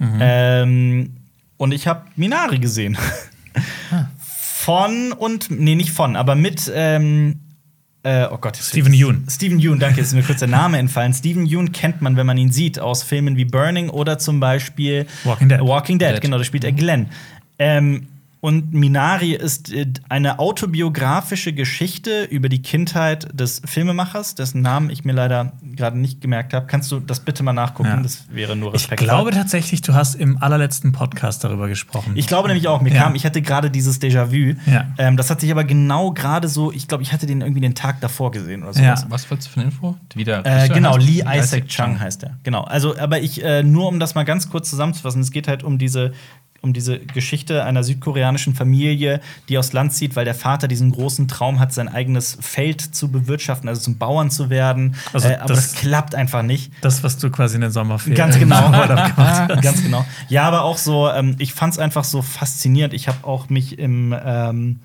[0.00, 1.16] Ähm,
[1.56, 2.96] und ich habe Minari gesehen.
[4.18, 7.40] Von und nee, nicht von, aber mit ähm,
[8.02, 9.26] äh, oh Gott, Stephen Yeun.
[9.28, 11.12] Stephen Yeun, danke, jetzt ist mir kurz der Name entfallen.
[11.12, 15.06] Stephen Yeun kennt man, wenn man ihn sieht, aus Filmen wie Burning oder zum Beispiel
[15.24, 15.60] Walking Dead.
[15.60, 16.20] Walking Dead, Dead.
[16.20, 17.08] genau, da spielt er Glenn.
[17.58, 18.06] Ähm,
[18.40, 25.04] und Minari ist äh, eine autobiografische Geschichte über die Kindheit des Filmemachers, dessen Namen ich
[25.04, 26.66] mir leider gerade nicht gemerkt habe.
[26.66, 27.88] Kannst du das bitte mal nachgucken?
[27.90, 27.96] Ja.
[28.02, 29.06] Das wäre nur Ich respektvoll.
[29.08, 32.12] glaube tatsächlich, du hast im allerletzten Podcast darüber gesprochen.
[32.14, 33.02] Ich glaube nämlich auch, mir Ja.
[33.04, 34.54] kam, ich hatte gerade dieses Déjà-vu.
[34.70, 34.86] Ja.
[34.98, 37.74] Ähm, das hat sich aber genau gerade so, ich glaube, ich hatte den irgendwie den
[37.74, 38.96] Tag davor gesehen oder Ja.
[38.96, 39.06] sowas.
[39.10, 39.96] Was wolltest du für eine Info?
[40.14, 41.06] Wie der Äh, genau, heißt?
[41.06, 42.38] Lee Isaac Chung heißt er.
[42.42, 42.62] Genau.
[42.62, 45.76] Also, aber ich, äh, nur um das mal ganz kurz zusammenzufassen, es geht halt um
[45.78, 46.12] diese,
[46.62, 51.26] um diese Geschichte einer südkoreanischen Familie, die aufs Land zieht, weil der Vater diesen großen
[51.26, 54.96] Traum hat, sein eigenes Feld zu bewirtschaften, also zum Bauern zu werden.
[55.12, 56.72] Also äh, aber das, das- klappt einfach nicht.
[56.82, 58.70] das, was du quasi in den Sommerferien Ganz genau.
[59.62, 60.04] Ganz genau.
[60.28, 62.92] Ja, aber auch so, ähm, ich fand es einfach so faszinierend.
[62.94, 64.80] Ich habe auch mich im ähm,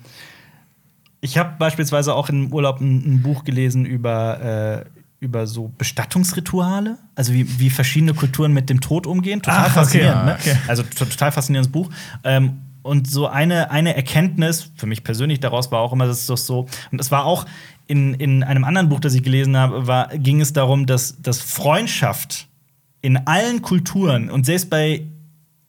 [1.20, 6.98] ich habe beispielsweise auch im Urlaub ein, ein Buch gelesen über, äh, über so Bestattungsrituale,
[7.14, 9.40] also wie, wie verschiedene Kulturen mit dem Tod umgehen.
[9.42, 10.36] Total Ach, okay, faszinierend, ja, ne?
[10.38, 10.56] okay.
[10.68, 11.90] Also to- total faszinierendes Buch.
[12.24, 16.46] Ähm, und so eine, eine Erkenntnis für mich persönlich daraus war auch immer, dass das
[16.46, 17.46] so, und es war auch
[17.88, 21.40] in, in einem anderen Buch, das ich gelesen habe, war, ging es darum, dass, dass
[21.40, 22.46] Freundschaft
[23.02, 25.06] in allen Kulturen und selbst bei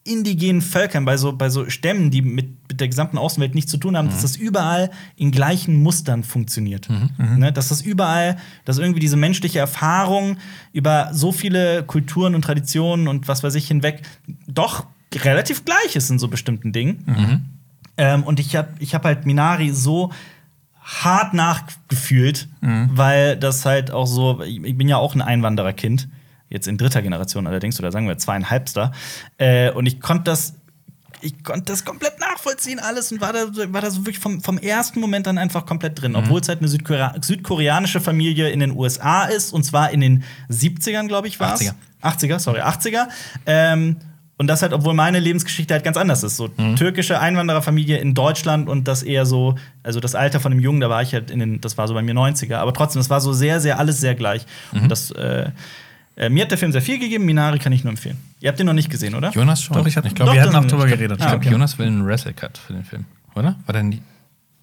[0.08, 3.76] indigenen Völkern, bei so, bei so Stämmen, die mit, mit der gesamten Außenwelt nichts zu
[3.76, 6.88] tun haben, dass das überall in gleichen Mustern funktioniert.
[7.38, 7.52] Ne?
[7.52, 10.38] Dass das überall, dass irgendwie diese menschliche Erfahrung
[10.72, 14.02] über so viele Kulturen und Traditionen und was weiß ich hinweg
[14.46, 17.04] doch relativ gleich ist in so bestimmten Dingen.
[17.96, 20.10] Ähm, und ich habe ich hab halt Minari so
[20.82, 22.48] hart nachgefühlt,
[22.96, 26.08] weil das halt auch so, ich bin ja auch ein Einwandererkind,
[26.48, 28.92] jetzt in dritter Generation allerdings, oder sagen wir zweieinhalbster.
[29.38, 30.54] Äh, und ich konnte das,
[31.20, 34.58] ich konnte das komplett nachvollziehen, alles, und war da, war da so wirklich vom, vom
[34.58, 36.14] ersten Moment dann einfach komplett drin.
[36.16, 40.24] Obwohl es halt eine Südkorea südkoreanische Familie in den USA ist, und zwar in den
[40.50, 41.62] 70ern, glaube ich, war es.
[41.62, 41.74] 80er.
[42.02, 43.08] 80er, sorry, 80er.
[43.46, 43.96] Ähm,
[44.38, 46.36] und das halt, obwohl meine Lebensgeschichte halt ganz anders ist.
[46.36, 46.46] So
[46.76, 50.88] türkische Einwandererfamilie in Deutschland und das eher so, also das Alter von dem Jungen, da
[50.88, 52.54] war ich halt in den, das war so bei mir 90er.
[52.54, 54.46] Aber trotzdem, es war so sehr, sehr, alles sehr gleich.
[54.70, 55.50] Und das, äh,
[56.18, 58.18] äh, mir hat der Film sehr viel gegeben, Minari kann ich nur empfehlen.
[58.40, 59.30] Ihr habt den noch nicht gesehen, oder?
[59.30, 59.76] Jonas schon.
[59.76, 61.18] Doch, ich ich glaube, wir hatten auch drüber ich geredet.
[61.18, 61.50] ich Ah, glaub, okay.
[61.50, 63.04] Jonas will einen Wrestle-Cut für den Film,
[63.34, 63.56] oder?
[63.66, 64.02] War denn die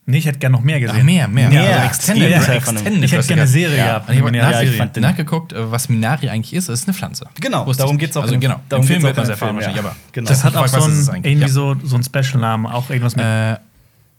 [0.07, 0.97] Nee, ich hätte gerne noch mehr gesehen.
[0.99, 1.49] Ach, mehr, mehr.
[1.49, 1.61] Mehr.
[1.77, 3.85] Also Extended, Ja, Extended Ich hätte gerne eine Serie Ja.
[3.85, 4.09] gehabt.
[4.11, 6.69] Ich habe Ja, nach, ich nachgeguckt, äh, was Minari eigentlich ist.
[6.69, 7.25] Es ist eine Pflanze.
[7.41, 8.33] Genau, Wusste darum ich geht's auch nicht.
[8.35, 8.59] Also genau.
[8.69, 9.83] darum Im Film wird man dem Film, wahrscheinlich, ja.
[9.83, 10.27] aber Genau.
[10.29, 11.47] Das hat Ich auch so ein, es irgendwie Ja.
[11.47, 13.25] so, so ein Special-Namen, auch irgendwas mit.
[13.25, 13.55] Äh,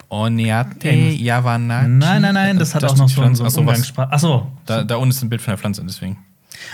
[0.09, 0.91] Oniate.
[0.91, 1.89] Yavanaki.
[1.89, 3.77] nein, nein, nein, das hat auch noch so, ein- so Achso, einen was?
[3.77, 4.13] Umgangssprache.
[4.13, 6.17] Achso, Da, da unten ist ein Bild von der Pflanze, deswegen.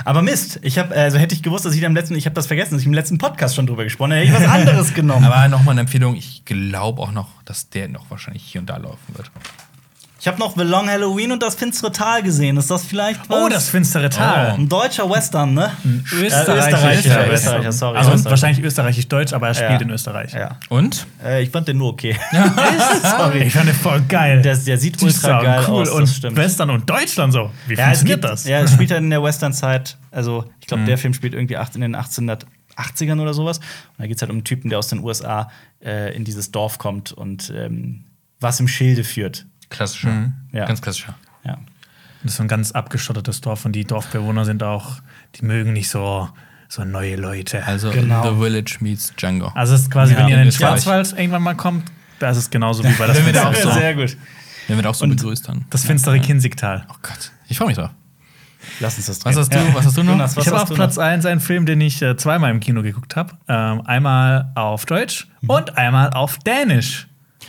[0.05, 2.35] Aber Mist, ich habe, also hätte ich gewusst, dass ich da im letzten, ich habe
[2.35, 4.95] das vergessen, dass ich im letzten Podcast schon drüber gesprochen habe, hätte ich was anderes
[4.95, 5.25] genommen.
[5.25, 6.17] Aber nochmal eine Empfehlung.
[6.17, 9.31] Ich glaube auch noch, dass der noch wahrscheinlich hier und da laufen wird.
[10.23, 12.57] Ich habe noch The Long Halloween und das finstere Tal gesehen.
[12.57, 13.43] Ist das vielleicht was?
[13.43, 14.53] oh, das finstere Tal.
[14.53, 15.73] Ein deutscher Western, ne?
[16.13, 17.33] Österreichischer, Österreichischer, Western.
[17.33, 17.99] Österreicher, sorry.
[17.99, 18.31] Also Österreicher.
[18.31, 19.81] wahrscheinlich österreichisch-deutsch, aber er spielt Ja.
[19.81, 20.33] in Österreich.
[20.33, 20.61] Ja.
[20.69, 21.09] Und?
[21.25, 22.17] Äh, ich fand den nur okay.
[23.03, 23.43] Sorry.
[23.43, 24.43] Ich fand den voll geil.
[24.43, 26.37] Der, der sieht Die ultra geil cool aus, und das stimmt.
[26.37, 27.51] Western und Deutschland so.
[27.67, 28.45] Wie Ja, es funktioniert gibt, das?
[28.45, 29.97] Ja, es spielt halt in der Western-Zeit.
[30.13, 33.59] Also, ich glaube, der Film spielt irgendwie in den 1880ern oder sowas.
[33.59, 33.65] Und
[33.99, 35.51] da geht es halt um einen Typen, der aus den USA
[35.85, 38.05] äh, in dieses Dorf kommt und ähm,
[38.39, 39.47] was im Schilde führt.
[39.73, 40.33] Klassischer.
[40.53, 40.67] Ja.
[40.67, 41.15] Ganz klassischer.
[41.45, 41.59] Ja.
[42.23, 45.01] Das ist so ein ganz abgeschottetes Dorf und die Dorfbewohner sind auch,
[45.35, 46.29] die mögen nicht so,
[46.69, 47.67] so neue Leute.
[47.67, 48.23] Also Genau.
[48.35, 49.49] The Village meets Django.
[49.55, 50.53] Also es ist quasi, Ja, wenn ihr in den.
[50.53, 53.71] Schwarzwald irgendwann mal kommt, da ist es genauso wie bei das Wenn wir da finstere
[53.71, 53.81] auch so-.
[53.81, 54.17] Sehr gut.
[54.69, 55.65] Der wird auch so Und- begrüßt dann.
[55.71, 56.87] Das finstere Kinzigtal.
[56.89, 57.33] Oh Gott.
[57.49, 57.91] Ich freue mich drauf.
[58.79, 59.39] Lass uns das Was drehen.
[59.41, 60.13] hast du- was hast du noch?
[60.13, 61.03] Jonas, was Ich habe auf Platz noch?
[61.03, 63.33] 1 einen Film, den ich äh, zweimal im Kino geguckt habe.
[63.49, 67.09] Ähm, einmal auf Deutsch und einmal auf Dänisch.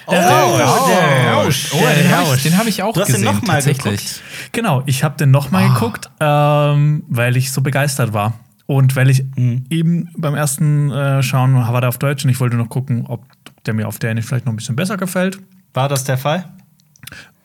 [0.10, 0.88] Der Oh, Rausch.
[0.88, 1.72] der Rausch.
[1.74, 2.38] Oh, Der den habe Rausch.
[2.38, 3.26] ich, den hab ich auch Du hast den gesehen.
[3.36, 3.84] noch mal tatsächlich.
[4.02, 4.22] geguckt?
[4.52, 5.74] Genau, ich habe den nochmal Ah.
[5.74, 8.34] geguckt, ähm, weil ich so begeistert war.
[8.66, 9.66] Und weil ich Mhm.
[9.70, 13.24] eben beim ersten äh, Schauen war der auf Deutsch und ich wollte noch gucken, ob
[13.66, 15.40] der mir auf Dänisch vielleicht noch ein bisschen besser gefällt.
[15.74, 16.46] War das der Fall?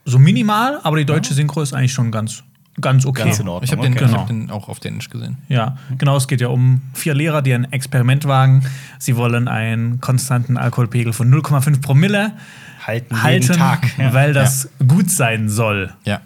[0.05, 2.42] So minimal, aber die deutsche Synchro ist eigentlich schon ganz,
[2.81, 3.24] ganz okay.
[3.24, 3.64] Ganz in Ordnung.
[3.64, 4.05] Ich habe den, Okay.
[4.07, 4.18] Genau.
[4.18, 5.39] hab den auch auf Dänisch gesehen.
[5.49, 6.16] Ja, genau.
[6.16, 8.64] Es geht ja um vier Lehrer, die ein Experiment wagen.
[8.99, 12.33] Sie wollen einen konstanten Alkoholpegel von 0,5 Promille
[12.87, 13.87] Halten, halten, jeden Tag.
[13.99, 14.14] Ja.
[14.14, 15.93] weil das gut sein soll.
[16.05, 16.20] Ja.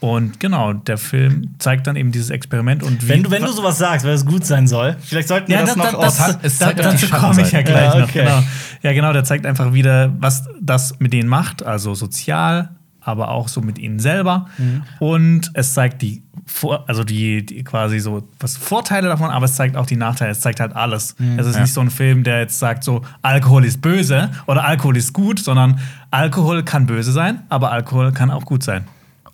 [0.00, 3.08] Und genau, der Film zeigt dann eben dieses Experiment und wie.
[3.10, 5.60] Wenn du, wenn du sowas sagst, weil es gut sein soll, vielleicht sollten wir ja,
[5.66, 6.26] das, das, noch das, aus.
[6.26, 8.08] das, es zeigt dazu komme ich ja gleich Ja, noch.
[8.08, 8.24] okay.
[8.24, 8.42] Genau.
[8.82, 12.70] Ja, genau, der zeigt einfach wieder, was das mit denen macht, also sozial,
[13.02, 14.46] aber auch so mit ihnen selber.
[14.58, 14.82] Mhm.
[14.98, 19.54] Und es zeigt die, Vor also die, die quasi so was Vorteile davon, aber es
[19.54, 20.32] zeigt auch die Nachteile.
[20.32, 21.14] Es zeigt halt alles.
[21.18, 21.38] Mhm.
[21.38, 24.96] Es ist nicht so ein Film, der jetzt sagt, so Alkohol ist böse oder Alkohol
[24.96, 25.78] ist gut, sondern
[26.10, 28.84] Alkohol kann böse sein, aber Alkohol kann auch gut sein.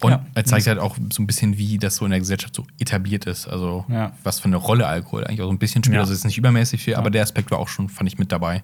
[0.03, 0.27] Und Ja.
[0.35, 3.25] er zeigt halt auch so ein bisschen, wie das so in der Gesellschaft so etabliert
[3.25, 3.49] ist.
[3.49, 4.12] Also, Ja.
[4.25, 5.95] was für eine Rolle Alkohol eigentlich auch so ein bisschen spielt.
[5.95, 6.01] Ja.
[6.03, 8.31] Also, es ist nicht übermäßig viel, aber der Aspekt war auch schon, fand ich, mit
[8.31, 8.62] dabei.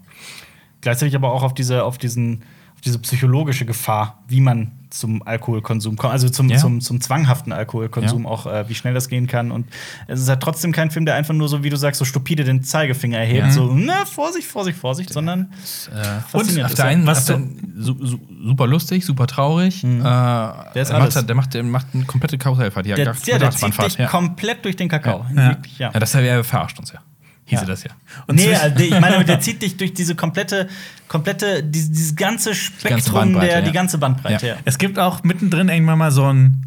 [0.82, 2.42] Gleichzeitig aber auch auf diese, auf diesen,
[2.74, 6.58] auf diese psychologische Gefahr, wie man zum Alkoholkonsum kommt, also zum, Ja.
[6.58, 8.28] zum, zum zwanghaften Alkoholkonsum Ja.
[8.30, 9.50] auch, äh, wie schnell das gehen kann.
[9.50, 9.66] Und
[10.06, 12.44] es ist halt trotzdem kein Film, der einfach nur so, wie du sagst, so stupide
[12.44, 13.50] den Zeigefinger erhebt, Ja.
[13.52, 16.90] so, na, Vorsicht, Vorsicht, Vorsicht, sondern Und faszinierend auf der er.
[16.90, 17.40] einen, Was der,
[17.78, 19.82] su, su, super lustig, super traurig.
[19.82, 20.00] Mhm.
[20.00, 21.16] Äh, der, ist macht, alles.
[21.16, 22.86] halt- der, macht, der macht eine komplette Karussellfahrt.
[22.86, 24.06] Ja, der, ja, der zieht dich ja.
[24.08, 25.24] komplett durch den Kakao.
[25.78, 25.90] Ja.
[25.90, 27.00] Das er verarscht uns ja.
[27.44, 27.66] Hieße Ja.
[27.66, 27.90] das ja.
[28.26, 30.68] Und nee, also ich meine, der zieht dich durch diese komplette,
[31.08, 33.64] komplette, dieses, dieses ganze Spektrum, Bandbreite, der, ja.
[33.64, 34.46] die ganze Bandbreite.
[34.46, 34.54] Ja.
[34.64, 36.66] Es gibt auch mittendrin irgendwann mal so einen,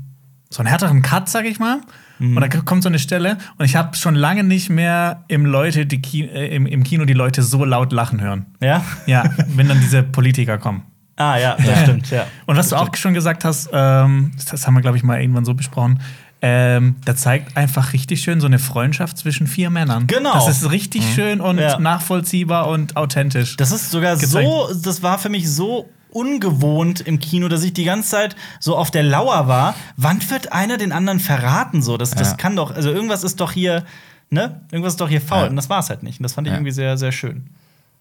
[0.50, 1.82] so einen härteren Cut, sag ich mal.
[2.18, 5.86] Und da kommt so eine Stelle und ich habe schon lange nicht mehr im, Leute,
[5.86, 8.46] die Ki äh, im, im Kino die Leute so laut lachen hören.
[8.62, 8.86] Ja?
[9.06, 10.84] Ja, wenn dann diese Politiker kommen.
[11.18, 12.26] Ah, ja, das stimmt, ja.
[12.46, 15.46] Und was du auch schon gesagt hast, ähm, das haben wir, glaube ich, mal irgendwann
[15.46, 16.00] so besprochen.
[16.42, 20.06] Ähm, der zeigt einfach richtig schön so eine Freundschaft zwischen vier Männern.
[20.06, 20.34] Genau.
[20.34, 21.80] Das ist richtig schön und Ja.
[21.80, 23.58] nachvollziehbar und authentisch.
[23.58, 24.48] Das ist sogar Gezeigt.
[24.48, 28.78] so, das war für mich so ungewohnt im Kino, dass ich die ganze Zeit so
[28.78, 29.76] auf der Lauer war.
[29.98, 31.82] Wann wird einer den anderen verraten?
[31.82, 32.36] So, das, das Ja.
[32.38, 33.84] kann doch, also irgendwas ist doch hier,
[34.30, 34.62] ne?
[34.72, 35.44] Irgendwas ist doch hier faul.
[35.44, 35.48] Ja.
[35.50, 36.20] Und das war es halt nicht.
[36.20, 36.58] Und das fand ich Ja.
[36.58, 37.48] irgendwie sehr, sehr schön.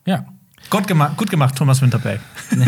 [0.06, 0.26] Ja.
[0.70, 2.20] Gut gemacht, gut gemacht Thomas Winterberg.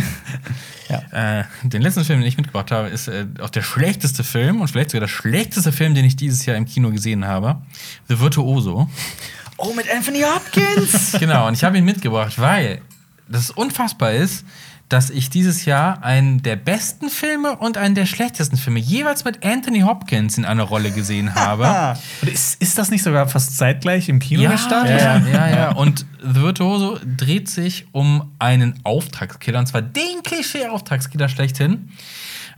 [1.11, 4.69] Äh, den letzten Film, den ich mitgebracht habe, ist äh, auch der schlechteste Film und
[4.69, 7.61] vielleicht sogar der schlechteste Film, den ich dieses Jahr im Kino gesehen habe.
[8.09, 8.89] The Virtuoso.
[9.57, 11.17] Oh, mit Anthony Hopkins!
[11.19, 12.83] genau, und ich habe ihn mitgebracht, weil
[13.29, 14.45] das unfassbar ist,
[14.89, 19.45] dass ich dieses Jahr einen der besten Filme und einen der schlechtesten Filme jeweils mit
[19.45, 21.99] Anthony Hopkins in einer Rolle gesehen habe.
[22.23, 25.01] ist, ist das nicht sogar fast zeitgleich im Kino Ja, gestartet?
[25.01, 25.73] ja, ja, ja.
[25.77, 31.91] Und The Virtuoso dreht sich um einen Auftragskiller, und zwar den Klischee-Auftragskiller schlechthin.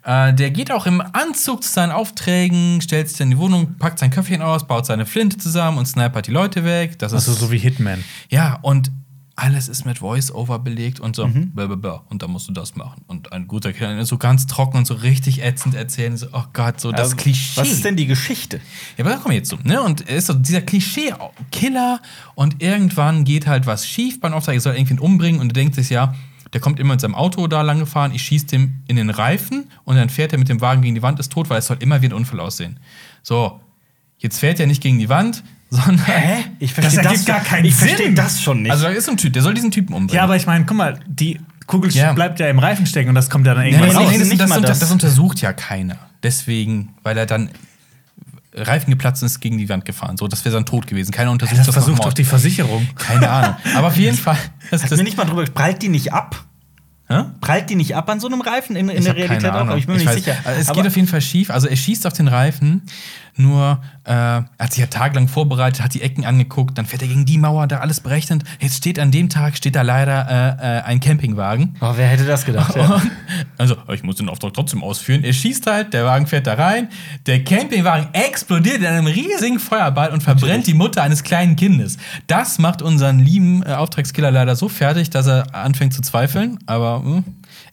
[0.04, 3.98] Äh, der geht auch im Anzug zu seinen Aufträgen, stellt sich in die Wohnung, packt
[3.98, 6.98] sein Köpfchen aus, baut seine Flinte zusammen und snipert die Leute weg.
[6.98, 8.04] Das Also ist so wie Hitman.
[8.30, 8.90] ja, und
[9.38, 12.02] alles ist mit Voice-Over belegt und so, blablabla.
[12.08, 13.02] und da musst du das machen.
[13.06, 16.80] Und ein guter Killer, so ganz trocken und so richtig ätzend erzählen, so, oh Gott,
[16.80, 17.60] so das ähm, Klischee.
[17.60, 18.60] Was ist denn die Geschichte?
[18.96, 19.56] Ja, aber da kommen wir jetzt zu.
[19.62, 19.80] Ne?
[19.80, 22.00] Und er ist so dieser Klischee-Killer
[22.34, 25.76] und irgendwann geht halt was schief beim Auftrag, er soll irgendwen umbringen und er denkt
[25.76, 26.14] sich, ja,
[26.52, 29.70] der kommt immer mit seinem Auto da lang gefahren, ich schieße dem in den Reifen
[29.84, 31.76] und dann fährt er mit dem Wagen gegen die Wand, ist tot, weil es soll
[31.78, 32.80] immer wie ein Unfall aussehen.
[33.22, 33.60] So,
[34.18, 35.44] jetzt fährt er nicht gegen die Wand,
[35.84, 36.04] sondern.
[36.06, 36.44] Hä?
[36.58, 37.88] Ich Das ergibt gar keinen ich Sinn.
[37.88, 38.70] verstehe das schon nicht.
[38.72, 40.16] Also da ist ein Typ, der soll diesen Typen umbringen.
[40.16, 42.12] Ja, aber ich meine, guck mal, die Kugel Ja.
[42.14, 44.10] bleibt ja im Reifen stecken und das kommt ja dann irgendwann nee, raus.
[44.10, 44.78] nee, das, das, unter, das.
[44.78, 45.98] das untersucht ja keiner.
[46.22, 47.50] Deswegen, weil er dann
[48.54, 50.16] Reifen geplatzt und ist gegen die Wand gefahren.
[50.16, 51.12] So, das wäre sein Tod gewesen.
[51.12, 52.88] Keiner untersucht Das das versucht doch die Versicherung.
[52.96, 53.56] Keine Ahnung.
[53.76, 54.38] Aber auf jeden Fall.
[54.70, 56.44] Das, Hast das, mir nicht mal drüber prallt die nicht ab?
[57.10, 57.22] Hä?
[57.40, 59.54] Prallt die nicht ab an so einem Reifen in, in Ich der Realität auch?
[59.60, 60.36] Aber ich bin mir Ich nicht weiß- sicher.
[60.44, 61.50] Also es Aber- geht auf jeden Fall schief.
[61.50, 62.82] Also er schießt auf den Reifen,
[63.38, 67.08] nur äh, er hat sich ja tagelang vorbereitet, hat die Ecken angeguckt, dann fährt er
[67.08, 68.42] gegen die Mauer, da alles berechnet.
[68.60, 71.76] Jetzt steht an dem Tag steht da leider äh, äh, ein Campingwagen.
[71.80, 72.74] Oh, wer hätte das gedacht?
[72.76, 73.00] Ja.
[73.56, 75.24] Also, ich muss den Auftrag trotzdem ausführen.
[75.24, 76.88] Er schießt halt, der Wagen fährt da rein,
[77.26, 81.98] der Campingwagen explodiert in einem riesigen Feuerball und verbrennt die Mutter eines kleinen Kindes.
[82.28, 86.58] Das macht unseren lieben äh, Auftragskiller leider so fertig, dass er anfängt zu zweifeln.
[86.66, 87.24] Aber hm,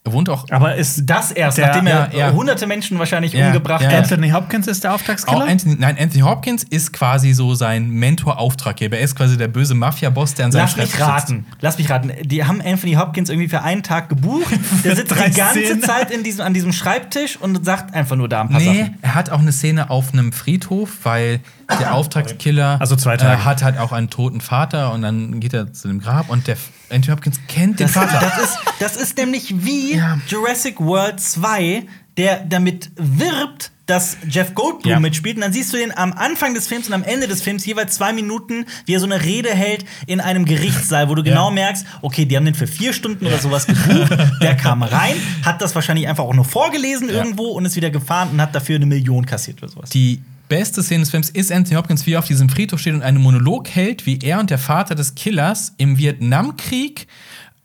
[0.06, 0.46] er wohnt auch.
[0.50, 2.32] Aber ist Das erst, Der- nachdem er ja, ja.
[2.32, 3.88] hunderte Menschen wahrscheinlich Ja, umgebracht ja.
[3.90, 3.96] hat.
[4.04, 5.44] Anthony Hopkins ist der Auch Auftragskiller?
[5.46, 8.96] Anthony, nein, Anthony Hopkins ist quasi so sein Mentor-Auftraggeber.
[8.98, 11.30] Er ist quasi der böse Mafia-Boss, der an seinem Lass mich Schreibtisch sitzt.
[11.30, 11.46] raten.
[11.60, 12.12] Lass mich raten.
[12.22, 14.46] Die haben Anthony Hopkins irgendwie für einen Tag gebucht.
[14.84, 15.82] Der sitzt die ganze Szenen.
[15.82, 18.98] Zeit in diesem, an diesem Schreibtisch und sagt einfach nur da ein paar Nee, Sachen.
[19.02, 21.40] er hat auch eine Szene auf einem Friedhof, weil
[21.80, 23.40] der Auftragskiller Also zwei Tage.
[23.40, 26.46] Äh, hat halt auch einen toten Vater und dann geht er zu dem Grab und
[26.46, 26.56] der
[26.90, 28.20] Anthony Hopkins kennt den Das, Vater.
[28.20, 30.18] das, ist, das ist nämlich wie Ja.
[30.28, 31.84] Jurassic World 2,
[32.16, 34.98] der damit wirbt, dass Jeff Goldblum Ja.
[35.00, 35.36] mitspielt.
[35.36, 37.94] Und dann siehst du den am Anfang des Films und am Ende des Films jeweils
[37.94, 41.84] zwei Minuten, wie er so eine Rede hält in einem Gerichtssaal, wo du genau merkst,
[42.02, 44.12] okay, die haben den für vier Stunden oder sowas gebucht.
[44.42, 45.14] der kam rein,
[45.44, 48.76] hat das wahrscheinlich einfach auch nur vorgelesen irgendwo und ist wieder gefahren und hat dafür
[48.76, 49.90] eine Million kassiert oder sowas.
[49.90, 53.02] Die beste Szene des Films ist Anthony Hopkins, wie er auf diesem Friedhof steht und
[53.02, 57.06] einen Monolog hält, wie er und der Vater des Killers im Vietnamkrieg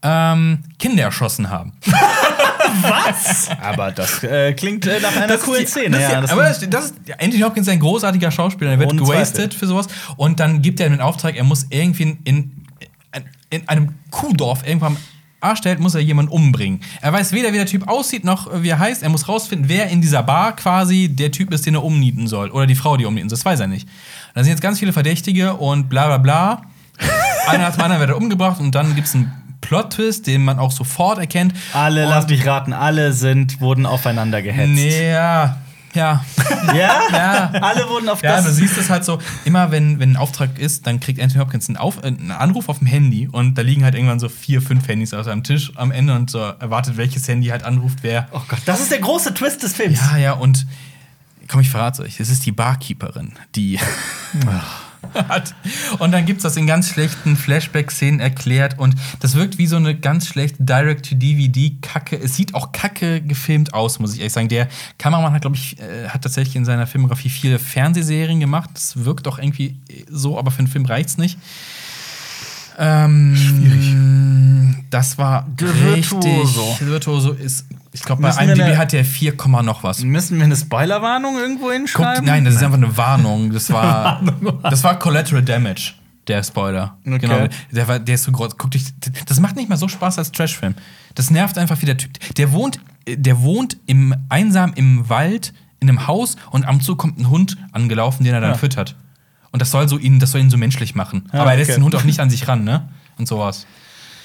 [0.04, 1.74] ähm, Kinder erschossen haben.
[3.62, 5.90] Aber das äh, klingt äh, nach einer Das coolen die- Szene.
[5.92, 8.72] Das ja, ja, das aber das, das ist, Anthony Hopkins ist ein großartiger Schauspieler.
[8.72, 9.88] Er wird gewastet für sowas.
[10.18, 12.52] Und dann gibt er ihm den Auftrag, er muss irgendwie in, in,
[13.50, 14.98] in einem Kuhdorf irgendwann
[15.56, 16.82] stellt, muss er jemanden umbringen.
[17.02, 19.04] Er weiß weder, wie der Typ aussieht, noch wie er heißt.
[19.04, 22.50] Er muss rausfinden, wer in dieser Bar quasi der Typ ist, den er umnieten soll.
[22.50, 23.38] Oder die Frau, die umnieten soll.
[23.38, 23.88] Das weiß er nicht.
[24.34, 26.62] Da sind jetzt ganz viele Verdächtige und bla bla bla.
[27.48, 29.32] Einer nach dem anderen wird er umgebracht und dann gibt es einen
[29.62, 31.54] Plot-Twist, den man auch sofort erkennt.
[31.74, 34.70] alle, und, lass mich raten, alle sind, wurden aufeinander gehetzt.
[34.70, 35.16] Nee,
[35.94, 36.24] ja.
[36.24, 36.26] Ja.
[36.76, 37.00] Ja?
[37.12, 37.46] Ja.
[37.62, 38.46] Alle wurden auf Ja, das.
[38.46, 41.68] du siehst es halt so, immer wenn, wenn ein Auftrag ist, dann kriegt Anthony Hopkins
[41.70, 44.62] einen, auf, äh, einen Anruf auf dem Handy und da liegen halt irgendwann so vier,
[44.62, 48.28] fünf Handys auf seinem Tisch am Ende und so erwartet, welches Handy halt anruft, wer.
[48.32, 50.00] oh Gott, das ist der große Twist des Films.
[50.12, 50.68] Ja, ja, und
[51.48, 53.80] komm, ich verrate euch, es ist die Barkeeperin, die
[55.14, 55.54] hat.
[56.00, 59.96] Und dann gibt's das in ganz schlechten Flashback-Szenen erklärt und das wirkt wie so eine
[59.96, 62.18] ganz schlechte Direct-to-DVD-Kacke.
[62.18, 64.50] Es sieht auch kacke gefilmt aus, muss ich ehrlich sagen.
[64.50, 68.70] Der Kameramann hat, glaube ich, äh, hat tatsächlich in seiner Filmografie viele Fernsehserien gemacht.
[68.74, 69.78] Das wirkt auch irgendwie
[70.10, 71.38] so, aber für einen Film reicht's nicht.
[72.78, 73.96] Ähm, Schwierig.
[74.90, 76.12] Das war richtig.
[76.12, 76.78] Virtuoso.
[76.80, 80.04] Virtuoso ist, ich glaube, bei Müssen wir IMDb eine- hat der 4, Komma noch was.
[80.04, 82.26] Müssen wir eine Spoilerwarnung irgendwo Guckt, hinschreiben?
[82.26, 83.52] nein, das ist einfach eine Warnung.
[83.52, 84.22] Das war,
[84.64, 85.94] das war Collateral Damage,
[86.28, 86.98] der Spoiler.
[87.06, 87.18] Okay.
[87.20, 87.48] Genau.
[87.72, 88.58] Der, war, der ist so groß.
[88.58, 88.86] Guck dich,
[89.26, 90.76] das macht nicht mal so Spaß als Trashfilm.
[91.16, 92.12] Das nervt einfach wie der Typ.
[92.36, 97.20] Der wohnt, der wohnt im, einsam im Wald, in einem Haus und am Zug kommt
[97.20, 98.58] ein Hund angelaufen, den er dann Ja.
[98.58, 98.96] füttert.
[99.52, 101.24] Und das soll so ihn, das soll ihn so menschlich machen.
[101.34, 101.80] Ja, Aber er lässt okay.
[101.80, 102.88] den Hund auch nicht an sich ran, ne?
[103.18, 103.66] Und sowas.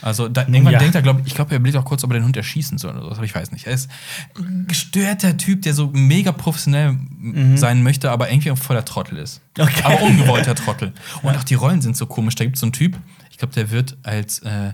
[0.03, 0.79] Also da, irgendwann Ja.
[0.79, 2.93] denkt er, glaube ich, glaube, er überlegt auch kurz, ob er den Hund erschießen soll
[2.97, 3.67] oder so, aber ich weiß nicht.
[3.67, 3.91] Er ist
[4.39, 9.19] ein gestörter Typ, der so mega professionell m- sein möchte, aber irgendwie auch voller Trottel
[9.19, 9.41] ist.
[9.57, 9.65] Mhm.
[9.65, 9.83] Okay.
[9.85, 10.93] Aber ungewollter Trottel.
[11.23, 12.35] Und auch die Rollen sind so komisch.
[12.35, 12.99] Da gibt es so einen Typ,
[13.31, 14.73] ich glaube, der wird als äh,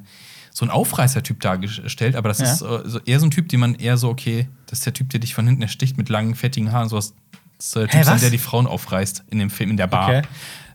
[0.55, 2.53] so ein Aufreißer-Typ dargestellt, aber das Ja.
[2.53, 4.93] ist äh, so eher so ein Typ, den man eher so, okay, das ist der
[4.93, 7.15] Typ, der dich von hinten ersticht mit langen, fettigen Haaren, sowas.
[7.59, 9.87] Das ist der Typ, Hä, sein, der die Frauen aufreißt in dem Film, in der
[9.87, 10.09] Bar.
[10.09, 10.23] Okay.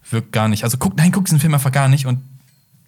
[0.10, 0.64] Wirkt gar nicht.
[0.64, 2.06] Also guckt, nein, guckt diesen Film einfach gar nicht.
[2.06, 2.22] Und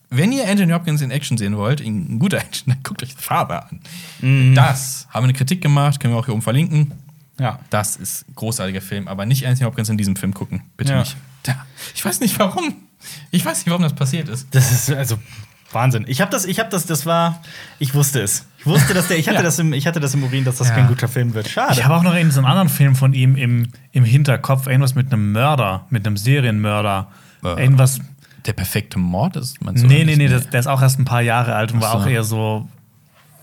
[0.10, 3.22] wenn ihr Anthony Hopkins in Action sehen wollt, in guter Action, dann guckt euch The
[3.22, 3.80] Father an.
[4.22, 4.56] Mhm.
[4.56, 6.91] Das haben wir eine Kritik gemacht, können wir auch hier oben verlinken.
[7.40, 7.60] Ja.
[7.69, 10.61] Das ist ein großartiger Film, aber nicht Anthony Hopkins in diesem Film gucken.
[10.77, 10.99] Bitte Ja.
[10.99, 11.15] nicht.
[11.48, 11.65] Ja.
[11.95, 12.73] Ich weiß nicht warum.
[13.31, 14.48] Ich weiß nicht, warum das passiert ist.
[14.52, 15.18] Das ist also
[15.72, 16.03] Wahnsinn.
[16.07, 17.41] Ich habe das, ich habe das, das war,
[17.77, 18.45] ich wusste es.
[18.57, 19.44] Ich wusste, dass der, ich hatte Ja.
[19.44, 20.76] das im, ich hatte das im Urin, dass das Ja.
[20.76, 21.48] kein guter Film wird.
[21.48, 21.73] Schade.
[21.73, 24.68] Ich habe auch noch einen, so einen anderen Film von ihm im, im Hinterkopf.
[24.68, 27.07] Irgendwas mit einem Mörder, mit einem Serienmörder.
[27.44, 27.61] Äh.
[27.61, 28.02] Irgendwas.
[28.45, 29.86] Der perfekte Mord ist man so.
[29.88, 31.98] Nee, nee, nee, das, der ist auch erst ein paar Jahre alt und war so.
[31.99, 32.68] auch eher so,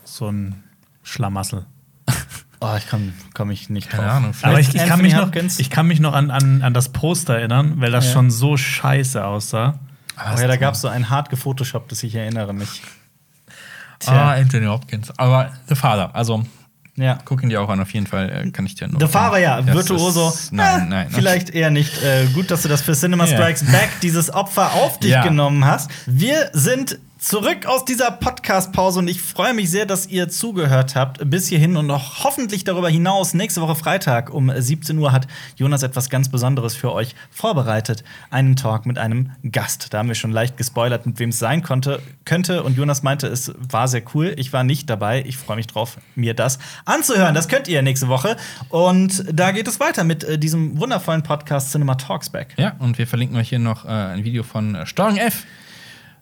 [0.05, 0.63] so ein
[1.03, 1.67] Schlamassel.
[2.61, 4.01] oh, ich komme komm ich nicht drauf.
[4.01, 4.35] Keine Ahnung.
[4.43, 6.91] Aber ich, Vielleicht ich, kann mich noch, ich kann mich noch an, an, an das
[6.91, 8.13] Poster erinnern, weil das Ja.
[8.13, 9.79] schon so scheiße aussah.
[10.19, 12.83] Oh, ja, da gab es so ein hart gefotoshopptes, ich erinnere mich.
[14.07, 15.11] Ah, Anthony Hopkins.
[15.19, 16.45] Aber The Father, also
[16.97, 17.19] Ja.
[17.25, 19.01] guck ihn dir auch an, auf jeden Fall äh, kann ich dir nur.
[19.01, 20.29] The Father, ja, Das Virtuoso.
[20.31, 21.07] ist- Nein, Ah, nein.
[21.11, 22.03] Vielleicht eher nicht.
[22.03, 23.27] Äh, gut, dass du das für Cinema.
[23.27, 25.23] Strikes Back, dieses Opfer auf dich Ja.
[25.23, 25.91] genommen hast.
[26.07, 31.29] Wir sind zurück aus dieser Podcast-Pause und ich freue mich sehr, dass ihr zugehört habt
[31.29, 33.35] bis hierhin und noch hoffentlich darüber hinaus.
[33.35, 35.27] Nächste Woche Freitag um 17 Uhr hat
[35.57, 38.05] Jonas etwas ganz Besonderes für euch vorbereitet.
[38.31, 39.93] Einen Talk mit einem Gast.
[39.93, 42.63] Da haben wir schon leicht gespoilert, mit wem es sein konnte, könnte.
[42.63, 44.33] Und Jonas meinte, es war sehr cool.
[44.37, 45.25] Ich war nicht dabei.
[45.27, 47.35] Ich freue mich drauf, mir das anzuhören.
[47.35, 48.37] Das könnt ihr nächste Woche.
[48.69, 52.55] Und da geht es weiter mit äh, diesem wundervollen Podcast Cinema Talks Back.
[52.57, 55.45] Ja, und wir verlinken euch hier noch äh, ein Video von äh, Steuerung F.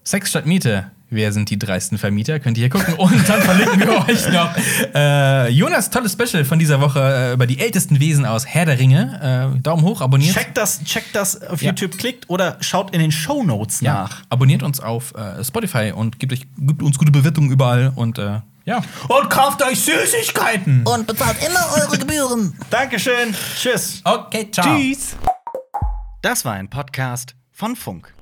[0.05, 0.91] Sex statt Miete.
[1.11, 2.41] Wer sind die dreisten Vermieter?
[2.41, 2.95] Könnt ihr hier gucken.
[2.95, 4.51] Und dann verlinken wir euch noch
[4.95, 8.79] äh, Jonas tolles Special von dieser Woche äh, über die ältesten Wesen aus Herr der
[8.79, 9.53] Ringe.
[9.57, 10.35] Äh, Daumen hoch, abonniert.
[10.35, 11.69] Checkt das, checkt das auf Ja.
[11.71, 14.23] YouTube, klickt oder schaut in den Show Notes ja, nach.
[14.29, 17.93] abonniert uns auf äh, Spotify und gebt, euch, gebt uns gute Bewertungen überall.
[17.95, 18.83] Und äh, ja.
[19.09, 20.85] Und kauft euch Süßigkeiten!
[20.87, 22.55] Und bezahlt immer eure Gebühren.
[22.71, 23.35] Dankeschön.
[23.61, 24.01] Tschüss.
[24.05, 24.77] Okay, ciao.
[24.79, 25.15] Tschüss!
[26.23, 28.14] Das war ein Podcast von Funk.